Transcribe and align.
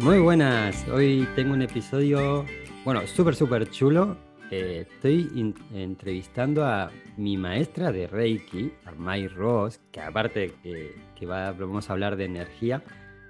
Muy 0.00 0.18
buenas, 0.18 0.88
hoy 0.88 1.26
tengo 1.36 1.52
un 1.54 1.62
episodio, 1.62 2.44
bueno, 2.84 3.06
súper, 3.06 3.36
súper 3.36 3.70
chulo. 3.70 4.16
Eh, 4.50 4.86
estoy 4.90 5.54
entrevistando 5.72 6.64
a 6.64 6.90
mi 7.16 7.36
maestra 7.36 7.92
de 7.92 8.08
Reiki, 8.08 8.72
a 8.86 8.92
Mai 8.92 9.28
Ross, 9.28 9.80
que 9.92 10.00
aparte 10.00 10.52
que, 10.64 10.96
que 11.14 11.26
vamos 11.26 11.88
a 11.88 11.92
hablar 11.92 12.16
de 12.16 12.24
energía, 12.24 12.82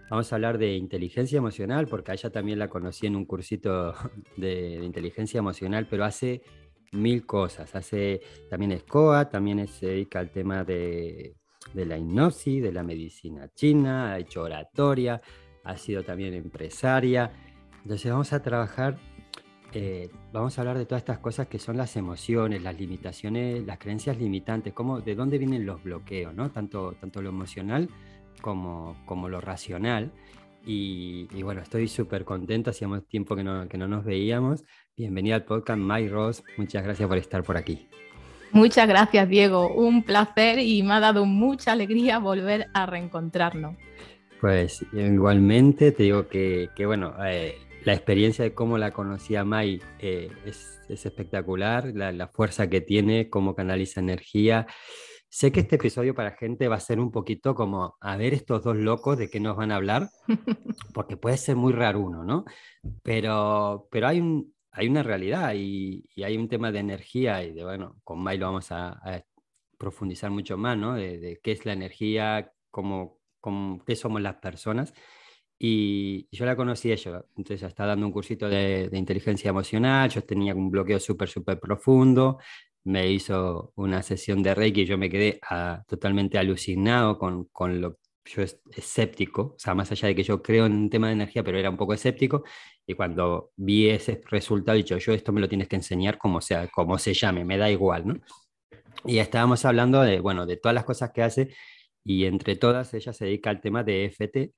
vamos 0.08 0.32
a 0.32 0.36
hablar 0.36 0.56
de 0.56 0.74
inteligencia 0.74 1.36
emocional, 1.36 1.86
porque 1.86 2.12
a 2.12 2.14
ella 2.14 2.30
también 2.30 2.58
la 2.58 2.68
conocí 2.68 3.06
en 3.06 3.16
un 3.16 3.26
cursito 3.26 3.94
de, 4.38 4.80
inteligencia 4.82 5.38
emocional, 5.38 5.86
pero 5.88 6.04
hace 6.04 6.42
mil 6.92 7.26
cosas. 7.26 7.74
Hace 7.74 8.22
también 8.48 8.72
escoa, 8.72 9.28
también 9.28 9.66
se 9.68 9.86
dedica 9.86 10.18
al 10.18 10.30
tema 10.30 10.64
de, 10.64 11.36
de 11.74 11.84
la 11.84 11.98
hipnosis, 11.98 12.62
de 12.62 12.72
la 12.72 12.82
medicina 12.82 13.50
china, 13.54 14.14
ha 14.14 14.18
hecho 14.18 14.42
oratoria, 14.42 15.20
ha 15.64 15.76
sido 15.76 16.02
también 16.02 16.34
empresaria. 16.34 17.32
Entonces 17.82 18.10
vamos 18.10 18.32
a 18.32 18.42
trabajar, 18.42 18.96
eh, 19.72 20.10
vamos 20.32 20.56
a 20.56 20.60
hablar 20.60 20.78
de 20.78 20.86
todas 20.86 21.02
estas 21.02 21.18
cosas 21.18 21.48
que 21.48 21.58
son 21.58 21.76
las 21.76 21.96
emociones, 21.96 22.62
las 22.62 22.78
limitaciones, 22.78 23.64
las 23.64 23.78
creencias 23.78 24.18
limitantes, 24.18 24.72
cómo, 24.72 25.00
de 25.00 25.14
dónde 25.14 25.38
vienen 25.38 25.66
los 25.66 25.82
bloqueos, 25.82 26.34
¿no? 26.34 26.50
tanto, 26.50 26.94
tanto 27.00 27.20
lo 27.22 27.30
emocional 27.30 27.88
como, 28.40 28.96
como 29.06 29.28
lo 29.28 29.40
racional. 29.40 30.12
Y, 30.66 31.42
bueno, 31.42 31.60
estoy 31.60 31.88
súper 31.88 32.24
contento, 32.24 32.70
hacíamos 32.70 33.06
tiempo 33.06 33.36
que 33.36 33.44
no, 33.44 33.68
que 33.68 33.76
no 33.76 33.86
nos 33.86 34.02
veíamos. 34.02 34.64
Bienvenida 34.96 35.34
al 35.34 35.44
podcast 35.44 35.78
My 35.78 36.08
Ross, 36.08 36.42
muchas 36.56 36.82
gracias 36.82 37.06
por 37.06 37.18
estar 37.18 37.42
por 37.42 37.58
aquí. 37.58 37.86
Muchas 38.52 38.88
gracias, 38.88 39.28
Diego. 39.28 39.74
Un 39.74 40.04
placer 40.04 40.60
y 40.60 40.82
me 40.82 40.94
ha 40.94 41.00
dado 41.00 41.26
mucha 41.26 41.72
alegría 41.72 42.18
volver 42.18 42.68
a 42.72 42.86
reencontrarnos. 42.86 43.76
Pues 44.44 44.84
igualmente 44.92 45.90
te 45.90 46.02
digo 46.02 46.28
que, 46.28 46.68
bueno, 46.84 47.14
eh, 47.24 47.56
la 47.86 47.94
experiencia 47.94 48.44
de 48.44 48.52
cómo 48.52 48.76
la 48.76 48.90
conocí 48.90 49.36
a 49.36 49.42
Mai 49.42 49.80
eh, 49.98 50.30
es, 50.44 50.82
espectacular, 50.86 51.94
la, 51.94 52.28
fuerza 52.28 52.68
que 52.68 52.82
tiene, 52.82 53.30
cómo 53.30 53.54
canaliza 53.54 54.00
energía. 54.00 54.66
Sé 55.30 55.50
que 55.50 55.60
este 55.60 55.76
episodio 55.76 56.14
para 56.14 56.36
gente 56.36 56.68
va 56.68 56.76
a 56.76 56.80
ser 56.80 57.00
un 57.00 57.10
poquito 57.10 57.54
como 57.54 57.96
a 58.02 58.18
ver 58.18 58.34
estos 58.34 58.62
dos 58.62 58.76
locos 58.76 59.16
de 59.16 59.30
qué 59.30 59.40
nos 59.40 59.56
van 59.56 59.72
a 59.72 59.76
hablar, 59.76 60.10
porque 60.92 61.16
puede 61.16 61.38
ser 61.38 61.56
muy 61.56 61.72
raro 61.72 62.00
uno, 62.00 62.22
¿no? 62.22 62.44
Pero, 63.02 63.88
pero 63.90 64.08
hay, 64.08 64.20
un, 64.20 64.54
hay 64.72 64.88
una 64.88 65.02
realidad 65.02 65.54
y, 65.56 66.04
hay 66.22 66.36
un 66.36 66.50
tema 66.50 66.70
de 66.70 66.80
energía 66.80 67.42
y 67.42 67.52
de, 67.54 67.64
bueno, 67.64 67.96
con 68.04 68.22
Mai 68.22 68.36
lo 68.36 68.44
vamos 68.44 68.70
a, 68.72 69.00
profundizar 69.78 70.30
mucho 70.30 70.58
más, 70.58 70.76
¿no? 70.76 70.96
De, 70.96 71.18
de, 71.18 71.40
qué 71.42 71.52
es 71.52 71.64
la 71.64 71.72
energía, 71.72 72.52
cómo, 72.70 73.23
qué 73.86 73.96
somos 73.96 74.20
las 74.20 74.36
personas. 74.36 74.94
Y 75.58 76.28
yo 76.32 76.44
la 76.44 76.56
conocí 76.56 76.92
ella, 76.92 77.24
entonces 77.36 77.62
estaba 77.62 77.90
dando 77.90 78.06
un 78.06 78.12
cursito 78.12 78.48
de, 78.48 78.90
inteligencia 78.92 79.50
emocional, 79.50 80.10
yo 80.10 80.22
tenía 80.24 80.54
un 80.54 80.70
bloqueo 80.70 80.98
súper, 81.00 81.28
súper 81.28 81.60
profundo, 81.60 82.38
me 82.84 83.10
hizo 83.10 83.72
una 83.76 84.02
sesión 84.02 84.42
de 84.42 84.54
Reiki 84.54 84.82
y 84.82 84.86
yo 84.86 84.98
me 84.98 85.08
quedé 85.08 85.38
ah, 85.48 85.82
totalmente 85.88 86.38
alucinado 86.38 87.18
con, 87.18 87.44
con 87.46 87.80
lo 87.80 87.98
yo 88.24 88.42
escéptico, 88.42 89.42
o 89.42 89.58
sea, 89.58 89.74
más 89.74 89.90
allá 89.92 90.08
de 90.08 90.14
que 90.14 90.22
yo 90.22 90.42
creo 90.42 90.66
en 90.66 90.72
un 90.72 90.90
tema 90.90 91.08
de 91.08 91.14
energía, 91.14 91.44
pero 91.44 91.58
era 91.58 91.70
un 91.70 91.76
poco 91.76 91.94
escéptico, 91.94 92.44
y 92.86 92.94
cuando 92.94 93.52
vi 93.56 93.88
ese 93.88 94.20
resultado, 94.30 94.76
dicho, 94.76 94.96
yo 94.98 95.12
esto 95.12 95.32
me 95.32 95.40
lo 95.40 95.48
tienes 95.48 95.68
que 95.68 95.76
enseñar 95.76 96.18
como 96.18 96.40
sea, 96.40 96.68
como 96.68 96.98
se 96.98 97.14
llame, 97.14 97.44
me 97.44 97.58
da 97.58 97.70
igual, 97.70 98.06
¿no? 98.06 98.14
Y 99.04 99.18
estábamos 99.18 99.64
hablando 99.64 100.00
de, 100.02 100.20
bueno, 100.20 100.46
de 100.46 100.56
todas 100.56 100.74
las 100.74 100.84
cosas 100.84 101.10
que 101.12 101.22
hace, 101.22 101.54
y 102.04 102.26
entre 102.26 102.54
todas 102.56 102.92
ella 102.94 103.12
se 103.12 103.24
dedica 103.24 103.50
al 103.50 103.60
tema 103.60 103.82
de 103.82 104.04
EFT, 104.04 104.52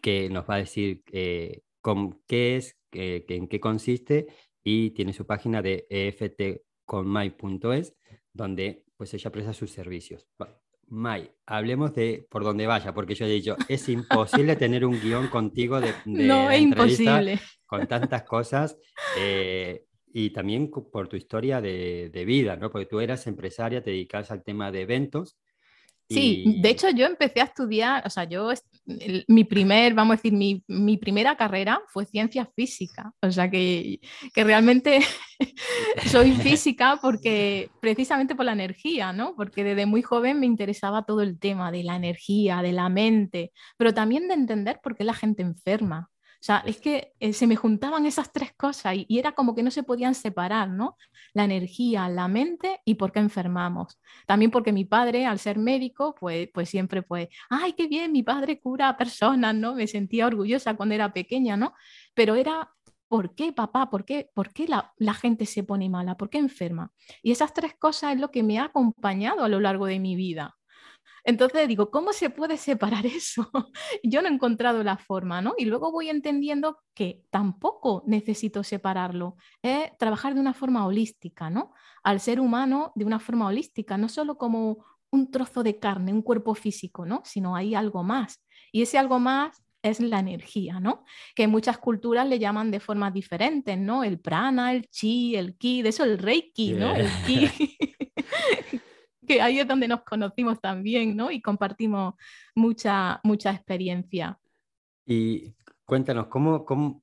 que 0.00 0.28
nos 0.30 0.48
va 0.48 0.54
a 0.54 0.58
decir 0.58 1.02
eh, 1.12 1.60
con, 1.80 2.22
qué 2.26 2.56
es, 2.56 2.76
en 2.92 3.46
qué 3.48 3.60
consiste 3.60 4.26
y 4.64 4.90
tiene 4.90 5.12
su 5.12 5.26
página 5.26 5.62
de 5.62 5.86
eftconmai.es 5.90 7.94
donde 8.32 8.84
pues 8.96 9.14
ella 9.14 9.30
presta 9.30 9.52
sus 9.52 9.70
servicios. 9.70 10.26
Mai, 10.88 11.30
hablemos 11.46 11.94
de 11.94 12.26
por 12.30 12.44
dónde 12.44 12.66
vaya, 12.66 12.94
porque 12.94 13.14
yo 13.14 13.26
he 13.26 13.30
dicho, 13.30 13.56
es 13.68 13.88
imposible 13.88 14.56
tener 14.56 14.86
un 14.86 15.00
guion 15.00 15.28
contigo 15.28 15.80
de, 15.80 15.92
no, 16.06 16.50
es 16.50 16.60
imposible. 16.60 17.38
con 17.66 17.86
tantas 17.86 18.22
cosas 18.22 18.78
eh, 19.18 19.84
y 20.06 20.30
también 20.30 20.70
por 20.70 21.08
tu 21.08 21.16
historia 21.16 21.60
de, 21.60 22.10
de, 22.12 22.24
vida, 22.24 22.56
¿no? 22.56 22.70
Porque 22.70 22.86
tú 22.86 23.00
eras 23.00 23.26
empresaria, 23.26 23.82
te 23.82 23.90
dedicas 23.90 24.30
al 24.30 24.44
tema 24.44 24.70
de 24.70 24.82
eventos 24.82 25.36
Sí, 26.08 26.60
de 26.60 26.70
hecho 26.70 26.88
yo 26.90 27.04
empecé 27.06 27.40
a 27.40 27.44
estudiar, 27.44 28.06
o 28.06 28.10
sea, 28.10 28.24
yo, 28.24 28.50
mi 29.26 29.42
primer, 29.42 29.92
vamos 29.92 30.14
a 30.14 30.16
decir, 30.16 30.32
mi, 30.32 30.62
mi 30.68 30.98
primera 30.98 31.36
carrera 31.36 31.80
fue 31.88 32.06
ciencia 32.06 32.48
física, 32.54 33.12
o 33.20 33.32
sea 33.32 33.50
que, 33.50 34.00
que 34.32 34.44
realmente 34.44 35.00
soy 36.06 36.30
física 36.32 36.98
porque 37.02 37.70
precisamente 37.80 38.36
por 38.36 38.44
la 38.44 38.52
energía, 38.52 39.12
¿no? 39.12 39.34
Porque 39.34 39.64
desde 39.64 39.86
muy 39.86 40.02
joven 40.02 40.38
me 40.38 40.46
interesaba 40.46 41.04
todo 41.04 41.22
el 41.22 41.40
tema 41.40 41.72
de 41.72 41.82
la 41.82 41.96
energía, 41.96 42.62
de 42.62 42.72
la 42.72 42.88
mente, 42.88 43.52
pero 43.76 43.92
también 43.92 44.28
de 44.28 44.34
entender 44.34 44.78
por 44.82 44.96
qué 44.96 45.02
la 45.02 45.14
gente 45.14 45.42
enferma. 45.42 46.08
O 46.40 46.44
sea, 46.46 46.62
es 46.66 46.78
que 46.80 47.14
eh, 47.18 47.32
se 47.32 47.46
me 47.46 47.56
juntaban 47.56 48.06
esas 48.06 48.32
tres 48.32 48.52
cosas 48.54 48.94
y, 48.96 49.18
era 49.18 49.32
como 49.32 49.54
que 49.54 49.62
no 49.62 49.70
se 49.70 49.82
podían 49.82 50.14
separar, 50.14 50.68
¿no? 50.68 50.96
La 51.32 51.44
energía, 51.44 52.08
la 52.08 52.28
mente 52.28 52.80
y 52.84 52.94
por 52.94 53.12
qué 53.12 53.20
enfermamos. 53.20 53.98
También 54.26 54.50
porque 54.50 54.72
mi 54.72 54.84
padre, 54.84 55.26
al 55.26 55.38
ser 55.38 55.58
médico, 55.58 56.14
pues, 56.18 56.48
pues 56.52 56.68
siempre 56.68 57.02
pues, 57.02 57.28
ay, 57.50 57.72
qué 57.72 57.88
bien, 57.88 58.12
mi 58.12 58.22
padre 58.22 58.60
cura 58.60 58.88
a 58.88 58.96
personas, 58.96 59.54
¿no? 59.54 59.74
Me 59.74 59.86
sentía 59.86 60.26
orgullosa 60.26 60.74
cuando 60.74 60.94
era 60.94 61.12
pequeña, 61.12 61.56
¿no? 61.56 61.74
Pero 62.14 62.34
era 62.34 62.70
¿Por 63.08 63.34
qué, 63.36 63.52
papá? 63.52 63.88
¿Por 63.88 64.04
qué, 64.04 64.30
por 64.34 64.52
qué 64.52 64.66
la, 64.66 64.92
la, 64.98 65.14
gente 65.14 65.46
se 65.46 65.62
pone 65.62 65.88
mala? 65.88 66.16
¿Por 66.16 66.28
qué 66.28 66.38
enferma? 66.38 66.90
Y 67.22 67.30
esas 67.30 67.54
tres 67.54 67.74
cosas 67.78 68.14
es 68.14 68.20
lo 68.20 68.32
que 68.32 68.42
me 68.42 68.58
ha 68.58 68.64
acompañado 68.64 69.44
a 69.44 69.48
lo 69.48 69.60
largo 69.60 69.86
de 69.86 70.00
mi 70.00 70.16
vida. 70.16 70.56
Entonces 71.26 71.66
digo, 71.66 71.90
¿cómo 71.90 72.12
se 72.12 72.30
puede 72.30 72.56
separar 72.56 73.04
eso? 73.06 73.50
Yo 74.02 74.22
no 74.22 74.28
he 74.28 74.32
encontrado 74.32 74.82
la 74.84 74.96
forma, 74.96 75.42
¿no? 75.42 75.54
Y 75.58 75.64
luego 75.64 75.90
voy 75.90 76.08
entendiendo 76.08 76.78
que 76.94 77.24
tampoco 77.30 78.04
necesito 78.06 78.62
separarlo, 78.62 79.36
es 79.60 79.90
trabajar 79.98 80.34
de 80.34 80.40
una 80.40 80.54
forma 80.54 80.86
holística, 80.86 81.50
¿no? 81.50 81.74
Al 82.04 82.20
ser 82.20 82.38
humano 82.40 82.92
de 82.94 83.04
una 83.04 83.18
forma 83.18 83.46
holística, 83.48 83.98
no 83.98 84.08
solo 84.08 84.38
como 84.38 84.84
un 85.10 85.30
trozo 85.30 85.64
de 85.64 85.78
carne, 85.78 86.12
un 86.12 86.22
cuerpo 86.22 86.54
físico, 86.54 87.04
¿no? 87.04 87.22
Sino 87.24 87.56
hay 87.56 87.74
algo 87.74 88.04
más. 88.04 88.44
Y 88.70 88.82
ese 88.82 88.96
algo 88.96 89.18
más 89.18 89.62
es 89.82 90.00
la 90.00 90.20
energía, 90.20 90.80
¿no? 90.80 91.04
Que 91.34 91.48
muchas 91.48 91.78
culturas 91.78 92.28
le 92.28 92.38
llaman 92.38 92.70
de 92.70 92.80
formas 92.80 93.12
diferentes, 93.12 93.78
¿no? 93.78 94.04
El 94.04 94.20
prana, 94.20 94.72
el 94.72 94.88
chi, 94.88 95.36
el 95.36 95.56
ki, 95.56 95.82
de 95.82 95.88
eso 95.88 96.04
el 96.04 96.18
reiki, 96.18 96.72
¿no? 96.72 96.94
El 96.94 97.08
ki. 97.26 97.48
que 99.26 99.40
ahí 99.42 99.60
es 99.60 99.68
donde 99.68 99.88
nos 99.88 100.02
conocimos 100.02 100.60
también, 100.60 101.16
¿no? 101.16 101.30
Y 101.30 101.40
compartimos 101.40 102.14
mucha, 102.54 103.20
mucha 103.24 103.50
experiencia. 103.50 104.38
Y 105.04 105.54
cuéntanos, 105.84 106.28
¿cómo, 106.28 106.64
cómo, 106.64 107.02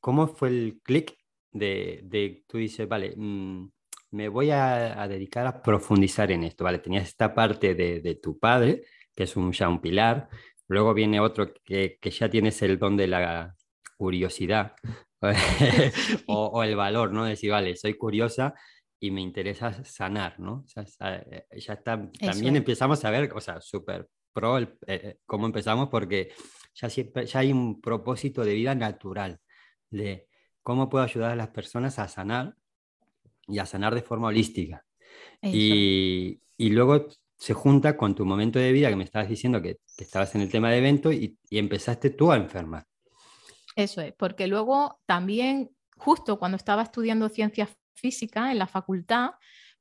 cómo 0.00 0.28
fue 0.28 0.48
el 0.48 0.80
clic 0.82 1.16
de, 1.52 2.00
de, 2.04 2.44
tú 2.46 2.58
dices, 2.58 2.88
vale, 2.88 3.14
mm, 3.16 3.68
me 4.10 4.28
voy 4.28 4.50
a, 4.50 5.06
dedicar 5.08 5.46
a 5.46 5.62
profundizar 5.62 6.30
en 6.32 6.44
esto, 6.44 6.64
¿vale? 6.64 6.78
Tenías 6.78 7.08
esta 7.08 7.34
parte 7.34 7.74
de, 7.74 8.00
de 8.00 8.14
tu 8.14 8.38
padre, 8.38 8.84
que 9.14 9.24
es 9.24 9.36
un, 9.36 9.52
ya 9.52 9.68
un 9.68 9.80
pilar, 9.80 10.28
luego 10.66 10.94
viene 10.94 11.20
otro 11.20 11.52
que, 11.64 11.98
que 12.00 12.10
ya 12.10 12.30
tienes 12.30 12.60
el 12.62 12.78
don 12.78 12.96
de 12.96 13.08
la 13.08 13.54
curiosidad 13.96 14.74
o, 16.26 16.46
o, 16.46 16.62
el 16.62 16.76
valor, 16.76 17.12
¿no? 17.12 17.24
decir, 17.24 17.50
vale, 17.50 17.76
soy 17.76 17.94
curiosa, 17.94 18.54
y 19.00 19.10
me 19.10 19.20
interesa 19.20 19.84
sanar, 19.84 20.38
¿no? 20.40 20.64
Sea, 20.66 20.84
eh, 21.30 21.46
ya 21.58 21.74
está, 21.74 22.10
también 22.20 22.56
empezamos 22.56 23.04
a 23.04 23.10
ver, 23.10 23.32
o 23.32 23.40
sea, 23.40 23.60
súper 23.60 24.08
pro 24.32 24.58
el, 24.58 24.76
eh, 24.86 25.18
cómo 25.26 25.46
empezamos 25.46 25.88
porque 25.88 26.32
ya, 26.74 26.90
siempre, 26.90 27.26
ya 27.26 27.40
hay 27.40 27.52
un 27.52 27.80
propósito 27.80 28.44
de 28.44 28.54
vida 28.54 28.74
natural 28.74 29.40
de 29.90 30.28
cómo 30.62 30.88
puedo 30.88 31.04
ayudar 31.04 31.32
a 31.32 31.36
las 31.36 31.48
personas 31.48 31.98
a 31.98 32.08
sanar 32.08 32.54
y 33.46 33.58
a 33.58 33.66
sanar 33.66 33.94
de 33.94 34.02
forma 34.02 34.28
holística. 34.28 34.84
Y, 35.42 36.40
y, 36.56 36.70
luego 36.70 37.08
se 37.36 37.54
junta 37.54 37.96
con 37.96 38.14
tu 38.14 38.26
momento 38.26 38.58
de 38.58 38.72
vida 38.72 38.90
que 38.90 38.96
me 38.96 39.04
estabas 39.04 39.28
diciendo 39.28 39.62
que, 39.62 39.78
que 39.96 40.04
estabas 40.04 40.34
en 40.34 40.42
el 40.42 40.50
tema 40.50 40.70
de 40.70 40.78
evento 40.78 41.12
y, 41.12 41.38
y 41.48 41.58
empezaste 41.58 42.10
tú 42.10 42.30
a 42.30 42.36
enfermar. 42.36 42.84
Eso 43.76 44.00
es, 44.00 44.12
porque 44.14 44.48
luego 44.48 45.00
también, 45.06 45.70
justo 45.96 46.38
cuando 46.38 46.56
estaba 46.56 46.82
estudiando 46.82 47.28
ciencias 47.28 47.70
física 47.98 48.50
en 48.50 48.58
la 48.58 48.66
facultad, 48.66 49.32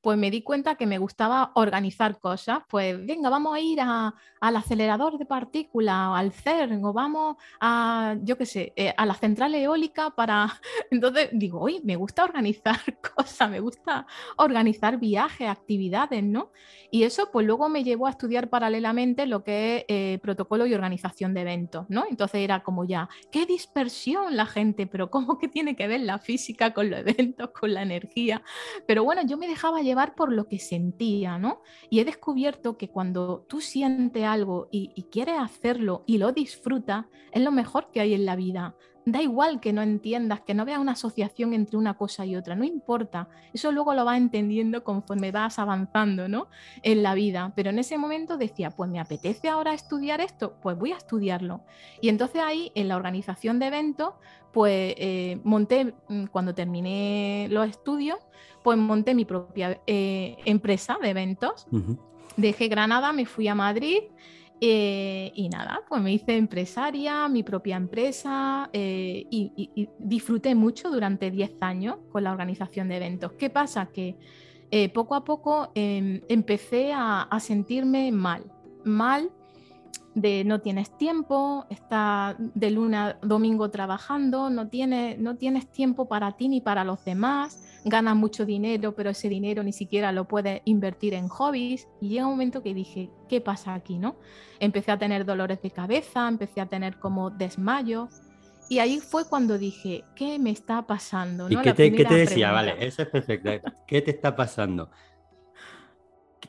pues 0.01 0.17
me 0.17 0.31
di 0.31 0.41
cuenta 0.41 0.75
que 0.75 0.85
me 0.85 0.97
gustaba 0.97 1.51
organizar 1.55 2.19
cosas. 2.19 2.59
Pues 2.69 3.05
venga, 3.05 3.29
vamos 3.29 3.55
a 3.55 3.59
ir 3.59 3.79
al 3.81 4.55
acelerador 4.55 5.17
de 5.17 5.25
partículas, 5.25 6.11
al 6.15 6.31
CERN, 6.31 6.83
o 6.85 6.93
vamos 6.93 7.37
a, 7.59 8.15
yo 8.21 8.37
qué 8.37 8.45
sé, 8.45 8.73
eh, 8.75 8.93
a 8.95 9.05
la 9.05 9.15
central 9.15 9.55
eólica 9.55 10.11
para... 10.11 10.59
Entonces 10.91 11.29
digo, 11.33 11.59
oye, 11.59 11.81
me 11.83 11.95
gusta 11.95 12.23
organizar 12.23 12.79
cosas, 13.15 13.49
me 13.49 13.59
gusta 13.59 14.05
organizar 14.37 14.97
viajes, 14.99 15.49
actividades, 15.49 16.23
¿no? 16.23 16.51
Y 16.89 17.03
eso 17.03 17.29
pues 17.31 17.45
luego 17.45 17.67
me 17.67 17.83
llevó 17.83 18.07
a 18.07 18.11
estudiar 18.11 18.49
paralelamente 18.49 19.25
lo 19.25 19.43
que 19.43 19.77
es 19.77 19.85
eh, 19.87 20.19
protocolo 20.21 20.65
y 20.65 20.73
organización 20.73 21.33
de 21.33 21.41
eventos, 21.41 21.85
¿no? 21.89 22.05
Entonces 22.09 22.41
era 22.41 22.63
como 22.63 22.85
ya, 22.85 23.09
qué 23.31 23.45
dispersión 23.45 24.37
la 24.37 24.45
gente, 24.45 24.87
pero 24.87 25.09
¿cómo 25.09 25.37
que 25.37 25.47
tiene 25.47 25.75
que 25.75 25.87
ver 25.87 26.01
la 26.01 26.19
física 26.19 26.73
con 26.73 26.89
los 26.89 26.99
eventos, 26.99 27.49
con 27.51 27.73
la 27.73 27.81
energía? 27.81 28.41
Pero 28.87 29.03
bueno, 29.03 29.23
yo 29.25 29.37
me 29.37 29.47
dejaba 29.47 29.81
llevar 29.87 30.15
por 30.15 30.31
lo 30.31 30.47
que 30.47 30.59
sentía, 30.59 31.39
¿no? 31.39 31.61
Y 31.89 31.99
he 31.99 32.05
descubierto 32.05 32.77
que 32.77 32.89
cuando 32.89 33.45
tú 33.47 33.61
sientes 33.61 34.23
algo 34.23 34.67
y, 34.71 34.91
y 34.95 35.03
quieres 35.03 35.39
hacerlo 35.39 36.03
y 36.05 36.17
lo 36.19 36.31
disfrutas, 36.31 37.05
es 37.31 37.41
lo 37.41 37.51
mejor 37.51 37.89
que 37.91 38.01
hay 38.01 38.13
en 38.13 38.25
la 38.25 38.35
vida. 38.35 38.75
Da 39.07 39.21
igual 39.21 39.61
que 39.61 39.71
no 39.71 39.81
entiendas, 39.81 40.41
que 40.41 40.53
no 40.53 40.65
veas 40.65 40.79
una 40.79 40.91
asociación 40.91 41.53
entre 41.53 41.77
una 41.77 41.93
cosa 41.93 42.25
y 42.25 42.35
otra, 42.35 42.55
no 42.55 42.65
importa. 42.65 43.29
Eso 43.53 43.71
luego 43.71 43.93
lo 43.93 44.03
vas 44.03 44.17
entendiendo 44.17 44.83
conforme 44.83 45.31
vas 45.31 45.59
avanzando 45.59 46.27
¿no? 46.27 46.49
en 46.83 47.03
la 47.03 47.15
vida. 47.15 47.53
Pero 47.55 47.69
en 47.69 47.79
ese 47.79 47.97
momento 47.97 48.35
decía, 48.35 48.69
pues 48.69 48.89
me 48.89 48.99
apetece 48.99 49.47
ahora 49.47 49.73
estudiar 49.73 50.19
esto, 50.19 50.57
pues 50.61 50.77
voy 50.77 50.91
a 50.91 50.97
estudiarlo. 50.97 51.61
Y 52.01 52.09
entonces 52.09 52.41
ahí, 52.45 52.73
en 52.75 52.89
la 52.89 52.97
organización 52.97 53.59
de 53.59 53.67
eventos, 53.67 54.13
pues 54.51 54.93
eh, 54.97 55.39
monté, 55.45 55.93
mm, 56.09 56.25
cuando 56.25 56.53
terminé 56.53 57.47
los 57.49 57.65
estudios, 57.69 58.19
pues 58.61 58.77
monté 58.77 59.15
mi 59.15 59.23
propia 59.23 59.79
eh, 59.87 60.35
empresa 60.43 60.97
de 61.01 61.11
eventos. 61.11 61.65
Dejé 62.35 62.67
Granada, 62.67 63.13
me 63.13 63.25
fui 63.25 63.47
a 63.47 63.55
Madrid 63.55 63.99
eh, 64.59 65.31
y 65.35 65.49
nada, 65.49 65.81
pues 65.87 66.01
me 66.01 66.11
hice 66.13 66.35
empresaria, 66.35 67.27
mi 67.27 67.43
propia 67.43 67.75
empresa 67.77 68.69
eh, 68.73 69.25
y, 69.29 69.89
disfruté 69.99 70.55
mucho 70.55 70.89
durante 70.89 71.29
10 71.29 71.61
años 71.61 71.97
con 72.11 72.23
la 72.23 72.31
organización 72.31 72.87
de 72.87 72.97
eventos. 72.97 73.33
¿Qué 73.33 73.49
pasa? 73.49 73.87
Que 73.87 74.15
eh, 74.71 74.89
poco 74.89 75.15
a 75.15 75.23
poco 75.23 75.71
em, 75.75 76.21
empecé 76.27 76.91
a, 76.93 77.29
sentirme 77.39 78.11
mal, 78.11 78.51
mal 78.83 79.31
de 80.17 80.43
no 80.43 80.61
tienes 80.61 80.89
tiempo, 80.97 81.67
estás 81.69 82.35
de 82.39 82.71
luna 82.71 83.19
domingo 83.21 83.69
trabajando, 83.69 84.49
no 84.49 84.67
tienes, 84.67 85.19
no 85.19 85.37
tienes 85.37 85.71
tiempo 85.71 86.07
para 86.07 86.31
ti 86.37 86.49
ni 86.49 86.59
para 86.59 86.83
los 86.83 87.05
demás 87.05 87.63
ganas 87.85 88.15
mucho 88.15 88.43
dinero, 88.43 88.95
pero 88.95 89.11
ese 89.11 89.29
dinero 89.29 89.63
ni 89.63 89.71
siquiera 89.71 90.11
lo 90.11 90.27
puedes 90.27 90.61
invertir 90.65 91.13
en 91.13 91.27
hobbies. 91.27 91.87
Y 92.01 92.09
llega 92.09 92.25
un 92.25 92.31
momento 92.31 92.63
que 92.63 92.73
dije, 92.73 93.11
¿qué 93.29 93.41
pasa 93.41 93.75
aquí? 93.75 93.99
¿no? 93.99 94.17
Empecé 94.59 94.91
a 94.91 94.97
tener 94.97 95.23
dolores 95.23 95.61
de 95.61 95.69
cabeza, 95.71 96.27
empecé 96.27 96.61
a 96.61 96.65
tener 96.65 96.97
como 96.97 97.29
desmayos. 97.29 98.21
Y 98.69 98.79
ahí 98.79 98.99
fue 98.99 99.29
cuando 99.29 99.57
dije, 99.57 100.03
¿qué 100.15 100.39
me 100.39 100.49
está 100.49 100.85
pasando? 100.87 101.47
¿Y 101.49 101.55
qué, 101.57 101.73
te, 101.73 101.89
decía? 101.89 102.51
Vale, 102.51 102.75
eso 102.85 103.03
es 103.03 103.07
perfecto. 103.07 103.51
¿Qué 103.85 104.01
te 104.01 104.11
está 104.11 104.35
pasando? 104.35 104.89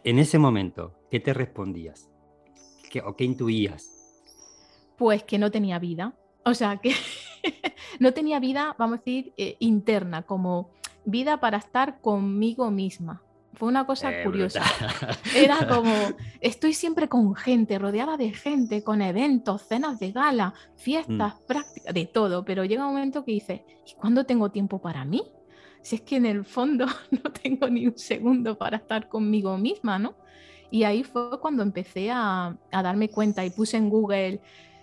En 0.04 0.18
ese 0.18 0.38
momento, 0.38 0.98
¿qué 1.10 1.20
te 1.20 1.34
respondías? 1.34 2.10
¿Qué, 2.90 3.00
¿O 3.00 3.16
qué 3.16 3.24
intuías? 3.24 3.90
Pues 4.96 5.22
que 5.22 5.38
no 5.38 5.50
tenía 5.50 5.78
vida. 5.78 6.14
O 6.44 6.54
sea, 6.54 6.78
que 6.78 6.94
no 8.00 8.12
tenía 8.12 8.40
vida, 8.40 8.74
vamos 8.78 8.96
a 8.96 9.02
decir, 9.02 9.32
eh, 9.36 9.56
interna, 9.60 10.22
como 10.22 10.70
vida 11.04 11.40
para 11.40 11.58
estar 11.58 12.00
conmigo 12.00 12.70
misma. 12.70 13.22
Fue 13.54 13.68
una 13.68 13.86
cosa 13.86 14.12
eh, 14.12 14.24
curiosa. 14.24 14.62
Era 15.34 15.66
como, 15.74 15.92
estoy 16.40 16.74
siempre 16.74 17.08
con 17.08 17.34
gente, 17.34 17.78
rodeada 17.78 18.16
de 18.16 18.32
gente, 18.32 18.84
con 18.84 19.02
eventos, 19.02 19.62
cenas 19.62 19.98
de 19.98 20.12
gala, 20.12 20.54
fiestas, 20.76 21.34
mm. 21.34 21.46
prácticas, 21.46 21.94
de 21.94 22.06
todo, 22.06 22.44
pero 22.44 22.64
llega 22.64 22.86
un 22.86 22.94
momento 22.94 23.24
que 23.24 23.32
dice, 23.32 23.64
¿y 23.86 23.94
cuándo 23.94 24.24
tengo 24.24 24.50
tiempo 24.50 24.80
para 24.80 25.04
mí? 25.04 25.22
Si 25.82 25.96
es 25.96 26.02
que 26.02 26.16
en 26.16 26.26
el 26.26 26.44
fondo 26.44 26.86
no 27.10 27.32
tengo 27.32 27.68
ni 27.68 27.86
un 27.86 27.98
segundo 27.98 28.56
para 28.56 28.76
estar 28.76 29.08
conmigo 29.08 29.56
misma, 29.58 29.98
¿no? 29.98 30.14
Y 30.70 30.84
ahí 30.84 31.02
fue 31.02 31.40
cuando 31.40 31.62
empecé 31.62 32.10
a, 32.10 32.56
a 32.70 32.82
darme 32.82 33.08
cuenta 33.08 33.44
y 33.44 33.50
puse 33.50 33.76
en 33.76 33.88
Google 33.88 34.40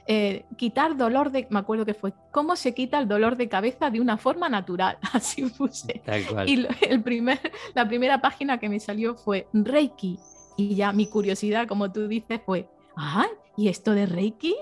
eh, 0.07 0.45
quitar 0.55 0.95
dolor 0.95 1.31
de, 1.31 1.47
me 1.49 1.57
acuerdo 1.57 1.83
que 1.83 1.95
fue, 1.95 2.13
¿cómo 2.31 2.55
se 2.55 2.75
quita 2.75 2.99
el 2.99 3.07
dolor 3.07 3.37
de 3.37 3.49
cabeza 3.49 3.89
de 3.89 3.99
una 3.99 4.17
forma 4.17 4.49
natural? 4.49 4.99
Así 5.13 5.43
puse. 5.43 6.01
Y 6.45 6.67
el 6.81 7.01
primer, 7.01 7.39
la 7.73 7.87
primera 7.87 8.21
página 8.21 8.59
que 8.59 8.69
me 8.69 8.79
salió 8.79 9.15
fue 9.15 9.47
Reiki. 9.51 10.19
Y 10.57 10.75
ya 10.75 10.93
mi 10.93 11.07
curiosidad, 11.07 11.67
como 11.67 11.91
tú 11.91 12.07
dices, 12.07 12.39
fue, 12.45 12.69
ah, 12.95 13.25
¿y 13.57 13.67
esto 13.67 13.93
de 13.93 14.05
Reiki? 14.05 14.55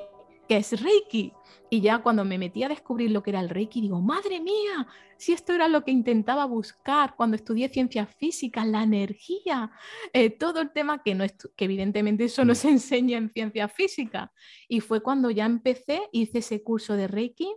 ¿Qué 0.48 0.58
es 0.58 0.82
Reiki? 0.82 1.34
Y 1.70 1.82
ya 1.82 2.00
cuando 2.00 2.24
me 2.24 2.38
metí 2.38 2.64
a 2.64 2.70
descubrir 2.70 3.12
lo 3.12 3.22
que 3.22 3.32
era 3.32 3.42
el 3.42 3.50
Reiki, 3.50 3.82
digo, 3.82 4.00
madre 4.00 4.40
mía, 4.40 4.88
si 5.24 5.32
esto 5.32 5.54
era 5.54 5.70
lo 5.70 5.86
que 5.86 5.92
intentaba 5.92 6.44
buscar 6.44 7.16
cuando 7.16 7.38
estudié 7.38 7.70
ciencias 7.70 8.14
físicas, 8.18 8.68
la 8.68 8.84
energía, 8.84 9.72
eh, 10.12 10.30
todo 10.30 10.60
el 10.60 10.74
tema 10.74 11.02
que, 11.02 11.16
no 11.16 11.26
que 11.56 11.66
evidentemente 11.66 12.26
eso 12.26 12.44
no 12.44 12.52
mm. 12.52 12.56
se 12.58 12.70
enseña 12.70 13.18
en 13.18 13.30
ciencias 13.30 13.72
físicas. 13.72 14.30
Y 14.68 14.82
fue 14.82 15.02
cuando 15.02 15.32
ya 15.32 15.46
empecé, 15.46 16.02
hice 16.12 16.40
ese 16.40 16.62
curso 16.62 16.98
de 16.98 17.08
Reiki 17.08 17.50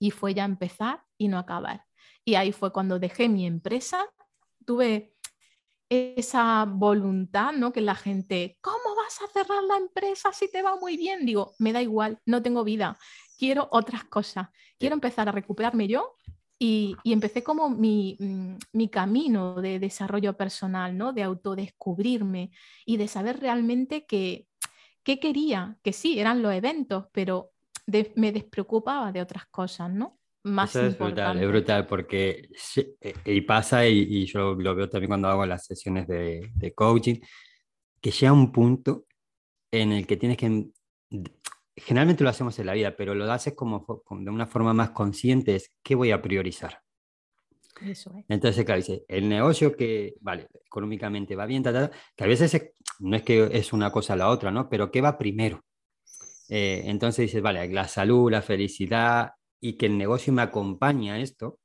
y 0.00 0.10
fue 0.10 0.34
ya 0.34 0.44
empezar 0.44 1.04
y 1.16 1.28
no 1.28 1.38
acabar. 1.38 1.84
Y 2.24 2.34
ahí 2.34 2.50
fue 2.50 2.72
cuando 2.72 2.98
dejé 2.98 3.28
mi 3.28 3.46
empresa, 3.46 4.04
tuve 4.66 5.14
esa 5.88 6.64
voluntad, 6.64 7.52
¿no? 7.52 7.72
Que 7.72 7.80
la 7.80 7.94
gente, 7.94 8.58
¿cómo 8.60 8.96
vas 8.96 9.22
a 9.22 9.32
cerrar 9.32 9.62
la 9.62 9.76
empresa 9.76 10.32
si 10.32 10.50
te 10.50 10.62
va 10.62 10.74
muy 10.80 10.96
bien? 10.96 11.24
Digo, 11.26 11.54
me 11.60 11.72
da 11.72 11.80
igual, 11.80 12.18
no 12.26 12.42
tengo 12.42 12.64
vida, 12.64 12.98
quiero 13.38 13.68
otras 13.70 14.02
cosas, 14.04 14.48
quiero 14.80 14.94
empezar 14.94 15.28
a 15.28 15.32
recuperarme 15.32 15.86
yo 15.86 16.16
y, 16.62 16.96
empecé 17.04 17.42
como 17.42 17.70
mi, 17.70 18.16
mm, 18.20 18.54
mi, 18.72 18.88
camino 18.88 19.60
de 19.60 19.80
desarrollo 19.80 20.36
personal, 20.36 20.96
¿no? 20.96 21.12
De 21.12 21.24
autodescubrirme 21.24 22.52
y 22.86 22.96
de 22.96 23.08
saber 23.08 23.40
realmente 23.40 24.06
qué 24.06 24.46
quería, 25.04 25.76
que 25.82 25.92
sí, 25.92 26.20
eran 26.20 26.40
los 26.40 26.54
eventos, 26.54 27.06
pero 27.12 27.50
me 28.14 28.30
despreocupaba 28.30 29.10
de 29.10 29.20
otras 29.20 29.46
cosas, 29.46 29.90
¿no? 29.90 30.18
más 30.44 30.74
es 30.74 30.98
brutal, 30.98 31.40
es 31.40 31.48
brutal 31.48 31.86
porque 31.86 32.48
eh, 33.00 33.14
y 33.24 33.40
pasa, 33.42 33.86
y, 33.86 34.26
yo 34.26 34.54
lo 34.54 34.74
veo 34.74 34.88
también 34.88 35.08
cuando 35.10 35.28
hago 35.28 35.46
las 35.46 35.66
sesiones 35.66 36.08
de, 36.08 36.50
de, 36.54 36.74
coaching, 36.74 37.20
que 38.00 38.10
llega 38.10 38.32
un 38.32 38.50
punto 38.50 39.06
en 39.70 39.92
el 39.92 40.06
que 40.06 40.16
tienes 40.16 40.36
que, 40.36 40.66
generalmente 41.76 42.24
lo 42.24 42.30
hacemos 42.30 42.58
en 42.58 42.66
la 42.66 42.74
vida, 42.74 42.96
pero 42.96 43.14
lo 43.14 43.30
haces 43.30 43.54
como, 43.54 44.02
de 44.10 44.30
una 44.30 44.46
forma 44.46 44.74
más 44.74 44.90
consciente, 44.90 45.56
es 45.56 45.72
qué 45.82 45.94
voy 45.94 46.10
a 46.10 46.22
priorizar. 46.22 46.80
Eso 47.80 48.12
es. 48.16 48.24
Entonces, 48.28 48.64
claro, 48.64 48.80
dice, 48.80 49.04
el 49.08 49.28
negocio 49.28 49.76
que, 49.76 50.14
vale, 50.20 50.48
económicamente 50.64 51.34
va 51.34 51.46
bien, 51.46 51.62
que 51.62 52.24
a 52.24 52.26
veces 52.26 52.72
no 53.00 53.16
es 53.16 53.22
que 53.22 53.48
es 53.52 53.72
una 53.72 53.90
cosa 53.90 54.14
la 54.14 54.28
otra, 54.28 54.50
¿no? 54.50 54.68
Pero 54.68 54.90
¿qué 54.90 55.00
va 55.00 55.18
primero? 55.18 55.64
Eh, 56.48 56.82
entonces 56.84 57.26
dices, 57.26 57.42
vale, 57.42 57.66
la 57.68 57.88
salud, 57.88 58.30
la 58.30 58.42
felicidad, 58.42 59.32
y 59.60 59.74
que 59.74 59.86
el 59.86 59.96
negocio 59.96 60.32
me 60.32 60.42
acompañe 60.42 61.12
a 61.12 61.18
esto, 61.18 61.58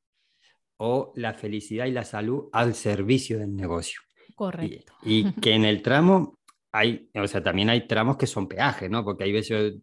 o 0.78 1.12
la 1.16 1.34
felicidad 1.34 1.86
y 1.86 1.92
la 1.92 2.06
salud 2.06 2.50
al 2.54 2.74
servicio 2.74 3.40
del 3.40 3.56
negocio. 3.56 4.00
Correcto. 4.36 4.94
Y, 5.04 5.34
que 5.34 5.54
en 5.54 5.66
el 5.66 5.82
tramo 5.82 6.37
hay, 6.78 7.10
o 7.16 7.28
sea, 7.28 7.44
también 7.44 7.70
hay 7.70 7.88
tramos 7.88 8.18
que 8.18 8.28
son 8.28 8.48
peajes, 8.48 8.90
¿no? 8.90 9.04
Porque 9.04 9.24
hay 9.24 9.32
veces, 9.32 9.76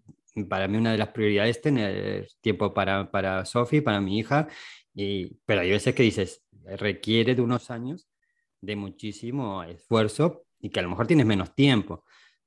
para 0.48 0.68
mí 0.68 0.76
una 0.76 0.92
de 0.92 0.98
las 0.98 1.08
prioridades 1.08 1.56
es 1.56 1.62
tener 1.62 2.28
tiempo 2.40 2.72
para, 2.72 3.10
para 3.10 3.44
Sofi, 3.44 3.80
para 3.80 4.00
mi 4.00 4.18
hija, 4.18 4.48
y, 4.94 5.36
pero 5.44 5.62
hay 5.62 5.70
veces 5.70 5.94
que 5.94 6.04
dices, 6.04 6.44
requiere 6.78 7.34
de 7.34 7.42
unos 7.42 7.70
años 7.70 8.08
de 8.60 8.76
muchísimo 8.76 9.64
esfuerzo 9.64 10.46
y 10.60 10.70
que 10.70 10.80
a 10.80 10.82
lo 10.82 10.90
mejor 10.90 11.06
tienes 11.06 11.26
menos 11.26 11.54
tiempo, 11.54 12.04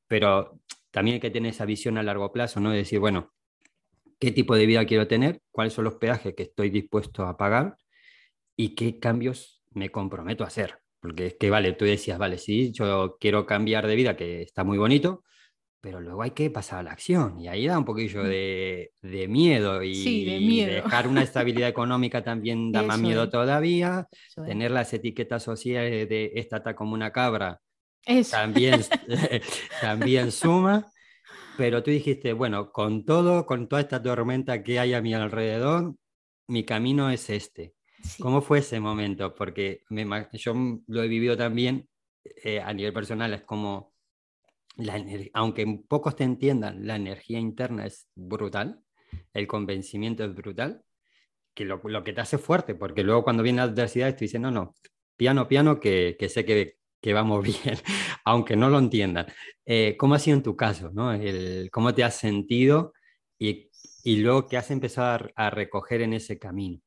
pero 0.08 0.60
también 0.92 1.16
hay 1.16 1.20
que 1.22 1.30
tener 1.30 1.52
esa 1.52 1.66
visión 1.66 1.98
a 1.98 2.04
largo 2.04 2.32
plazo, 2.32 2.60
¿no? 2.60 2.72
De 2.72 2.78
decir, 2.78 3.00
bueno, 3.00 3.34
qué 4.20 4.32
tipo 4.32 4.56
de 4.56 4.66
vida 4.66 4.86
quiero 4.86 5.08
tener, 5.08 5.42
cuáles 5.52 5.74
son 5.74 5.84
los 5.84 5.96
peajes 5.96 6.34
que 6.36 6.44
estoy 6.44 6.70
dispuesto 6.70 7.26
a 7.26 7.38
pagar 7.38 7.78
y 8.56 8.76
qué 8.76 9.00
cambios 9.00 9.64
me 9.72 9.92
comprometo 9.92 10.44
a 10.44 10.48
hacer. 10.48 10.80
Porque 11.08 11.28
es 11.28 11.36
que, 11.36 11.50
vale, 11.50 11.72
tú 11.72 11.86
decías, 11.86 12.18
vale, 12.18 12.38
sí, 12.38 12.74
yo 12.74 13.16
quiero 13.18 13.46
cambiar 13.46 13.88
de 13.88 13.96
vida, 13.96 14.18
que 14.18 14.42
está 14.42 14.66
muy 14.66 14.78
bonito, 14.78 15.24
pero 15.80 16.02
luego 16.02 16.22
hay 16.22 16.32
que 16.32 16.50
pasar 16.50 16.80
a 16.80 16.84
la 16.84 16.92
acción 16.92 17.40
y 17.40 17.48
ahí 17.48 17.66
da 17.66 17.78
un 17.78 17.86
poquillo 17.86 18.24
mm. 18.24 18.28
de, 18.28 19.26
miedo 19.30 19.82
y 19.84 20.66
dejar 20.66 21.08
una 21.08 21.24
estabilidad 21.24 21.70
económica 21.70 22.24
también 22.24 22.72
da 22.74 22.84
más 22.84 23.00
miedo 23.00 23.30
todavía, 23.30 24.08
tener 24.46 24.72
las 24.72 24.94
etiquetas 24.94 25.44
sociales 25.44 26.10
de 26.10 26.34
esta 26.36 26.58
está 26.58 26.76
como 26.76 26.94
una 26.94 27.12
cabra 27.14 27.62
también, 28.30 28.82
también 29.82 30.32
suma 30.32 30.92
pero 31.58 31.82
tú 31.82 31.90
dijiste, 31.90 32.34
bueno, 32.34 32.72
con 32.72 33.04
todo, 33.04 33.48
con 33.48 33.68
toda 33.68 33.82
esta 33.82 34.02
tormenta 34.02 34.62
que 34.62 34.80
hay 34.80 34.94
a 34.94 35.02
mi 35.02 35.16
alrededor, 35.16 35.96
mi 36.48 36.64
camino 36.64 37.10
es 37.10 37.32
este. 37.32 37.74
¿Cómo 38.20 38.42
fue 38.42 38.60
ese 38.60 38.80
momento? 38.80 39.34
Porque 39.34 39.84
me, 39.90 40.06
yo 40.34 40.54
lo 40.88 41.04
he 41.04 41.08
vivido 41.08 41.38
también 41.38 41.88
eh, 42.44 42.60
a 42.62 42.74
nivel 42.74 42.94
personal, 42.94 43.34
es 43.34 43.44
como, 43.44 43.94
la 44.78 45.04
aunque 45.34 45.66
pocos 45.88 46.16
te 46.16 46.24
entiendan, 46.24 46.86
la 46.86 46.96
energía 46.96 47.40
interna 47.40 47.86
es 47.86 48.10
brutal, 48.16 48.82
el 49.34 49.48
convencimiento 49.48 50.24
es 50.24 50.34
brutal, 50.34 50.84
que 51.54 51.66
lo, 51.66 51.82
que 52.04 52.14
te 52.14 52.22
hace 52.22 52.38
fuerte, 52.38 52.76
porque 52.76 53.04
luego 53.04 53.24
cuando 53.24 53.44
viene 53.44 53.58
la 53.58 53.64
adversidad, 53.64 54.14
tú 54.16 54.20
dices, 54.26 54.40
no, 54.40 54.52
no, 54.52 54.76
piano, 55.16 55.48
piano, 55.48 55.80
que, 55.80 56.16
que 56.20 56.30
sé 56.30 56.46
que, 56.46 56.78
que, 57.02 57.14
vamos 57.14 57.44
bien, 57.64 57.78
aunque 58.26 58.56
no 58.56 58.70
lo 58.70 58.80
entiendan. 58.80 59.28
Eh, 59.66 59.96
¿Cómo 59.98 60.16
ha 60.16 60.20
sido 60.20 60.38
en 60.38 60.44
tu 60.44 60.56
caso? 60.56 60.92
¿no? 60.94 61.14
El, 61.14 61.70
¿Cómo 61.72 61.94
te 61.94 62.04
has 62.04 62.16
sentido 62.16 62.94
y, 63.40 63.72
y 64.04 64.18
luego 64.18 64.48
qué 64.48 64.58
has 64.58 64.70
empezado 64.72 65.30
a 65.36 65.50
recoger 65.50 66.02
en 66.02 66.14
ese 66.14 66.38
camino? 66.38 66.80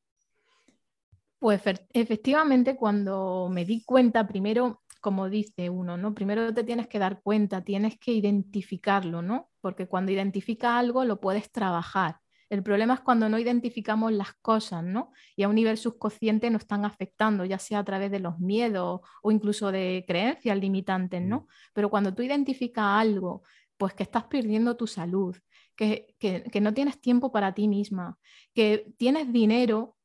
Pues 1.41 1.63
efectivamente, 1.95 2.77
cuando 2.77 3.49
me 3.51 3.65
di 3.65 3.83
cuenta, 3.83 4.29
primero, 4.29 4.83
como 5.01 5.31
dice 5.31 5.71
uno, 5.71 5.97
¿no? 5.97 6.15
Primero 6.15 6.53
te 6.53 6.65
tienes 6.65 6.87
que 6.87 6.99
dar 6.99 7.23
cuenta, 7.23 7.65
tienes 7.65 7.99
que 7.99 8.13
identificarlo, 8.13 9.23
¿no? 9.23 9.49
Porque 9.63 9.89
cuando 9.89 10.13
identificas 10.13 10.73
algo 10.73 11.03
lo 11.07 11.19
puedes 11.19 11.51
trabajar. 11.51 12.17
El 12.51 12.63
problema 12.63 12.93
es 12.93 13.01
cuando 13.01 13.31
no 13.31 13.39
identificamos 13.39 14.13
las 14.13 14.35
cosas, 14.43 14.85
¿no? 14.85 15.13
Y 15.35 15.45
a 15.45 15.49
un 15.49 15.55
nivel 15.55 15.79
subconsciente 15.79 16.51
nos 16.51 16.63
están 16.63 16.85
afectando, 16.85 17.47
ya 17.47 17.59
sea 17.59 17.79
a 17.79 17.85
través 17.85 18.11
de 18.11 18.21
los 18.21 18.39
miedos 18.39 19.01
o 19.23 19.33
incluso 19.33 19.73
de 19.73 20.05
creencias 20.07 20.59
limitantes, 20.59 21.23
¿no? 21.23 21.39
Mm. 21.39 21.47
Pero 21.73 21.89
cuando 21.89 22.13
tú 22.13 22.23
identificas 22.23 22.85
algo, 22.85 23.45
pues 23.79 23.95
que 23.95 24.03
estás 24.03 24.25
perdiendo 24.25 24.77
tu 24.77 24.87
salud, 24.87 25.35
que, 25.75 26.15
que 26.19 26.61
no 26.61 26.75
tienes 26.75 27.01
tiempo 27.01 27.33
para 27.33 27.55
ti 27.55 27.67
misma, 27.67 28.19
que 28.53 28.93
tienes 28.99 29.33
dinero 29.33 29.97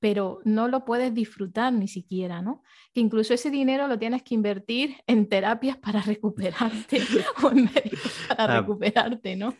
pero 0.00 0.40
no 0.44 0.66
lo 0.66 0.84
puedes 0.84 1.14
disfrutar 1.14 1.72
ni 1.72 1.86
siquiera, 1.86 2.42
¿no? 2.42 2.62
Que 2.92 3.00
incluso 3.00 3.34
ese 3.34 3.50
dinero 3.50 3.86
lo 3.86 3.98
tienes 3.98 4.22
que 4.22 4.34
invertir 4.34 4.96
en 5.06 5.28
terapias 5.28 5.76
para 5.76 6.00
recuperarte 6.02 7.02
o 7.42 7.50
en 7.50 7.64
médicos 7.64 8.12
para 8.28 8.56
ah. 8.56 8.60
recuperarte, 8.60 9.36
¿no? 9.36 9.54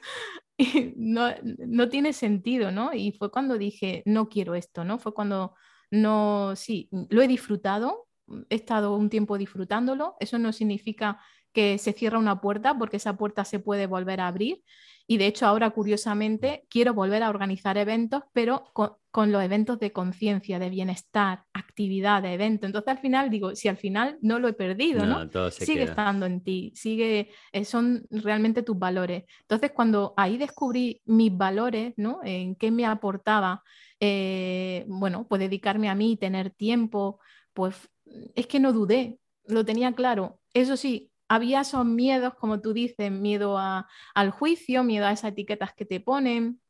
no, 0.96 1.28
no 1.42 1.88
tiene 1.88 2.12
sentido, 2.12 2.72
¿no? 2.72 2.92
Y 2.94 3.12
fue 3.12 3.30
cuando 3.30 3.58
dije, 3.58 4.02
no 4.06 4.28
quiero 4.28 4.54
esto, 4.54 4.84
¿no? 4.84 4.98
Fue 4.98 5.14
cuando 5.14 5.54
no, 5.90 6.54
sí, 6.56 6.88
lo 7.10 7.22
he 7.22 7.28
disfrutado, 7.28 8.08
he 8.48 8.54
estado 8.54 8.96
un 8.96 9.10
tiempo 9.10 9.38
disfrutándolo, 9.38 10.16
eso 10.20 10.38
no 10.38 10.52
significa 10.52 11.20
que 11.52 11.78
se 11.78 11.92
cierra 11.92 12.18
una 12.18 12.40
puerta 12.40 12.78
porque 12.78 12.98
esa 12.98 13.16
puerta 13.16 13.44
se 13.44 13.58
puede 13.58 13.86
volver 13.86 14.20
a 14.20 14.28
abrir 14.28 14.62
y 15.10 15.18
de 15.18 15.26
hecho 15.26 15.44
ahora 15.44 15.70
curiosamente 15.70 16.68
quiero 16.70 16.94
volver 16.94 17.24
a 17.24 17.30
organizar 17.30 17.76
eventos, 17.76 18.22
pero 18.32 18.62
con, 18.72 19.32
los 19.32 19.42
eventos 19.42 19.80
de 19.80 19.90
conciencia, 19.90 20.60
de 20.60 20.70
bienestar, 20.70 21.42
actividad, 21.52 22.22
de 22.22 22.34
evento. 22.34 22.66
Entonces 22.66 22.92
al 22.92 23.00
final 23.00 23.28
digo, 23.28 23.56
si 23.56 23.66
al 23.66 23.76
final 23.76 24.18
no 24.22 24.38
lo 24.38 24.46
he 24.46 24.52
perdido, 24.52 25.04
¿no? 25.06 25.28
sigue 25.50 25.82
estando 25.82 26.26
en 26.26 26.44
ti, 26.44 26.72
sigue, 26.76 27.30
eh, 27.50 27.64
son 27.64 28.06
realmente 28.08 28.62
tus 28.62 28.78
valores. 28.78 29.24
Entonces 29.40 29.72
cuando 29.72 30.14
ahí 30.16 30.38
descubrí 30.38 31.02
mis 31.06 31.36
valores, 31.36 31.92
¿no? 31.96 32.20
En 32.22 32.54
qué 32.54 32.70
me 32.70 32.86
aportaba, 32.86 33.64
eh, 33.98 34.84
bueno, 34.86 35.26
pues 35.28 35.40
dedicarme 35.40 35.88
a 35.88 35.96
mí, 35.96 36.18
tener 36.18 36.50
tiempo, 36.50 37.18
pues 37.52 37.90
es 38.36 38.46
que 38.46 38.60
no 38.60 38.72
dudé, 38.72 39.18
lo 39.48 39.64
tenía 39.64 39.92
claro. 39.92 40.38
Eso 40.54 40.76
sí, 40.76 41.09
había 41.30 41.60
esos 41.60 41.86
miedos, 41.86 42.34
como 42.34 42.60
tú 42.60 42.72
dices, 42.72 43.12
miedo 43.12 43.56
al 43.56 44.30
juicio, 44.32 44.82
miedo 44.82 45.06
a 45.06 45.12
esas 45.12 45.30
etiquetas 45.30 45.72
que 45.74 45.86
te 45.86 46.00
ponen, 46.00 46.60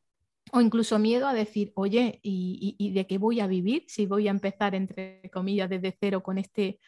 o 0.53 0.61
incluso 0.61 0.99
miedo 0.99 1.27
a 1.27 1.33
decir, 1.33 1.73
oye, 1.75 2.21
¿y, 2.23 2.93
de 2.93 3.07
qué 3.07 3.17
voy 3.17 3.41
a 3.41 3.47
vivir 3.47 3.85
si 3.89 4.05
voy 4.05 4.29
a 4.29 4.33
empezar, 4.33 4.75
entre 4.75 5.23
comillas, 5.33 5.71
desde 5.71 5.97
cero 5.99 6.23
con 6.23 6.37
este, 6.37 6.79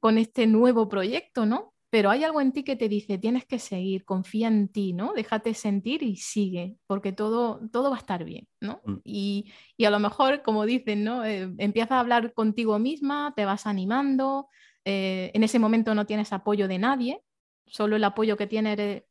con 0.00 0.16
este 0.16 0.46
nuevo 0.46 0.88
proyecto, 0.88 1.44
¿no? 1.44 1.74
Pero 1.90 2.08
hay 2.08 2.24
algo 2.24 2.40
en 2.40 2.52
ti 2.52 2.64
que 2.64 2.74
te 2.74 2.88
dice, 2.88 3.18
tienes 3.18 3.44
que 3.44 3.58
seguir, 3.58 4.06
confía 4.06 4.48
en 4.48 4.68
ti, 4.68 4.94
¿no? 4.94 5.12
Déjate 5.12 5.52
sentir 5.52 6.02
y 6.02 6.16
sigue, 6.16 6.78
porque 6.86 7.12
todo, 7.12 7.60
todo 7.70 7.90
va 7.90 7.96
a 7.96 8.00
estar 8.00 8.24
bien, 8.24 8.48
¿no? 8.62 8.80
Mm. 8.86 8.96
Y, 9.04 9.52
a 9.84 9.90
lo 9.90 9.98
mejor, 9.98 10.42
como 10.42 10.64
dicen, 10.64 11.04
¿no? 11.04 11.22
Eh, 11.22 11.52
empiezas 11.58 11.92
a 11.92 12.00
hablar 12.00 12.32
contigo 12.32 12.78
misma, 12.78 13.34
te 13.36 13.44
vas 13.44 13.66
animando, 13.66 14.48
eh, 14.84 15.30
en 15.34 15.42
ese 15.42 15.58
momento 15.58 15.94
no 15.94 16.06
tienes 16.06 16.32
apoyo 16.32 16.68
de 16.68 16.78
nadie, 16.78 17.22
solo 17.66 17.96
el 17.96 18.04
apoyo 18.04 18.36
que 18.36 18.46
tienes 18.46 18.76
de, 18.76 19.06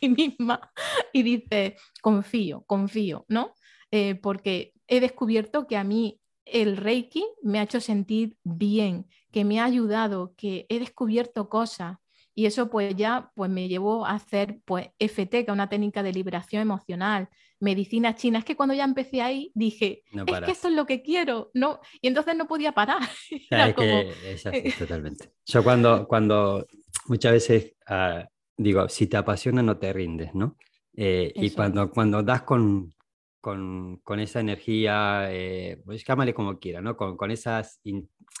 ti 0.00 0.08
misma 0.08 0.72
y 1.12 1.22
dices, 1.22 1.74
confío, 2.00 2.64
confío, 2.66 3.24
¿no? 3.28 3.54
Eh, 3.90 4.14
porque 4.14 4.72
he 4.86 5.00
descubierto 5.00 5.66
que 5.66 5.76
a 5.76 5.84
mí 5.84 6.20
el 6.44 6.76
Reiki 6.76 7.24
me 7.42 7.58
ha 7.58 7.64
hecho 7.64 7.80
sentir 7.80 8.36
bien, 8.42 9.06
que 9.30 9.44
me 9.44 9.60
ha 9.60 9.64
ayudado, 9.64 10.34
que 10.36 10.66
he 10.68 10.78
descubierto 10.78 11.48
cosas 11.48 11.98
y 12.34 12.46
eso 12.46 12.70
pues 12.70 12.96
ya 12.96 13.30
pues 13.34 13.50
me 13.50 13.68
llevó 13.68 14.06
a 14.06 14.12
hacer 14.12 14.60
pues 14.64 14.88
FT, 14.98 15.44
que 15.44 15.50
es 15.50 15.54
una 15.54 15.68
técnica 15.68 16.02
de 16.02 16.12
liberación 16.12 16.62
emocional, 16.62 17.28
medicina 17.60 18.14
china. 18.14 18.38
Es 18.38 18.44
que 18.44 18.56
cuando 18.56 18.74
ya 18.74 18.84
empecé 18.84 19.22
ahí 19.22 19.52
dije, 19.54 20.02
es 20.12 20.40
que 20.40 20.50
esto 20.50 20.68
es 20.68 20.74
lo 20.74 20.86
que 20.86 21.02
quiero, 21.02 21.50
no, 21.54 21.80
y 22.00 22.08
entonces 22.08 22.36
no 22.36 22.46
podía 22.46 22.72
parar. 22.72 23.02
es 23.50 24.44
totalmente. 24.78 25.32
Yo 25.46 25.62
cuando, 25.62 26.06
cuando 26.08 26.66
muchas 27.06 27.32
veces 27.32 27.74
ah, 27.86 28.26
digo, 28.56 28.88
si 28.88 29.06
te 29.06 29.16
apasiona 29.16 29.62
no 29.62 29.78
te 29.78 29.92
rindes, 29.92 30.34
¿no? 30.34 30.56
Eh, 30.94 31.32
y 31.34 31.50
cuando, 31.50 31.90
cuando 31.90 32.22
das 32.22 32.42
con, 32.42 32.94
con, 33.40 33.98
con 33.98 34.20
esa 34.20 34.40
energía, 34.40 35.26
eh, 35.30 35.80
pues 35.84 36.04
llámale 36.04 36.34
como 36.34 36.58
quiera, 36.58 36.80
¿no? 36.80 36.96
Con, 36.96 37.16
con 37.16 37.30
esa 37.30 37.62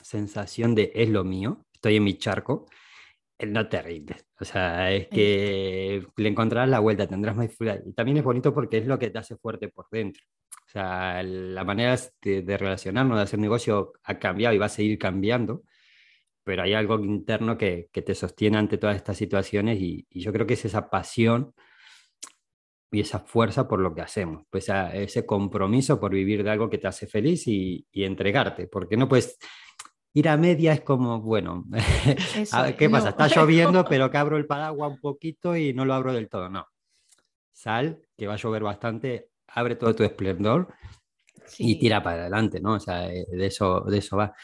sensación 0.02 0.74
de 0.74 0.92
es 0.94 1.08
lo 1.08 1.24
mío, 1.24 1.64
estoy 1.72 1.96
en 1.96 2.04
mi 2.04 2.14
charco, 2.14 2.66
no 3.40 3.68
te 3.68 3.82
rindes. 3.82 4.26
O 4.40 4.44
sea, 4.44 4.92
es 4.92 5.08
que 5.08 6.06
le 6.16 6.28
encontrarás 6.28 6.68
la 6.68 6.80
vuelta, 6.80 7.06
tendrás 7.06 7.36
más 7.36 7.50
Y 7.86 7.92
también 7.92 8.18
es 8.18 8.24
bonito 8.24 8.54
porque 8.54 8.78
es 8.78 8.86
lo 8.86 8.98
que 8.98 9.10
te 9.10 9.18
hace 9.18 9.36
fuerte 9.36 9.68
por 9.68 9.86
dentro. 9.90 10.22
O 10.66 10.70
sea, 10.72 11.22
la 11.22 11.64
manera 11.64 11.96
de, 12.22 12.56
relacionarnos, 12.56 13.16
de 13.16 13.22
hacer 13.22 13.38
negocio 13.38 13.92
ha 14.04 14.18
cambiado 14.18 14.54
y 14.54 14.58
va 14.58 14.66
a 14.66 14.70
seguir 14.70 14.98
cambiando, 14.98 15.64
pero 16.44 16.62
hay 16.62 16.74
algo 16.74 16.98
interno 17.00 17.58
que, 17.58 17.88
que 17.92 18.02
te 18.02 18.14
sostiene 18.14 18.58
ante 18.58 18.78
todas 18.78 18.96
estas 18.96 19.16
situaciones 19.16 19.78
y, 19.80 20.06
yo 20.10 20.32
creo 20.32 20.46
que 20.46 20.54
es 20.54 20.64
esa 20.64 20.90
pasión 20.90 21.54
y 22.90 23.00
esa 23.00 23.20
fuerza 23.20 23.68
por 23.68 23.80
lo 23.80 23.94
que 23.94 24.02
hacemos, 24.02 24.44
pues 24.50 24.68
ese 24.94 25.26
compromiso 25.26 25.98
por 25.98 26.12
vivir 26.12 26.44
de 26.44 26.50
algo 26.50 26.70
que 26.70 26.78
te 26.78 26.88
hace 26.88 27.06
feliz 27.06 27.46
y, 27.48 27.86
y 27.90 28.04
entregarte, 28.04 28.66
porque 28.68 28.96
no 28.96 29.08
puedes 29.08 29.38
ir 30.14 30.28
a 30.28 30.36
media 30.36 30.72
es 30.72 30.82
como, 30.82 31.20
bueno, 31.20 31.64
¿qué 32.78 32.90
pasa? 32.90 33.10
Está 33.10 33.28
lloviendo, 33.34 33.84
pero 33.84 34.10
que 34.10 34.18
abro 34.18 34.36
el 34.36 34.46
paraguas 34.46 34.92
un 34.92 35.00
poquito 35.00 35.56
y 35.56 35.72
no 35.72 35.84
lo 35.84 35.94
abro 35.94 36.12
del 36.12 36.28
todo. 36.28 36.48
No. 36.48 36.66
Sal, 37.52 38.00
que 38.16 38.26
va 38.26 38.34
a 38.34 38.38
llover 38.38 38.62
bastante, 38.62 39.30
abre 39.48 39.76
todo 39.76 39.94
tu 39.94 40.02
esplendor 40.02 40.74
y 41.58 41.78
tira 41.78 42.02
para 42.02 42.22
adelante, 42.22 42.60
¿no? 42.60 42.74
O 42.74 42.80
sea, 42.80 43.12
eh, 43.12 43.26
de 43.30 43.46
eso, 43.46 43.82
de 43.82 43.98
eso 43.98 44.16
va. 44.16 44.34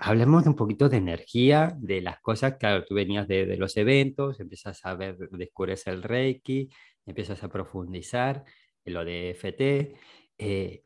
Hablemos 0.00 0.42
de 0.42 0.50
un 0.50 0.56
poquito 0.56 0.88
de 0.88 0.96
energía, 0.96 1.72
de 1.78 2.00
las 2.00 2.20
cosas, 2.20 2.56
claro, 2.58 2.84
tú 2.84 2.94
venías 2.94 3.28
de, 3.28 3.56
los 3.56 3.76
eventos, 3.76 4.40
empiezas 4.40 4.84
a 4.84 4.94
ver, 4.94 5.16
descubres 5.30 5.86
el 5.86 6.02
Reiki, 6.02 6.68
empiezas 7.04 7.42
a 7.44 7.48
profundizar 7.48 8.44
en 8.84 8.94
lo 8.94 9.04
de 9.04 9.30
FT. 9.30 9.94
Eh, 10.38 10.82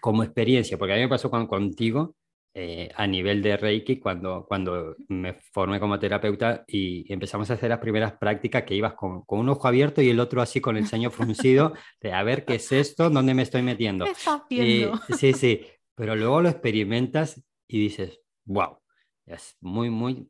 como 0.00 0.22
experiencia, 0.22 0.76
porque 0.76 0.92
a 0.92 0.96
mí 0.96 1.02
me 1.02 1.08
pasó 1.08 1.30
con, 1.30 1.46
contigo, 1.46 2.14
eh, 2.60 2.90
a 2.96 3.06
nivel 3.06 3.40
de 3.40 3.56
Reiki 3.56 4.00
cuando, 4.00 4.44
cuando 4.48 4.96
me 5.06 5.34
formé 5.52 5.78
como 5.78 5.96
terapeuta 6.00 6.64
y 6.66 7.04
empezamos 7.12 7.48
a 7.48 7.54
hacer 7.54 7.68
las 7.68 7.78
primeras 7.78 8.14
prácticas 8.14 8.64
que 8.64 8.74
ibas 8.74 8.94
con, 8.94 9.22
con 9.22 9.38
un 9.38 9.48
ojo 9.50 9.68
abierto 9.68 10.02
y 10.02 10.10
el 10.10 10.18
otro 10.18 10.42
así 10.42 10.60
con 10.60 10.76
el 10.76 10.84
ceño 10.88 11.12
fruncido 11.12 11.74
de 12.00 12.12
a 12.12 12.20
ver 12.24 12.44
qué 12.44 12.56
es 12.56 12.72
esto, 12.72 13.10
dónde 13.10 13.32
me 13.32 13.42
estoy 13.42 13.62
metiendo. 13.62 14.06
sí, 14.48 14.88
sí, 15.34 15.66
pero 15.94 16.16
luego 16.16 16.42
lo 16.42 16.48
experimentas 16.48 17.40
y 17.68 17.78
dices, 17.78 18.22
wow, 18.44 18.78
es 19.24 19.56
muy, 19.60 19.88
muy, 19.88 20.28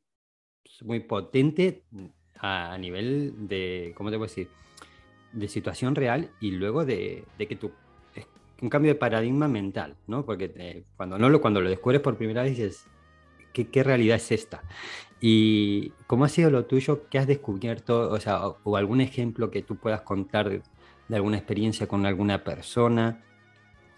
muy 0.82 1.00
potente 1.00 1.86
a, 2.34 2.76
nivel 2.76 3.48
de, 3.48 3.94
¿cómo 3.96 4.10
te 4.10 4.18
puedo 4.18 4.28
decir? 4.28 4.50
De 5.32 5.48
situación 5.48 5.94
real 5.94 6.30
y 6.40 6.50
luego 6.50 6.84
de, 6.84 7.24
de 7.38 7.48
que 7.48 7.56
tu 7.56 7.72
un 8.60 8.68
cambio 8.68 8.92
de 8.92 8.98
paradigma 8.98 9.48
mental, 9.48 9.96
¿no? 10.06 10.24
Porque 10.24 10.84
cuando, 10.96 11.18
no 11.18 11.28
lo, 11.28 11.40
cuando 11.40 11.60
lo 11.60 11.68
descubres 11.68 12.00
por 12.00 12.16
primera 12.16 12.42
vez 12.42 12.56
dices, 12.56 12.86
¿qué, 13.52 13.68
¿qué, 13.68 13.82
realidad 13.82 14.16
es 14.16 14.32
esta? 14.32 14.62
¿Y 15.20 15.90
cómo 16.06 16.24
ha 16.24 16.28
sido 16.28 16.50
lo 16.50 16.64
tuyo? 16.66 17.08
¿Qué 17.08 17.18
has 17.18 17.26
descubierto? 17.26 18.10
O 18.10 18.20
sea, 18.20 18.46
o, 18.46 18.76
algún 18.76 19.00
ejemplo 19.00 19.50
que 19.50 19.62
tú 19.62 19.76
puedas 19.76 20.02
contar 20.02 20.48
de, 20.48 20.62
alguna 21.14 21.38
experiencia 21.38 21.86
con 21.86 22.04
alguna 22.06 22.44
persona 22.44 23.24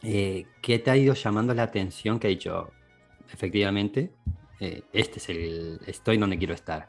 eh, 0.02 0.46
que 0.62 0.78
te 0.78 0.90
ha 0.90 0.96
ido 0.96 1.14
llamando 1.14 1.54
la 1.54 1.64
atención, 1.64 2.18
que 2.18 2.28
ha 2.28 2.30
dicho, 2.30 2.70
efectivamente, 3.32 4.10
eh, 4.60 4.82
este 4.92 5.18
es 5.18 5.28
el, 5.28 5.80
estoy 5.86 6.16
donde 6.18 6.38
quiero 6.38 6.54
estar. 6.54 6.86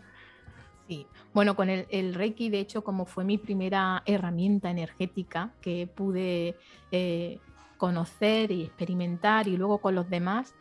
Sí, 0.88 1.08
bueno, 1.34 1.56
con 1.56 1.70
el, 1.70 1.88
el, 1.90 2.14
Reiki, 2.14 2.50
de 2.50 2.60
hecho, 2.60 2.84
como 2.84 3.06
fue 3.06 3.24
mi 3.24 3.38
primera 3.38 4.04
herramienta 4.06 4.70
energética 4.70 5.54
que 5.62 5.88
pude 5.88 6.58
eh, 6.92 7.40
conocer 7.82 8.52
y 8.52 8.62
experimentar 8.62 9.48
y 9.48 9.58
luego 9.58 9.80
con 9.80 9.96
los 9.96 10.08
demás, 10.08 10.54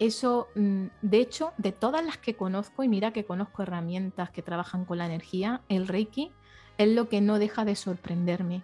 eso, 0.00 0.48
mm, 0.56 0.86
de 1.02 1.18
hecho, 1.18 1.52
de 1.56 1.70
todas 1.70 2.04
las 2.04 2.18
que 2.18 2.34
conozco, 2.34 2.82
y 2.82 2.88
mira 2.88 3.12
que 3.12 3.24
conozco 3.24 3.62
herramientas 3.62 4.30
que 4.30 4.42
trabajan 4.42 4.84
con 4.84 4.98
la 4.98 5.06
energía, 5.06 5.60
el 5.68 5.86
Reiki 5.86 6.32
es 6.76 6.88
lo 6.88 7.08
que 7.08 7.20
no 7.20 7.38
deja 7.38 7.64
de 7.64 7.76
sorprenderme, 7.76 8.62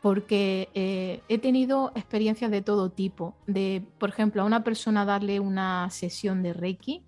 porque 0.00 0.70
eh, 0.74 1.22
he 1.28 1.38
tenido 1.38 1.92
experiencias 1.94 2.50
de 2.50 2.62
todo 2.62 2.90
tipo, 2.90 3.36
de, 3.46 3.84
por 3.98 4.08
ejemplo, 4.08 4.42
a 4.42 4.44
una 4.44 4.64
persona 4.64 5.04
darle 5.04 5.38
una 5.38 5.88
sesión 5.90 6.42
de 6.42 6.54
Reiki 6.54 7.04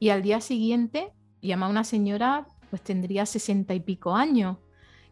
y 0.00 0.08
al 0.08 0.22
día 0.22 0.40
siguiente 0.40 1.12
llama 1.40 1.66
a 1.66 1.70
una 1.70 1.84
señora, 1.84 2.48
pues 2.70 2.82
tendría 2.82 3.24
sesenta 3.24 3.72
y 3.72 3.78
pico 3.78 4.16
años, 4.16 4.56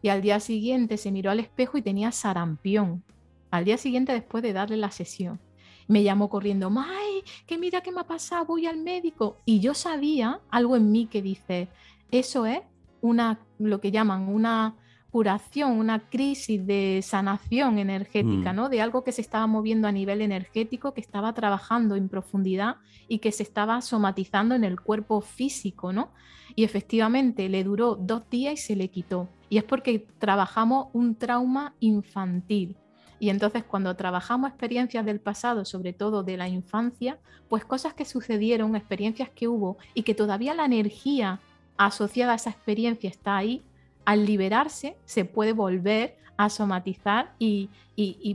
y 0.01 0.09
al 0.09 0.21
día 0.21 0.41
siguiente 0.41 0.97
se 0.97 1.11
miró 1.11 1.31
al 1.31 1.39
espejo 1.39 1.77
y 1.77 1.81
tenía 1.81 2.11
sarampión, 2.11 3.05
al 3.51 3.65
día 3.65 3.77
siguiente 3.77 4.13
después 4.13 4.41
de 4.41 4.53
darle 4.53 4.77
la 4.77 4.91
sesión. 4.91 5.39
Me 5.87 6.03
llamó 6.03 6.29
corriendo, 6.29 6.69
¡May! 6.69 7.23
Que 7.45 7.57
mira 7.57 7.81
qué 7.81 7.91
me 7.91 8.01
ha 8.01 8.07
pasado, 8.07 8.45
voy 8.45 8.65
al 8.65 8.77
médico. 8.77 9.37
Y 9.45 9.59
yo 9.59 9.73
sabía 9.73 10.39
algo 10.49 10.75
en 10.75 10.91
mí 10.91 11.07
que 11.07 11.21
dice, 11.21 11.67
eso 12.09 12.45
es 12.45 12.61
una, 13.01 13.39
lo 13.59 13.81
que 13.81 13.91
llaman 13.91 14.29
una 14.29 14.75
curación, 15.11 15.73
una 15.73 16.09
crisis 16.09 16.65
de 16.65 17.01
sanación 17.03 17.77
energética, 17.77 18.53
mm. 18.53 18.55
¿no? 18.55 18.69
De 18.69 18.81
algo 18.81 19.03
que 19.03 19.11
se 19.11 19.21
estaba 19.21 19.45
moviendo 19.45 19.87
a 19.87 19.91
nivel 19.91 20.21
energético, 20.21 20.93
que 20.93 21.01
estaba 21.01 21.33
trabajando 21.33 21.95
en 21.95 22.07
profundidad 22.07 22.77
y 23.09 23.19
que 23.19 23.33
se 23.33 23.43
estaba 23.43 23.81
somatizando 23.81 24.55
en 24.55 24.63
el 24.63 24.79
cuerpo 24.79 25.19
físico, 25.19 25.91
¿no? 25.91 26.11
Y 26.55 26.63
efectivamente 26.63 27.49
le 27.49 27.63
duró 27.63 27.95
dos 27.95 28.29
días 28.29 28.53
y 28.53 28.57
se 28.57 28.75
le 28.77 28.87
quitó. 28.87 29.29
Y 29.49 29.57
es 29.57 29.65
porque 29.65 30.07
trabajamos 30.17 30.87
un 30.93 31.15
trauma 31.15 31.75
infantil. 31.81 32.77
Y 33.21 33.29
entonces 33.29 33.63
cuando 33.63 33.95
trabajamos 33.95 34.49
experiencias 34.49 35.05
del 35.05 35.19
pasado, 35.19 35.63
sobre 35.63 35.93
todo 35.93 36.23
de 36.23 36.37
la 36.37 36.47
infancia, 36.47 37.19
pues 37.49 37.63
cosas 37.63 37.93
que 37.93 38.03
sucedieron, 38.03 38.75
experiencias 38.75 39.29
que 39.29 39.47
hubo 39.47 39.77
y 39.93 40.01
que 40.01 40.15
todavía 40.15 40.55
la 40.55 40.65
energía 40.65 41.39
asociada 41.77 42.31
a 42.31 42.37
esa 42.37 42.49
experiencia 42.49 43.11
está 43.11 43.37
ahí, 43.37 43.61
al 44.05 44.25
liberarse 44.25 44.97
se 45.05 45.23
puede 45.23 45.53
volver 45.53 46.17
a 46.41 46.49
somatizar 46.49 47.33
y, 47.37 47.69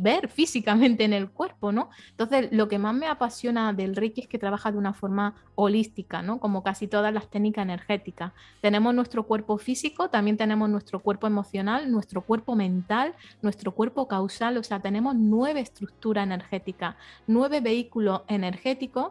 ver 0.00 0.28
físicamente 0.38 1.02
en 1.02 1.12
el 1.12 1.28
cuerpo, 1.28 1.72
¿no? 1.72 1.90
Entonces, 2.10 2.48
lo 2.52 2.68
que 2.68 2.78
más 2.78 2.94
me 2.94 3.08
apasiona 3.08 3.72
del 3.72 3.96
Reiki 3.96 4.20
es 4.20 4.28
que 4.28 4.38
trabaja 4.38 4.70
de 4.70 4.78
una 4.78 4.92
forma 4.92 5.34
holística, 5.56 6.22
¿no? 6.22 6.38
Como 6.38 6.62
casi 6.62 6.86
todas 6.86 7.12
las 7.12 7.28
técnicas 7.28 7.64
energéticas. 7.64 8.32
Tenemos 8.60 8.94
nuestro 8.94 9.25
cuerpo 9.25 9.58
físico, 9.58 10.08
también 10.08 10.36
tenemos 10.36 10.68
nuestro 10.68 11.00
cuerpo 11.00 11.26
emocional, 11.26 11.90
nuestro 11.90 12.22
cuerpo 12.22 12.54
mental, 12.54 13.14
nuestro 13.42 13.72
cuerpo 13.72 14.06
causal, 14.06 14.56
o 14.56 14.62
sea, 14.62 14.78
tenemos 14.78 15.16
nueve 15.16 15.58
estructuras 15.58 16.22
energéticas, 16.22 16.94
nueve 17.26 17.60
vehículos 17.60 18.22
energéticos 18.28 19.10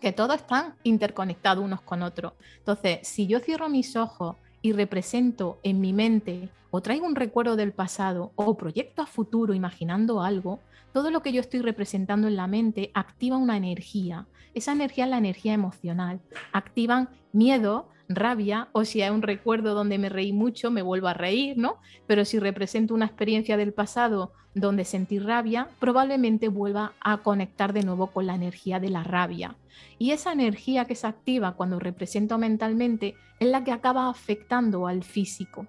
que 0.00 0.12
todos 0.12 0.36
están 0.36 0.74
interconectados 0.84 1.64
unos 1.64 1.80
con 1.80 2.02
otros. 2.02 2.34
Entonces, 2.58 3.00
si 3.02 3.26
yo 3.26 3.40
cierro 3.40 3.68
mis 3.68 3.96
ojos 3.96 4.36
y 4.62 4.72
represento 4.72 5.58
en 5.62 5.80
mi 5.80 5.92
mente 5.92 6.48
o 6.70 6.80
traigo 6.80 7.06
un 7.06 7.16
recuerdo 7.16 7.56
del 7.56 7.72
pasado 7.72 8.32
o 8.34 8.56
proyecto 8.56 9.02
a 9.02 9.06
futuro 9.06 9.52
imaginando 9.52 10.22
algo, 10.22 10.60
todo 10.92 11.10
lo 11.10 11.20
que 11.22 11.32
yo 11.32 11.40
estoy 11.40 11.60
representando 11.60 12.28
en 12.28 12.36
la 12.36 12.46
mente 12.46 12.90
activa 12.94 13.36
una 13.36 13.56
energía. 13.58 14.26
Esa 14.54 14.72
energía 14.72 15.04
es 15.04 15.10
la 15.10 15.18
energía 15.18 15.52
emocional. 15.52 16.20
Activan 16.52 17.10
miedo, 17.32 17.88
rabia 18.14 18.68
o 18.72 18.84
si 18.84 19.02
hay 19.02 19.10
un 19.10 19.22
recuerdo 19.22 19.74
donde 19.74 19.98
me 19.98 20.08
reí 20.08 20.32
mucho, 20.32 20.70
me 20.70 20.82
vuelvo 20.82 21.08
a 21.08 21.14
reír, 21.14 21.58
¿no? 21.58 21.78
Pero 22.06 22.24
si 22.24 22.38
represento 22.38 22.94
una 22.94 23.06
experiencia 23.06 23.56
del 23.56 23.72
pasado 23.72 24.32
donde 24.54 24.84
sentí 24.84 25.18
rabia, 25.18 25.68
probablemente 25.78 26.48
vuelva 26.48 26.92
a 27.00 27.18
conectar 27.18 27.72
de 27.72 27.82
nuevo 27.82 28.08
con 28.08 28.26
la 28.26 28.34
energía 28.34 28.80
de 28.80 28.90
la 28.90 29.02
rabia. 29.02 29.56
Y 29.98 30.10
esa 30.10 30.32
energía 30.32 30.84
que 30.84 30.94
se 30.94 31.06
activa 31.06 31.52
cuando 31.52 31.78
represento 31.78 32.38
mentalmente 32.38 33.14
es 33.40 33.48
la 33.48 33.64
que 33.64 33.72
acaba 33.72 34.08
afectando 34.08 34.86
al 34.86 35.04
físico. 35.04 35.66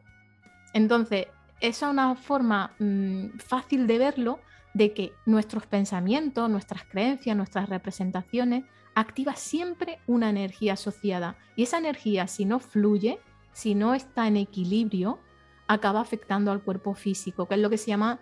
Entonces, 0.73 1.27
esa 1.59 1.87
es 1.87 1.91
una 1.93 2.15
forma 2.15 2.73
mm, 2.79 3.37
fácil 3.37 3.87
de 3.87 3.97
verlo 3.97 4.39
de 4.73 4.93
que 4.93 5.13
nuestros 5.25 5.65
pensamientos, 5.67 6.49
nuestras 6.49 6.83
creencias, 6.83 7.35
nuestras 7.37 7.69
representaciones 7.69 8.63
activa 8.95 9.35
siempre 9.35 9.99
una 10.07 10.29
energía 10.29 10.73
asociada. 10.73 11.35
Y 11.55 11.63
esa 11.63 11.77
energía, 11.77 12.27
si 12.27 12.45
no 12.45 12.59
fluye, 12.59 13.19
si 13.51 13.75
no 13.75 13.93
está 13.93 14.27
en 14.27 14.37
equilibrio, 14.37 15.19
acaba 15.67 16.01
afectando 16.01 16.51
al 16.51 16.61
cuerpo 16.61 16.93
físico, 16.93 17.47
que 17.47 17.55
es 17.55 17.61
lo 17.61 17.69
que 17.69 17.77
se 17.77 17.87
llama 17.87 18.19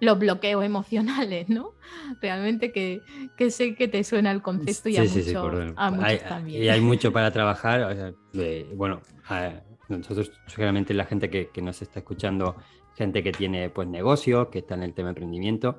los 0.00 0.18
bloqueos 0.18 0.64
emocionales, 0.64 1.48
¿no? 1.48 1.72
Realmente 2.20 2.72
que, 2.72 3.02
sé 3.50 3.74
que 3.74 3.88
te 3.88 4.04
suena 4.04 4.30
el 4.30 4.42
concepto 4.42 4.88
y 4.88 4.96
a, 4.96 5.02
muchos, 5.02 6.22
también. 6.28 6.62
Y 6.62 6.68
hay 6.68 6.80
mucho 6.80 7.12
para 7.12 7.32
trabajar. 7.32 8.14
bueno, 8.74 9.02
nosotros 9.88 10.32
seguramente 10.46 10.94
la 10.94 11.04
gente 11.04 11.30
que, 11.30 11.62
nos 11.62 11.82
está 11.82 12.00
escuchando, 12.00 12.56
gente 12.98 13.22
que 13.22 13.32
tiene 13.32 13.70
pues 13.70 13.88
negocios, 13.88 14.48
que 14.48 14.58
está 14.58 14.74
en 14.74 14.82
el 14.82 14.92
tema 14.92 15.08
de 15.08 15.10
emprendimiento, 15.12 15.78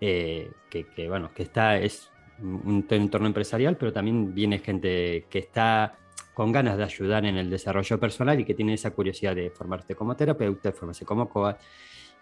eh, 0.00 0.50
que, 0.70 0.86
que, 0.86 1.08
bueno, 1.08 1.32
que 1.34 1.42
está, 1.42 1.76
es 1.78 2.10
un 2.40 2.86
entorno 2.88 3.26
empresarial, 3.26 3.76
pero 3.76 3.92
también 3.92 4.34
viene 4.34 4.60
gente 4.60 5.26
que 5.28 5.40
está 5.40 5.98
con 6.32 6.52
ganas 6.52 6.78
de 6.78 6.84
ayudar 6.84 7.24
en 7.26 7.36
el 7.36 7.50
desarrollo 7.50 7.98
personal 7.98 8.40
y 8.40 8.44
que 8.44 8.54
tiene 8.54 8.74
esa 8.74 8.92
curiosidad 8.92 9.34
de 9.34 9.50
formarse 9.50 9.94
como 9.94 10.16
terapeuta, 10.16 10.70
de 10.70 10.72
formarse 10.72 11.04
como 11.04 11.28
coach. 11.28 11.56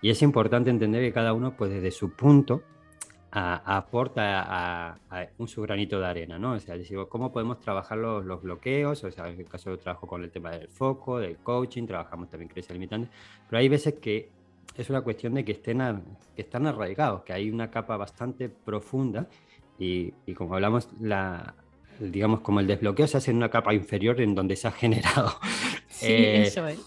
Y 0.00 0.10
es 0.10 0.22
importante 0.22 0.70
entender 0.70 1.02
que 1.02 1.12
cada 1.12 1.32
uno, 1.32 1.56
pues 1.56 1.70
desde 1.70 1.90
su 1.90 2.10
punto, 2.10 2.62
aporta 3.30 4.94
a, 5.10 5.28
un 5.38 5.48
su 5.48 5.60
granito 5.62 6.00
de 6.00 6.06
arena, 6.06 6.38
¿no? 6.38 6.52
O 6.52 6.58
sea, 6.58 6.76
decir, 6.76 6.98
¿cómo 7.08 7.30
podemos 7.30 7.60
trabajar 7.60 7.98
los, 7.98 8.24
los, 8.24 8.42
bloqueos? 8.42 9.04
O 9.04 9.10
sea, 9.10 9.28
en 9.28 9.40
el 9.40 9.46
caso 9.46 9.70
yo 9.70 9.78
trabajo 9.78 10.06
con 10.06 10.24
el 10.24 10.30
tema 10.30 10.50
del 10.50 10.68
foco, 10.68 11.18
del 11.18 11.36
coaching, 11.36 11.86
trabajamos 11.86 12.30
también 12.30 12.48
creencias 12.48 12.74
limitantes, 12.74 13.10
pero 13.48 13.60
hay 13.60 13.68
veces 13.68 13.94
que 13.94 14.30
es 14.76 14.90
una 14.90 15.00
cuestión 15.00 15.34
de 15.34 15.44
que 15.44 15.52
estén 15.52 15.78
que 16.34 16.42
están 16.42 16.66
arraigados, 16.66 17.22
que 17.22 17.32
hay 17.32 17.50
una 17.50 17.70
capa 17.70 17.96
bastante 17.96 18.48
profunda 18.48 19.28
y, 19.78 20.12
como 20.34 20.54
hablamos, 20.54 20.88
la, 21.00 21.54
digamos, 22.00 22.40
como 22.40 22.60
el 22.60 22.66
desbloqueo 22.66 23.06
se 23.06 23.18
hace 23.18 23.30
en 23.30 23.36
una 23.36 23.48
capa 23.48 23.74
inferior 23.74 24.20
en 24.20 24.34
donde 24.34 24.56
se 24.56 24.68
ha 24.68 24.72
generado. 24.72 25.32
Sí, 25.90 26.12
eh, 26.12 26.42
eso 26.42 26.64
es. 26.68 26.78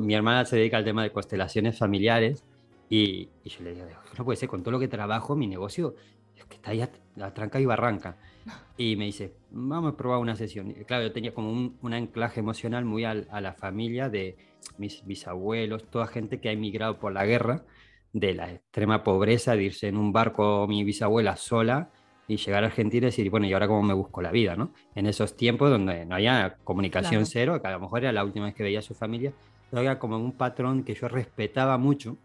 Mi 0.00 0.14
hermana 0.14 0.44
se 0.44 0.56
dedica 0.56 0.76
al 0.76 0.84
tema 0.84 1.02
de 1.02 1.10
constelaciones 1.10 1.78
familiares 1.78 2.44
y, 2.90 3.30
yo 3.42 3.64
le 3.64 3.74
digo, 3.74 3.86
no 4.18 4.24
puede 4.26 4.36
ser, 4.36 4.50
con 4.50 4.62
todo 4.62 4.72
lo 4.72 4.78
que 4.78 4.86
trabajo, 4.86 5.34
mi 5.34 5.46
negocio 5.46 5.94
es 6.36 6.44
que 6.44 6.56
está 6.56 6.72
ahí 6.72 6.82
a, 6.82 6.90
tranca 7.32 7.58
y 7.58 7.64
barranca. 7.64 8.18
Y 8.76 8.96
me 8.96 9.06
dice, 9.06 9.32
vamos 9.50 9.94
a 9.94 9.96
probar 9.96 10.18
una 10.18 10.36
sesión. 10.36 10.72
claro, 10.86 11.04
yo 11.04 11.12
tenía 11.12 11.32
como 11.32 11.50
un, 11.50 11.78
un 11.80 11.94
anclaje 11.94 12.40
emocional 12.40 12.84
muy 12.84 13.04
a 13.04 13.14
la 13.14 13.54
familia 13.54 14.10
de 14.10 14.36
mis 14.78 15.04
bisabuelos, 15.06 15.84
toda 15.90 16.06
gente 16.06 16.40
que 16.40 16.48
ha 16.48 16.52
emigrado 16.52 16.98
por 16.98 17.12
la 17.12 17.26
guerra, 17.26 17.64
de 18.12 18.34
la 18.34 18.50
extrema 18.50 19.04
pobreza, 19.04 19.54
de 19.54 19.64
irse 19.64 19.88
en 19.88 19.96
un 19.96 20.12
barco 20.12 20.66
mi 20.68 20.82
bisabuela 20.84 21.36
sola 21.36 21.90
y 22.26 22.36
llegar 22.36 22.64
a 22.64 22.66
Argentina 22.66 23.06
y 23.06 23.10
decir, 23.10 23.30
bueno, 23.30 23.46
¿y 23.46 23.52
ahora 23.52 23.68
cómo 23.68 23.82
me 23.82 23.94
busco 23.94 24.22
la 24.22 24.30
vida? 24.30 24.56
¿no? 24.56 24.72
En 24.94 25.06
esos 25.06 25.36
tiempos 25.36 25.70
donde 25.70 26.04
no 26.06 26.16
había 26.16 26.56
comunicación 26.64 27.26
cero, 27.26 27.60
que 27.60 27.68
a 27.68 27.72
lo 27.72 27.80
mejor 27.80 28.00
era 28.00 28.12
la 28.12 28.24
última 28.24 28.46
vez 28.46 28.54
que 28.54 28.62
veía 28.62 28.80
a 28.80 28.82
su 28.82 28.94
familia, 28.94 29.32
había 29.72 29.98
como 29.98 30.16
un 30.16 30.32
patrón 30.32 30.82
que 30.82 30.94
yo 30.94 31.08
respetaba 31.08 31.78
mucho, 31.78 32.16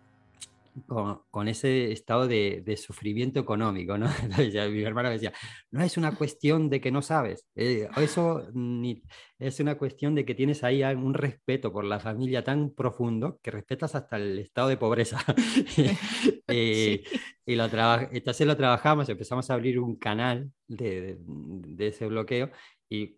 con, 1.32 1.48
ese 1.48 1.92
estado 1.92 2.28
de, 2.28 2.78
sufrimiento 2.78 3.40
económico, 3.40 3.98
¿no? 3.98 4.08
mi 4.72 4.84
hermano 4.84 5.10
decía, 5.10 5.34
no 5.72 5.84
es 5.84 5.98
una 5.98 6.16
cuestión 6.16 6.70
de 6.70 6.82
que 6.82 6.92
no 6.92 7.02
sabes, 7.02 7.46
eh, 7.56 7.88
eso 7.98 8.48
ni, 8.54 9.02
es 9.40 9.60
una 9.60 9.78
cuestión 9.78 10.16
de 10.16 10.26
que 10.26 10.36
tienes 10.36 10.64
ahí 10.64 10.84
un 10.84 11.14
respeto 11.14 11.72
por 11.72 11.86
la 11.86 12.00
familia 12.00 12.44
tan 12.44 12.72
profundo 12.72 13.40
que 13.42 13.52
respetas 13.52 13.96
hasta 13.96 14.18
el 14.18 14.40
estado 14.40 14.70
de 14.70 14.78
pobreza. 14.78 15.24
Eh, 16.48 17.04
y 17.44 17.56
lo 17.56 17.66
entonces 18.12 18.46
lo 18.46 18.56
trabajamos, 18.56 19.10
empezamos 19.10 19.50
a 19.50 19.56
abrir 19.56 19.80
un 19.80 19.96
canal 19.96 20.52
de, 20.68 21.18
de, 21.20 21.88
ese 21.88 22.06
bloqueo 22.06 22.52
y 22.88 23.18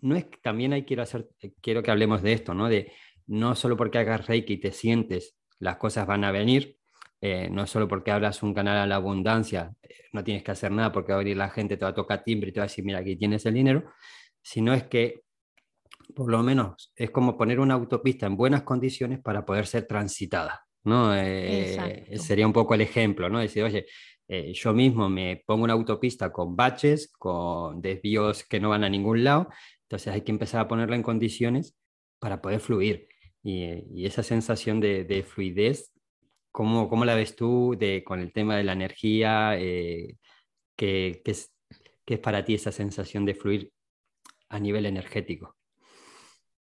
no 0.00 0.16
es 0.16 0.26
también 0.42 0.72
hay 0.72 0.84
quiero 0.84 1.02
hacer 1.02 1.28
quiero 1.60 1.82
que 1.82 1.90
hablemos 1.90 2.22
de 2.22 2.32
esto 2.32 2.54
no 2.54 2.70
de 2.70 2.90
no 3.26 3.54
solo 3.54 3.76
porque 3.76 3.98
hagas 3.98 4.26
reiki 4.26 4.54
y 4.54 4.60
te 4.60 4.72
sientes 4.72 5.36
las 5.58 5.76
cosas 5.76 6.06
van 6.06 6.24
a 6.24 6.32
venir 6.32 6.78
eh, 7.24 7.48
no 7.48 7.68
solo 7.68 7.86
porque 7.86 8.10
hablas 8.10 8.42
un 8.42 8.52
canal 8.52 8.78
a 8.78 8.86
la 8.86 8.96
abundancia, 8.96 9.72
eh, 9.80 9.94
no 10.12 10.24
tienes 10.24 10.42
que 10.42 10.50
hacer 10.50 10.72
nada 10.72 10.90
porque 10.90 11.12
va 11.12 11.18
a 11.18 11.18
venir 11.20 11.36
la 11.36 11.50
gente, 11.50 11.76
te 11.76 11.84
va 11.84 11.92
a 11.92 11.94
tocar 11.94 12.24
timbre 12.24 12.50
y 12.50 12.52
te 12.52 12.58
va 12.58 12.64
a 12.64 12.66
decir, 12.66 12.84
mira, 12.84 12.98
aquí 12.98 13.14
tienes 13.14 13.46
el 13.46 13.54
dinero, 13.54 13.84
sino 14.42 14.74
es 14.74 14.82
que 14.88 15.22
por 16.16 16.28
lo 16.28 16.42
menos 16.42 16.92
es 16.96 17.12
como 17.12 17.38
poner 17.38 17.60
una 17.60 17.74
autopista 17.74 18.26
en 18.26 18.36
buenas 18.36 18.64
condiciones 18.64 19.20
para 19.20 19.46
poder 19.46 19.68
ser 19.68 19.86
transitada. 19.86 20.66
¿no? 20.82 21.14
Eh, 21.14 22.18
sería 22.18 22.44
un 22.44 22.52
poco 22.52 22.74
el 22.74 22.80
ejemplo, 22.80 23.28
¿no? 23.28 23.38
Decir, 23.38 23.62
oye, 23.62 23.86
yo 24.52 24.72
mismo 24.72 25.08
me 25.08 25.44
pongo 25.46 25.62
una 25.62 25.74
autopista 25.74 26.32
con 26.32 26.56
baches, 26.56 27.12
con 27.16 27.80
desvíos 27.80 28.42
que 28.42 28.58
no 28.58 28.70
van 28.70 28.82
a 28.82 28.88
ningún 28.88 29.22
lado, 29.22 29.48
entonces 29.82 30.12
hay 30.12 30.22
que 30.22 30.32
empezar 30.32 30.60
a 30.62 30.66
ponerla 30.66 30.96
en 30.96 31.04
condiciones 31.04 31.76
para 32.18 32.42
poder 32.42 32.58
fluir. 32.58 33.06
Y, 33.44 34.04
esa 34.04 34.24
sensación 34.24 34.80
de, 34.80 35.04
de, 35.04 35.22
fluidez 35.22 35.92
¿cómo, 36.52 36.88
¿cómo, 36.88 37.04
la 37.04 37.14
ves 37.14 37.34
tú 37.34 37.74
de, 37.78 38.04
con 38.04 38.20
el 38.20 38.32
tema 38.32 38.56
de 38.56 38.64
la 38.64 38.74
energía? 38.74 39.58
Eh, 39.58 40.18
¿qué, 40.76 41.22
es, 41.24 41.52
¿Qué 42.04 42.14
es 42.14 42.20
para 42.20 42.44
ti 42.44 42.54
esa 42.54 42.70
sensación 42.70 43.24
de 43.24 43.34
fluir 43.34 43.72
a 44.48 44.60
nivel 44.60 44.86
energético? 44.86 45.56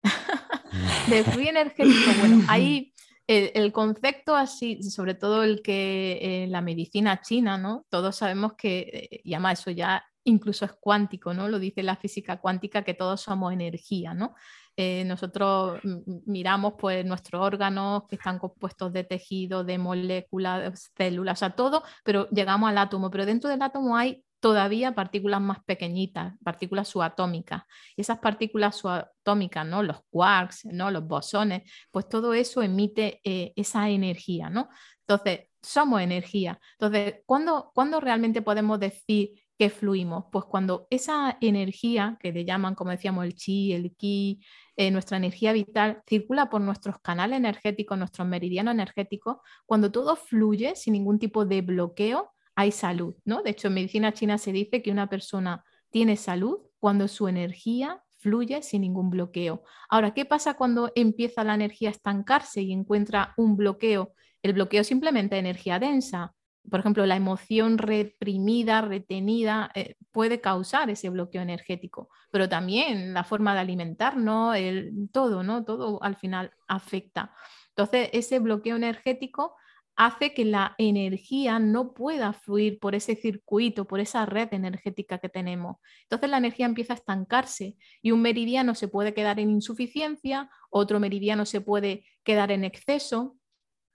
de 1.08 1.24
fluir 1.24 1.48
energético, 1.48 2.10
bueno, 2.20 2.44
ahí 2.48 2.92
el, 3.26 3.72
concepto 3.72 4.34
así, 4.34 4.82
sobre 4.82 5.14
todo 5.14 5.44
el 5.44 5.60
que 5.62 6.18
eh, 6.20 6.46
la 6.48 6.62
medicina 6.62 7.20
china, 7.20 7.58
¿no? 7.58 7.84
Todos 7.90 8.16
sabemos 8.16 8.54
que, 8.54 9.20
eh, 9.24 9.36
eso 9.52 9.70
ya 9.70 10.02
incluso 10.24 10.64
es 10.64 10.72
cuántico, 10.80 11.34
¿no? 11.34 11.48
Lo 11.48 11.58
dice 11.58 11.82
la 11.82 11.96
física 11.96 12.40
cuántica 12.40 12.84
que 12.84 12.94
todos 12.94 13.20
somos 13.20 13.52
energía, 13.52 14.14
¿no? 14.14 14.34
Eh, 14.80 15.02
nosotros 15.04 15.80
miramos 16.26 16.74
pues 16.78 17.04
nuestros 17.04 17.42
órganos 17.42 18.04
que 18.08 18.14
están 18.14 18.38
compuestos 18.38 18.92
de 18.92 19.02
tejido, 19.02 19.64
de 19.64 19.76
moléculas, 19.76 20.62
de 20.62 20.78
células, 20.96 21.38
o 21.38 21.40
sea, 21.40 21.50
todo, 21.50 21.82
pero 22.04 22.28
llegamos 22.30 22.70
al 22.70 22.78
átomo, 22.78 23.10
pero 23.10 23.26
dentro 23.26 23.50
del 23.50 23.60
átomo 23.60 23.96
hay 23.96 24.22
todavía 24.38 24.94
partículas 24.94 25.40
más 25.40 25.64
pequeñitas, 25.64 26.34
partículas 26.44 26.86
subatómicas. 26.86 27.64
Y 27.96 28.02
esas 28.02 28.20
partículas 28.20 28.76
subatómicas, 28.76 29.66
¿no? 29.66 29.82
los 29.82 29.98
quarks, 30.10 30.66
¿no? 30.66 30.92
los 30.92 31.08
bosones, 31.08 31.68
pues 31.90 32.08
todo 32.08 32.32
eso 32.32 32.62
emite 32.62 33.20
eh, 33.24 33.52
esa 33.56 33.88
energía. 33.90 34.48
¿no? 34.48 34.68
Entonces, 35.00 35.48
somos 35.60 36.00
energía. 36.00 36.60
Entonces, 36.78 37.16
¿cuándo, 37.26 37.72
¿cuándo 37.74 38.00
realmente 38.00 38.42
podemos 38.42 38.78
decir 38.78 39.30
que 39.58 39.70
fluimos? 39.70 40.26
Pues 40.30 40.44
cuando 40.44 40.86
esa 40.90 41.36
energía, 41.40 42.16
que 42.20 42.32
le 42.32 42.44
llaman, 42.44 42.74
como 42.74 42.92
decíamos, 42.92 43.24
el 43.24 43.34
chi, 43.34 43.72
el 43.72 43.96
ki, 43.96 44.40
eh, 44.78 44.92
nuestra 44.92 45.16
energía 45.16 45.52
vital, 45.52 46.02
circula 46.06 46.48
por 46.48 46.60
nuestros 46.60 47.00
canales 47.00 47.36
energéticos, 47.36 47.98
nuestros 47.98 48.28
meridianos 48.28 48.74
energéticos, 48.74 49.38
cuando 49.66 49.90
todo 49.90 50.14
fluye 50.14 50.76
sin 50.76 50.92
ningún 50.92 51.18
tipo 51.18 51.44
de 51.44 51.62
bloqueo, 51.62 52.30
hay 52.54 52.70
salud, 52.70 53.16
¿no? 53.24 53.42
De 53.42 53.50
hecho, 53.50 53.66
en 53.66 53.74
medicina 53.74 54.12
china 54.12 54.38
se 54.38 54.52
dice 54.52 54.80
que 54.80 54.92
una 54.92 55.08
persona 55.08 55.64
tiene 55.90 56.16
salud 56.16 56.60
cuando 56.78 57.08
su 57.08 57.26
energía 57.26 58.04
fluye 58.18 58.62
sin 58.62 58.82
ningún 58.82 59.10
bloqueo. 59.10 59.64
Ahora, 59.88 60.14
¿qué 60.14 60.24
pasa 60.24 60.54
cuando 60.54 60.92
empieza 60.94 61.42
la 61.42 61.54
energía 61.54 61.88
a 61.88 61.92
estancarse 61.92 62.62
y 62.62 62.72
encuentra 62.72 63.34
un 63.36 63.56
bloqueo? 63.56 64.12
El 64.44 64.52
bloqueo 64.52 64.84
simplemente 64.84 65.38
energía 65.38 65.80
densa. 65.80 66.36
Por 66.70 66.80
ejemplo, 66.80 67.06
la 67.06 67.16
emoción 67.16 67.78
reprimida, 67.78 68.80
retenida, 68.80 69.70
eh, 69.74 69.96
puede 70.12 70.40
causar 70.40 70.90
ese 70.90 71.08
bloqueo 71.10 71.42
energético, 71.42 72.08
pero 72.30 72.48
también 72.48 73.14
la 73.14 73.24
forma 73.24 73.54
de 73.54 73.60
alimentarnos, 73.60 74.56
el, 74.56 75.08
todo, 75.12 75.42
¿no? 75.42 75.64
Todo 75.64 76.02
al 76.02 76.16
final 76.16 76.52
afecta. 76.66 77.32
Entonces, 77.70 78.10
ese 78.12 78.38
bloqueo 78.38 78.76
energético 78.76 79.54
hace 79.98 80.32
que 80.32 80.44
la 80.44 80.76
energía 80.78 81.58
no 81.58 81.92
pueda 81.92 82.32
fluir 82.32 82.78
por 82.78 82.94
ese 82.94 83.16
circuito, 83.16 83.84
por 83.84 83.98
esa 83.98 84.24
red 84.26 84.48
energética 84.54 85.18
que 85.18 85.28
tenemos. 85.28 85.78
Entonces 86.04 86.30
la 86.30 86.38
energía 86.38 86.66
empieza 86.66 86.92
a 86.92 86.96
estancarse 86.96 87.76
y 88.00 88.12
un 88.12 88.22
meridiano 88.22 88.76
se 88.76 88.86
puede 88.86 89.12
quedar 89.12 89.40
en 89.40 89.50
insuficiencia, 89.50 90.50
otro 90.70 91.00
meridiano 91.00 91.44
se 91.46 91.60
puede 91.60 92.04
quedar 92.22 92.52
en 92.52 92.62
exceso. 92.62 93.37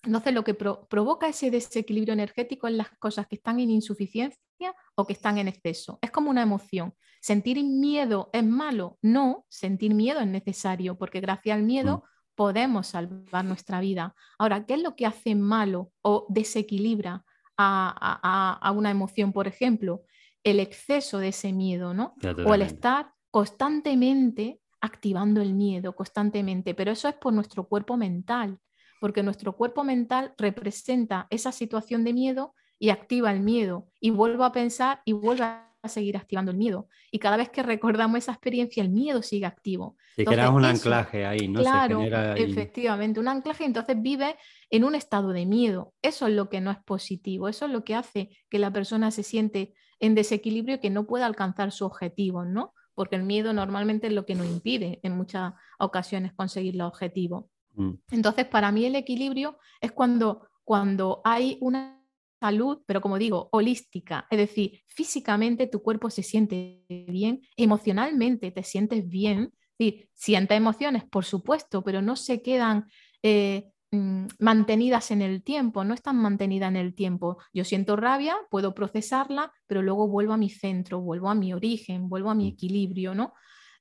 Entonces 0.04 0.34
lo 0.34 0.44
que 0.44 0.54
provoca 0.54 1.28
ese 1.28 1.50
desequilibrio 1.50 2.14
energético 2.14 2.68
es 2.68 2.74
las 2.74 2.90
cosas 3.00 3.28
que 3.28 3.36
están 3.36 3.60
en 3.60 3.72
insuficiencia 3.72 4.76
o 4.96 5.06
que 5.06 5.14
están 5.14 5.38
en 5.38 5.48
exceso. 5.48 6.00
Es 6.02 6.12
como 6.12 6.30
una 6.30 6.42
emoción. 6.42 6.94
¿Sentir 7.22 7.64
miedo 7.64 8.30
es 8.34 8.44
malo? 8.44 8.98
No, 9.02 9.46
sentir 9.50 9.94
miedo 9.94 10.20
es 10.20 10.28
necesario 10.28 10.98
porque 10.98 11.22
gracias 11.22 11.56
al 11.56 11.64
miedo... 11.64 11.98
Mm 12.00 12.14
podemos 12.36 12.88
salvar 12.88 13.46
nuestra 13.46 13.80
vida. 13.80 14.16
Ahora, 14.38 14.66
¿qué 14.66 14.76
es 14.76 14.82
lo 14.82 14.96
que 14.96 15.06
hace 15.06 15.36
malo 15.36 15.92
o 16.02 16.26
desequilibra 16.30 17.24
a, 17.58 18.74
una 18.76 18.92
emoción, 18.92 19.34
por 19.34 19.48
ejemplo? 19.48 20.04
El 20.44 20.60
exceso 20.60 21.20
de 21.20 21.30
ese 21.30 21.54
miedo, 21.54 21.94
¿no? 21.94 22.16
O 22.46 22.54
el 22.54 22.62
estar 22.62 23.12
constantemente 23.32 24.60
activando 24.82 25.42
el 25.42 25.54
miedo, 25.54 25.96
constantemente, 25.96 26.76
pero 26.76 26.92
eso 26.92 27.08
es 27.08 27.16
por 27.16 27.34
nuestro 27.34 27.68
cuerpo 27.68 27.96
mental, 27.96 28.60
porque 29.04 29.22
nuestro 29.22 29.58
cuerpo 29.58 29.84
mental 29.84 30.34
representa 30.38 31.28
esa 31.30 31.52
situación 31.52 32.06
de 32.06 32.14
miedo 32.14 32.56
y 32.80 32.90
activa 32.90 33.34
el 33.34 33.42
miedo 33.42 33.90
y 34.00 34.12
vuelvo 34.12 34.46
a 34.46 34.54
pensar 34.54 35.02
y 35.04 35.12
vuelvo 35.12 35.44
a 35.44 35.90
seguir 35.90 36.16
activando 36.16 36.52
el 36.52 36.58
miedo. 36.58 36.88
Y 37.12 37.20
cada 37.20 37.36
vez 37.36 37.50
que 37.50 37.64
recordamos 37.64 38.20
esa 38.20 38.32
experiencia, 38.32 38.82
el 38.82 38.88
miedo 38.88 39.22
sigue 39.22 39.46
activo. 39.46 39.98
Si 40.16 40.24
creas 40.24 40.52
un 40.52 40.64
anclaje 40.64 41.26
ahí, 41.26 41.50
¿no? 41.50 41.60
Claro, 41.60 42.02
efectivamente, 42.02 43.20
un 43.20 43.28
anclaje, 43.28 43.66
entonces 43.66 44.02
vive 44.02 44.38
en 44.70 44.86
un 44.86 44.96
estado 44.96 45.34
de 45.34 45.46
miedo. 45.46 45.94
Eso 46.02 46.28
es 46.28 46.34
lo 46.34 46.48
que 46.48 46.62
no 46.62 46.72
es 46.72 46.78
positivo, 46.78 47.50
eso 47.50 47.66
es 47.66 47.74
lo 47.74 47.84
que 47.84 47.96
hace 47.96 48.30
que 48.50 48.58
la 48.58 48.72
persona 48.72 49.12
se 49.12 49.24
siente 49.24 49.74
en 50.00 50.16
desequilibrio 50.16 50.78
y 50.78 50.80
que 50.80 50.90
no 50.90 51.08
pueda 51.08 51.26
alcanzar 51.26 51.74
su 51.74 51.84
objetivo, 51.84 52.46
¿no? 52.46 52.74
Porque 52.96 53.18
el 53.18 53.24
miedo 53.24 53.52
normalmente 53.52 54.08
es 54.08 54.14
lo 54.14 54.26
que 54.26 54.36
nos 54.36 54.48
impide 54.48 55.02
en 55.04 55.18
muchas 55.18 55.56
ocasiones 55.78 56.32
conseguir 56.32 56.78
los 56.78 56.88
objetivos. 56.88 57.48
Mm. 57.74 57.94
Entonces, 58.12 58.46
para 58.46 58.72
mí 58.72 58.86
el 58.86 58.96
equilibrio 58.96 59.58
es 59.82 59.92
cuando, 59.92 60.48
cuando 60.64 61.22
hay 61.24 61.58
una 61.62 62.04
salud, 62.44 62.80
pero 62.86 63.00
como 63.00 63.18
digo, 63.18 63.48
holística, 63.54 64.28
es 64.30 64.38
decir, 64.38 64.82
físicamente 64.88 65.68
tu 65.68 65.82
cuerpo 65.82 66.10
se 66.10 66.24
siente 66.24 66.84
bien, 66.90 67.42
emocionalmente 67.56 68.52
te 68.52 68.64
sientes 68.64 69.08
bien, 69.08 69.54
sí, 69.78 70.10
sientes 70.14 70.58
emociones, 70.58 71.06
por 71.06 71.24
supuesto, 71.24 71.84
pero 71.86 72.02
no 72.02 72.18
se 72.18 72.42
quedan 72.42 72.88
eh, 73.22 73.72
mm, 73.92 74.26
mantenidas 74.40 75.12
en 75.12 75.22
el 75.22 75.42
tiempo, 75.42 75.86
no 75.86 75.94
están 75.94 76.18
mantenidas 76.18 76.68
en 76.68 76.76
el 76.76 76.94
tiempo. 76.94 77.38
Yo 77.54 77.64
siento 77.64 77.96
rabia, 77.96 78.36
puedo 78.50 78.74
procesarla, 78.74 79.54
pero 79.66 79.82
luego 79.82 80.10
vuelvo 80.10 80.34
a 80.34 80.38
mi 80.38 80.50
centro, 80.50 81.00
vuelvo 81.00 81.30
a 81.30 81.36
mi 81.36 81.54
origen, 81.54 82.10
vuelvo 82.10 82.30
a 82.30 82.36
mi 82.36 82.46
mm. 82.46 82.54
equilibrio, 82.54 83.16
¿no? 83.16 83.34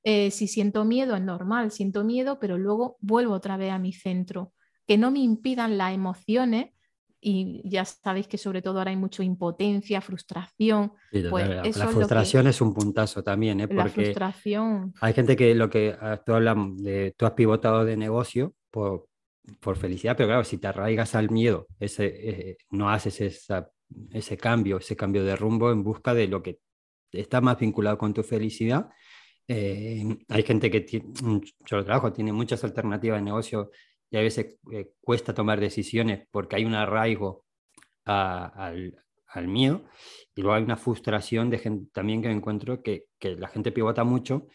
Eh, 0.03 0.31
si 0.31 0.47
siento 0.47 0.83
miedo 0.85 1.15
es 1.15 1.21
normal, 1.21 1.71
siento 1.71 2.03
miedo, 2.03 2.39
pero 2.39 2.57
luego 2.57 2.97
vuelvo 2.99 3.33
otra 3.33 3.57
vez 3.57 3.71
a 3.71 3.79
mi 3.79 3.93
centro. 3.93 4.53
Que 4.85 4.97
no 4.97 5.11
me 5.11 5.19
impidan 5.19 5.77
las 5.77 5.93
emociones 5.93 6.71
y 7.23 7.61
ya 7.63 7.85
sabéis 7.85 8.27
que 8.27 8.37
sobre 8.37 8.61
todo 8.61 8.79
ahora 8.79 8.91
hay 8.91 8.97
mucha 8.97 9.23
impotencia, 9.23 10.01
frustración. 10.01 10.91
pues 11.29 11.77
la, 11.77 11.87
frustración 11.87 12.47
es, 12.47 12.59
un 12.59 12.73
puntazo 12.73 13.23
también, 13.23 13.61
¿eh? 13.61 13.67
porque 13.69 14.05
frustración. 14.05 14.93
hay 14.99 15.13
gente 15.13 15.37
que 15.37 15.55
lo 15.55 15.69
que 15.69 15.95
ah, 15.99 16.21
tú 16.23 16.33
hablas 16.33 16.57
de, 16.77 17.15
tú 17.17 17.25
has 17.25 17.31
pivotado 17.31 17.85
de 17.85 17.95
negocio 17.95 18.53
por, 18.69 19.07
por 19.61 19.77
felicidad, 19.77 20.17
pero 20.17 20.27
claro, 20.27 20.43
si 20.43 20.57
te 20.57 20.67
arraigas 20.67 21.15
al 21.15 21.31
miedo, 21.31 21.67
ese, 21.79 22.07
eh, 22.07 22.57
no 22.71 22.89
haces 22.89 23.21
esa, 23.21 23.69
ese 24.11 24.35
cambio, 24.35 24.77
ese 24.77 24.97
cambio 24.97 25.23
de 25.23 25.37
rumbo 25.37 25.71
en 25.71 25.81
busca 25.81 26.13
de 26.13 26.27
lo 26.27 26.43
que 26.43 26.59
está 27.13 27.41
más 27.41 27.57
vinculado 27.59 27.97
con 27.97 28.13
tu 28.13 28.23
felicidad. 28.23 28.89
Eh, 29.47 30.17
hay 30.29 30.43
gente 30.43 30.71
que 30.71 30.81
tiene, 30.81 31.13
yo 31.65 31.83
trabajo, 31.83 32.13
tiene 32.13 32.31
muchas 32.31 32.63
alternativas 32.63 33.19
de 33.19 33.25
negocio 33.25 33.71
y 34.09 34.17
a 34.17 34.21
veces 34.21 34.57
eh, 34.71 34.91
cuesta 35.01 35.33
tomar 35.33 35.59
decisiones 35.59 36.27
porque 36.31 36.55
hay 36.55 36.65
un 36.65 36.75
arraigo 36.75 37.45
al, 38.05 38.95
al, 39.27 39.47
miedo 39.47 39.83
y 40.35 40.41
luego 40.41 40.55
hay 40.55 40.63
una 40.63 40.77
frustración 40.77 41.49
de 41.49 41.57
gente 41.57 41.89
también 41.91 42.21
que 42.21 42.29
encuentro 42.29 42.81
que, 42.81 43.05
que 43.19 43.35
la 43.35 43.47
gente 43.47 43.71
pivota 43.71 44.03
mucho 44.03 44.47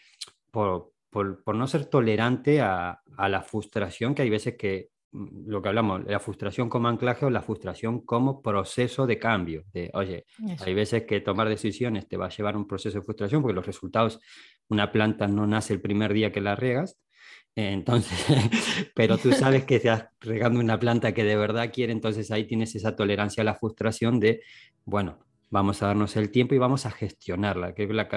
por, 0.51 0.93
por, 1.09 1.43
por 1.43 1.55
no 1.55 1.67
ser 1.67 1.85
tolerante 1.85 2.61
a, 2.61 3.01
a, 3.17 3.29
la 3.29 3.41
frustración, 3.41 4.15
que 4.15 4.21
hay 4.21 4.29
veces 4.29 4.55
que 4.57 4.89
mm, 5.11 5.49
lo 5.49 5.61
que 5.61 5.69
hablamos, 5.69 6.05
la 6.05 6.19
frustración 6.19 6.69
como 6.69 6.87
anclaje 6.87 7.25
o 7.25 7.29
la 7.29 7.41
frustración 7.41 8.01
como 8.05 8.41
proceso 8.41 9.07
de 9.07 9.19
cambio. 9.19 9.65
De, 9.73 9.89
oye, 9.93 10.25
hay 10.59 10.73
veces 10.73 11.03
que 11.03 11.21
tomar 11.21 11.49
decisiones 11.49 12.07
te 12.07 12.17
va 12.17 12.27
a 12.27 12.29
llevar 12.29 12.55
a 12.55 12.57
un 12.57 12.67
proceso 12.67 12.99
de 12.99 13.03
frustración 13.03 13.41
porque 13.41 13.55
los 13.55 13.65
resultados, 13.65 14.19
una 14.69 14.91
planta 14.91 15.27
no 15.27 15.45
nace 15.45 15.73
el 15.73 15.81
primer 15.81 16.13
día 16.13 16.31
que 16.31 16.41
la 16.41 16.55
riegas, 16.55 16.97
entonces, 17.55 18.17
pero 18.95 19.17
tú 19.17 19.31
sabes 19.31 19.65
que 19.65 19.75
estás 19.77 20.07
regando 20.21 20.59
una 20.59 20.79
planta 20.79 21.13
que 21.13 21.23
de 21.23 21.35
verdad 21.35 21.71
quiere, 21.73 21.91
entonces 21.91 22.31
ahí 22.31 22.45
tienes 22.45 22.75
esa 22.75 22.95
tolerancia 22.95 23.41
a 23.41 23.45
la 23.45 23.55
frustración 23.55 24.19
de, 24.19 24.41
bueno, 24.85 25.19
vamos 25.49 25.81
a 25.81 25.87
darnos 25.87 26.15
el 26.15 26.31
tiempo 26.31 26.55
y 26.55 26.57
vamos 26.59 26.85
a 26.85 26.91
gestionarla. 26.91 27.73
Que 27.73 27.87
la, 27.87 28.07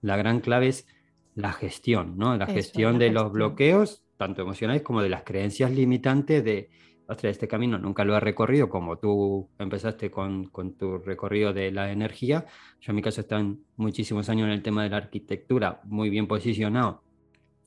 la 0.00 0.16
gran 0.16 0.40
clave 0.40 0.68
es 0.68 0.86
la 1.34 1.52
gestión, 1.52 2.16
¿no? 2.16 2.36
La 2.36 2.46
gestión 2.46 2.98
de 2.98 3.10
los 3.10 3.30
bloqueos, 3.32 4.02
tanto 4.16 4.42
emocionales 4.42 4.82
como 4.82 5.02
de 5.02 5.08
las 5.08 5.22
creencias 5.22 5.70
limitantes 5.70 6.42
de, 6.44 6.70
ostras, 7.08 7.32
este 7.32 7.48
camino 7.48 7.78
nunca 7.78 8.04
lo 8.04 8.16
he 8.16 8.20
recorrido 8.20 8.68
como 8.68 8.98
tú 8.98 9.48
empezaste 9.58 10.10
con, 10.10 10.44
con, 10.50 10.74
tu 10.74 10.98
recorrido 10.98 11.52
de 11.52 11.72
la 11.72 11.90
energía. 11.90 12.46
Yo 12.80 12.92
en 12.92 12.96
mi 12.96 13.02
caso 13.02 13.22
estoy 13.22 13.58
muchísimos 13.76 14.28
años 14.28 14.46
en 14.46 14.52
el 14.52 14.62
tema 14.62 14.84
de 14.84 14.90
la 14.90 14.98
arquitectura, 14.98 15.80
muy 15.84 16.10
bien 16.10 16.28
posicionado 16.28 17.02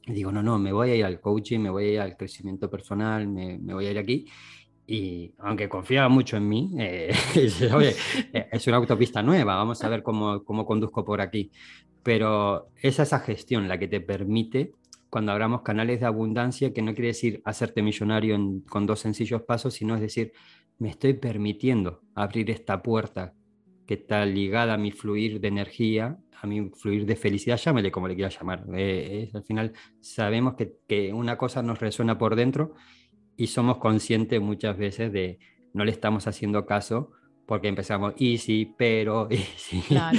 digo, 0.07 0.31
no, 0.31 0.41
no, 0.41 0.57
me 0.57 0.71
voy 0.73 0.91
a 0.91 0.95
ir 0.95 1.05
al 1.05 1.19
coaching, 1.19 1.59
me 1.59 1.69
voy 1.69 1.85
a 1.85 1.93
ir 1.93 1.99
al 1.99 2.17
crecimiento 2.17 2.69
personal, 2.69 3.27
me, 3.27 3.57
me 3.57 3.73
voy 3.73 3.85
a 3.85 3.91
ir 3.91 3.99
aquí. 3.99 4.25
Y 4.87 5.33
aunque 5.37 5.69
confiaba 5.69 6.09
mucho 6.09 6.37
en 6.37 6.47
mí, 6.47 6.71
eh, 6.77 7.13
eh, 8.33 8.47
es 8.51 8.67
una 8.67 8.77
autopista 8.77 9.21
nueva, 9.21 9.55
vamos 9.55 9.83
a 9.83 9.89
ver 9.89 10.03
cómo, 10.03 10.43
cómo 10.43 10.65
conduzco 10.65 11.05
por 11.05 11.21
aquí. 11.21 11.51
Pero 12.03 12.69
es 12.81 12.99
esa 12.99 13.19
gestión 13.19 13.67
la 13.67 13.77
que 13.77 13.87
te 13.87 14.01
permite, 14.01 14.73
cuando 15.11 15.33
abramos 15.33 15.61
canales 15.61 15.99
de 15.99 16.05
abundancia, 16.05 16.73
que 16.73 16.81
no 16.81 16.93
quiere 16.93 17.09
decir 17.09 17.41
hacerte 17.43 17.83
millonario 17.83 18.39
con 18.69 18.85
dos 18.87 19.01
sencillos 19.01 19.41
pasos, 19.41 19.73
sino 19.73 19.93
es 19.93 20.01
decir, 20.01 20.31
me 20.79 20.89
estoy 20.89 21.13
permitiendo 21.13 22.01
abrir 22.15 22.49
esta 22.49 22.81
puerta 22.81 23.33
que 23.85 23.95
está 23.95 24.25
ligada 24.25 24.75
a 24.75 24.77
mi 24.77 24.91
fluir 24.91 25.41
de 25.41 25.49
energía, 25.49 26.17
a 26.41 26.47
mi 26.47 26.69
fluir 26.69 27.05
de 27.05 27.17
felicidad, 27.17 27.57
llámele 27.57 27.91
como 27.91 28.07
le 28.07 28.15
quiera 28.15 28.29
llamar. 28.29 28.65
Eh, 28.73 29.29
al 29.33 29.43
final 29.43 29.73
sabemos 29.99 30.55
que, 30.55 30.77
que, 30.87 31.11
una 31.11 31.37
cosa 31.37 31.61
nos 31.61 31.81
resuena 31.81 32.17
por 32.17 32.37
dentro 32.37 32.73
y 33.35 33.47
somos 33.47 33.79
conscientes 33.79 34.39
muchas 34.41 34.77
veces 34.77 35.11
de 35.11 35.39
no 35.73 35.83
le 35.83 35.91
estamos 35.91 36.25
haciendo 36.25 36.65
caso 36.65 37.11
porque 37.45 37.67
empezamos 37.67 38.13
y 38.17 38.37
sí, 38.37 38.73
pero, 38.77 39.27
y 39.31 39.37
sí. 39.37 39.83
Claro. 39.87 40.17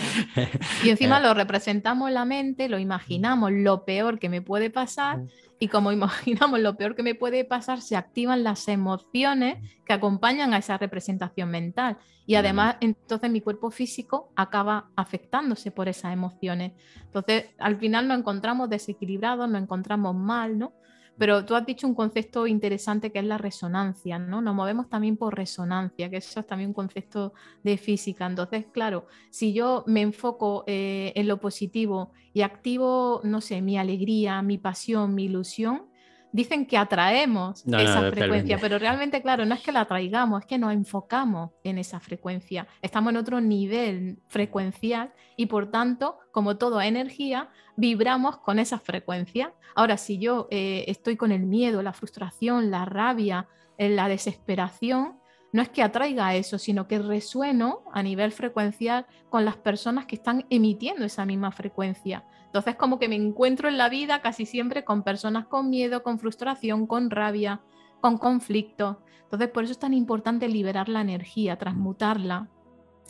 Y 0.85 0.89
encima 0.91 1.21
lo 1.21 1.35
representamos 1.35 2.09
en 2.09 2.15
la 2.15 2.25
mente, 2.25 2.69
lo 2.69 2.79
imaginamos, 2.79 3.53
lo 3.53 3.85
peor 3.85 4.19
que 4.19 4.29
me 4.29 4.43
puede 4.43 4.71
pasar, 4.71 5.23
y 5.59 5.69
como 5.69 5.93
imaginamos 5.93 6.61
lo 6.61 6.77
peor 6.77 6.97
que 6.97 7.03
me 7.03 7.15
puede 7.15 7.45
pasar, 7.45 7.81
se 7.81 7.97
activan 7.97 8.43
las 8.43 8.67
emociones 8.69 9.59
que 9.85 9.93
acompañan 9.93 10.55
a 10.55 10.59
esa 10.59 10.77
representación 10.77 11.51
mental. 11.51 11.99
Y 12.27 12.35
además, 12.37 12.77
entonces 12.81 13.31
mi 13.31 13.41
cuerpo 13.41 13.71
físico 13.71 14.33
acaba 14.37 14.91
afectándose 14.97 15.71
por 15.71 15.89
esas 15.89 16.13
emociones. 16.13 16.73
Entonces, 17.05 17.47
al 17.59 17.77
final 17.77 18.09
nos 18.09 18.19
encontramos 18.19 18.71
desequilibrados, 18.71 19.49
nos 19.49 19.63
encontramos 19.63 20.15
mal, 20.15 20.59
¿no? 20.59 20.73
Pero 21.19 21.45
tú 21.45 21.55
has 21.55 21.67
dicho 21.67 21.87
un 21.87 21.95
concepto 21.95 22.47
interesante 22.47 23.13
que 23.13 23.19
es 23.19 23.25
la 23.25 23.39
resonancia, 23.39 24.19
¿no? 24.19 24.41
Nos 24.41 24.55
movemos 24.55 24.89
también 24.89 25.17
por 25.17 25.37
resonancia, 25.37 26.11
que 26.11 26.17
eso 26.17 26.41
es 26.41 26.47
también 26.47 26.71
un 26.71 26.75
concepto 26.75 27.35
de 27.63 27.77
física. 27.77 28.27
Entonces, 28.27 28.67
claro, 28.73 29.07
si 29.31 29.53
yo 29.53 29.85
me 29.87 30.01
enfoco 30.01 30.65
eh, 30.67 31.13
en 31.15 31.29
lo 31.29 31.39
positivo 31.39 32.13
y 32.33 32.43
activo, 32.43 33.21
no 33.25 33.41
sé, 33.41 33.63
mi 33.63 33.77
alegría, 33.79 34.43
mi 34.43 34.59
pasión, 34.59 35.15
mi 35.15 35.25
ilusión, 35.25 35.92
dicen 36.33 36.67
que 36.67 36.79
atraemos 36.79 37.65
esa 37.67 38.11
frecuencia, 38.11 38.59
pero 38.59 38.79
realmente, 38.79 39.23
claro, 39.23 39.45
no 39.45 39.55
es 39.55 39.61
que 39.61 39.71
la 39.71 39.83
atraigamos, 39.83 40.41
es 40.41 40.47
que 40.47 40.59
nos 40.59 40.73
enfocamos 40.73 41.51
en 41.63 41.79
esa 41.79 42.01
frecuencia. 42.01 42.67
Estamos 42.81 43.11
en 43.11 43.19
otro 43.19 43.41
nivel 43.41 44.19
frecuencial 44.29 45.13
y 45.37 45.47
por 45.47 45.71
tanto, 45.71 46.19
como 46.33 46.57
toda 46.57 46.87
energía, 46.87 47.51
vibramos 47.77 48.39
con 48.39 48.59
esa 48.59 48.79
frecuencia. 48.79 49.53
Ahora, 49.75 49.97
si 49.97 50.19
yo 50.19 50.49
eh, 50.51 50.85
estoy 50.89 51.17
con 51.17 51.33
el 51.33 51.43
miedo, 51.43 51.83
la 51.83 51.93
frustración, 51.93 52.71
la 52.71 52.85
rabia, 52.85 53.47
eh, 53.79 53.91
la 53.91 54.09
desesperación, 54.09 55.21
no 55.53 55.61
es 55.61 55.69
que 55.69 55.83
atraiga 55.83 56.35
eso, 56.35 56.59
sino 56.59 56.89
que 56.89 56.99
resueno 56.99 57.83
a 57.93 58.03
nivel 58.03 58.33
frecuencial 58.33 59.07
con 59.29 59.45
las 59.45 59.57
personas 59.57 60.07
que 60.07 60.17
están 60.17 60.47
emitiendo 60.49 61.05
esa 61.05 61.27
misma 61.27 61.53
frecuencia. 61.53 62.25
Entonces, 62.53 62.77
como 62.77 62.99
que 62.99 63.09
me 63.09 63.17
encuentro 63.17 63.71
en 63.71 63.79
la 63.79 63.89
vida 63.89 64.21
casi 64.21 64.45
siempre 64.45 64.85
con 64.85 65.03
personas 65.03 65.47
con 65.47 65.71
miedo, 65.71 66.03
con 66.03 66.19
frustración, 66.19 66.87
con 66.87 67.09
rabia, 67.09 67.63
con 68.03 68.19
conflicto. 68.19 69.01
Entonces, 69.23 69.49
por 69.49 69.65
eso 69.65 69.73
es 69.73 69.79
tan 69.79 69.95
importante 69.95 70.49
liberar 70.49 70.91
la 70.91 71.01
energía, 71.01 71.57
transmutarla, 71.57 72.51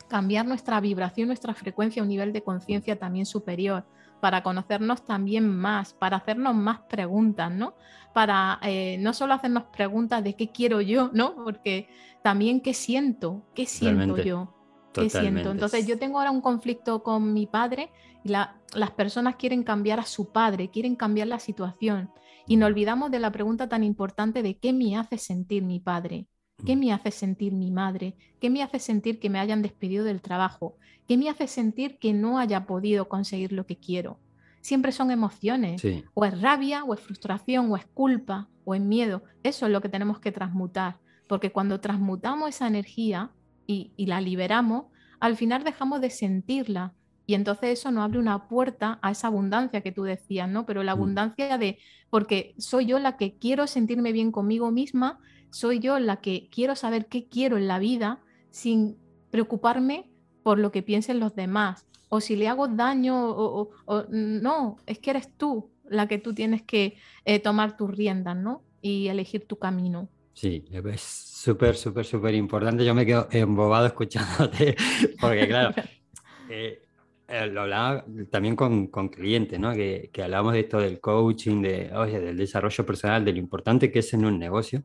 cambiar 0.06 0.46
nuestra 0.46 0.80
vibración, 0.80 1.26
nuestra 1.26 1.54
frecuencia 1.54 2.02
a 2.02 2.04
un 2.04 2.10
nivel 2.10 2.32
de 2.32 2.44
conciencia 2.44 2.96
también 3.00 3.26
superior, 3.26 3.84
para 4.20 4.44
conocernos 4.44 5.04
también 5.04 5.48
más, 5.48 5.92
para 5.92 6.18
hacernos 6.18 6.54
más 6.54 6.78
preguntas, 6.82 7.50
¿no? 7.50 7.74
Para 8.14 8.60
eh, 8.62 8.96
no 9.00 9.12
solo 9.12 9.34
hacernos 9.34 9.64
preguntas 9.76 10.22
de 10.22 10.36
qué 10.36 10.52
quiero 10.52 10.80
yo, 10.80 11.10
¿no? 11.12 11.34
Porque 11.34 11.88
también 12.22 12.60
qué 12.60 12.74
siento, 12.74 13.42
qué 13.56 13.66
siento 13.66 14.18
yo. 14.18 14.54
¿Qué 14.92 15.10
siento? 15.10 15.50
Entonces 15.50 15.86
yo 15.86 15.98
tengo 15.98 16.18
ahora 16.18 16.30
un 16.30 16.40
conflicto 16.40 17.02
con 17.02 17.32
mi 17.32 17.46
padre 17.46 17.90
y 18.24 18.28
las 18.28 18.90
personas 18.96 19.36
quieren 19.36 19.62
cambiar 19.62 20.00
a 20.00 20.04
su 20.04 20.30
padre, 20.30 20.70
quieren 20.70 20.96
cambiar 20.96 21.28
la 21.28 21.38
situación 21.38 22.10
y 22.46 22.56
nos 22.56 22.68
olvidamos 22.68 23.10
de 23.10 23.18
la 23.18 23.32
pregunta 23.32 23.68
tan 23.68 23.84
importante 23.84 24.42
de 24.42 24.56
qué 24.58 24.72
me 24.72 24.96
hace 24.96 25.18
sentir 25.18 25.62
mi 25.62 25.80
padre, 25.80 26.26
qué 26.66 26.76
me 26.76 26.92
hace 26.92 27.10
sentir 27.10 27.52
mi 27.52 27.70
madre, 27.70 28.16
qué 28.40 28.50
me 28.50 28.62
hace 28.62 28.78
sentir 28.78 29.18
que 29.18 29.30
me 29.30 29.38
hayan 29.38 29.62
despedido 29.62 30.04
del 30.04 30.20
trabajo, 30.20 30.76
qué 31.06 31.16
me 31.16 31.28
hace 31.28 31.46
sentir 31.46 31.98
que 31.98 32.12
no 32.12 32.38
haya 32.38 32.66
podido 32.66 33.08
conseguir 33.08 33.52
lo 33.52 33.66
que 33.66 33.76
quiero. 33.76 34.18
Siempre 34.60 34.92
son 34.92 35.10
emociones, 35.10 35.82
o 36.14 36.24
es 36.24 36.40
rabia, 36.40 36.84
o 36.84 36.94
es 36.94 37.00
frustración, 37.00 37.70
o 37.70 37.76
es 37.76 37.84
culpa, 37.86 38.48
o 38.64 38.76
es 38.76 38.80
miedo. 38.80 39.24
Eso 39.42 39.66
es 39.66 39.72
lo 39.72 39.80
que 39.80 39.88
tenemos 39.88 40.20
que 40.20 40.30
transmutar, 40.30 40.98
porque 41.26 41.50
cuando 41.50 41.80
transmutamos 41.80 42.50
esa 42.50 42.68
energía, 42.68 43.32
y, 43.66 43.92
la 44.06 44.20
liberamos, 44.20 44.86
al 45.20 45.36
final 45.36 45.64
dejamos 45.64 46.00
de 46.00 46.10
sentirla. 46.10 46.94
Y 47.26 47.34
entonces 47.34 47.78
eso 47.78 47.90
nos 47.90 48.04
abre 48.04 48.18
una 48.18 48.48
puerta 48.48 48.98
a 49.00 49.12
esa 49.12 49.28
abundancia 49.28 49.80
que 49.80 49.92
tú 49.92 50.02
decías, 50.02 50.48
¿no? 50.48 50.66
Pero 50.66 50.82
la 50.82 50.94
mm. 50.94 50.98
abundancia 50.98 51.58
de, 51.58 51.78
porque 52.10 52.54
soy 52.58 52.86
yo 52.86 52.98
la 52.98 53.16
que 53.16 53.38
quiero 53.38 53.66
sentirme 53.66 54.12
bien 54.12 54.32
conmigo 54.32 54.70
misma, 54.70 55.20
soy 55.50 55.78
yo 55.78 55.98
la 55.98 56.16
que 56.16 56.48
quiero 56.50 56.74
saber 56.74 57.06
qué 57.06 57.28
quiero 57.28 57.56
en 57.58 57.68
la 57.68 57.78
vida 57.78 58.20
sin 58.50 58.96
preocuparme 59.30 60.10
por 60.42 60.58
lo 60.58 60.72
que 60.72 60.82
piensen 60.82 61.20
los 61.20 61.34
demás. 61.34 61.86
O 62.08 62.20
si 62.20 62.36
le 62.36 62.48
hago 62.48 62.68
daño 62.68 63.30
o, 63.30 63.70
no, 64.10 64.76
es 64.86 64.98
que 64.98 65.10
eres 65.10 65.34
tú 65.36 65.70
la 65.88 66.08
que 66.08 66.18
tú 66.18 66.34
tienes 66.34 66.62
que 66.62 66.96
eh, 67.24 67.38
tomar 67.38 67.76
tus 67.76 67.90
riendas, 67.90 68.36
¿no? 68.36 68.62
Y 68.80 69.08
elegir 69.08 69.46
tu 69.46 69.58
camino. 69.58 70.08
Sí, 70.34 70.64
es 70.72 71.00
súper, 71.00 71.76
súper, 71.76 72.04
súper 72.04 72.34
importante. 72.34 72.84
Yo 72.84 72.94
me 72.94 73.06
quedo 73.06 73.28
embobado 73.30 73.86
escuchándote, 73.88 74.76
porque 75.20 75.46
claro, 75.46 75.74
eh, 76.48 76.82
eh, 77.28 77.46
lo 77.46 77.62
hablaba 77.62 78.04
también 78.30 78.56
con, 78.56 78.88
con 78.88 79.08
clientes, 79.08 79.58
¿no? 79.58 79.72
Que, 79.72 80.10
que, 80.12 80.22
hablamos 80.22 80.52
de 80.54 80.60
esto 80.60 80.78
del 80.78 81.00
coaching, 81.00 81.62
de, 81.62 81.90
oye, 81.94 82.20
del 82.20 82.36
desarrollo 82.36 82.84
personal, 82.84 83.24
de 83.24 83.32
lo 83.32 83.38
importante 83.38 83.90
que 83.90 84.00
es 84.00 84.12
en 84.14 84.24
un 84.24 84.38
negocio. 84.38 84.82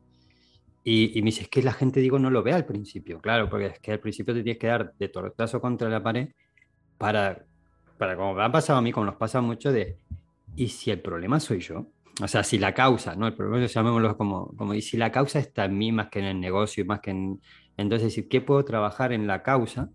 Y, 0.84 1.18
y, 1.18 1.22
me 1.22 1.26
dice, 1.26 1.42
es 1.42 1.48
que 1.48 1.62
la 1.62 1.72
gente, 1.72 2.00
digo, 2.00 2.18
no 2.18 2.30
lo 2.30 2.42
ve 2.42 2.52
al 2.52 2.64
principio, 2.64 3.20
claro, 3.20 3.50
porque 3.50 3.66
es 3.66 3.78
que 3.80 3.92
al 3.92 4.00
principio 4.00 4.32
te 4.32 4.42
tienes 4.42 4.58
que 4.58 4.68
dar 4.68 4.94
de 4.98 5.08
tortazo 5.08 5.60
contra 5.60 5.88
la 5.90 6.02
pared 6.02 6.28
para, 6.96 7.44
para 7.98 8.16
como 8.16 8.34
me 8.34 8.42
ha 8.42 8.50
pasado 8.50 8.78
a 8.78 8.82
mí, 8.82 8.92
como 8.92 9.06
nos 9.06 9.16
pasa 9.16 9.40
mucho, 9.40 9.70
de, 9.72 9.98
¿y 10.56 10.68
si 10.68 10.90
el 10.90 11.00
problema 11.00 11.40
soy 11.40 11.60
yo? 11.60 11.86
O 12.20 12.26
sea, 12.28 12.42
si 12.42 12.58
la 12.58 12.74
causa, 12.74 13.14
¿no? 13.14 13.26
El 13.26 13.34
problema, 13.34 13.64
llamémoslo 13.66 14.16
como, 14.16 14.54
como, 14.56 14.74
y 14.74 14.82
si 14.82 14.96
la 14.96 15.12
causa 15.12 15.38
está 15.38 15.66
en 15.66 15.78
mí 15.78 15.92
más 15.92 16.08
que 16.08 16.18
en 16.18 16.24
el 16.26 16.40
negocio, 16.40 16.84
más 16.84 17.00
que 17.00 17.10
en... 17.10 17.40
Entonces, 17.76 18.24
¿qué 18.28 18.40
puedo 18.40 18.64
trabajar 18.64 19.12
en 19.12 19.26
la 19.26 19.42
causa 19.42 19.90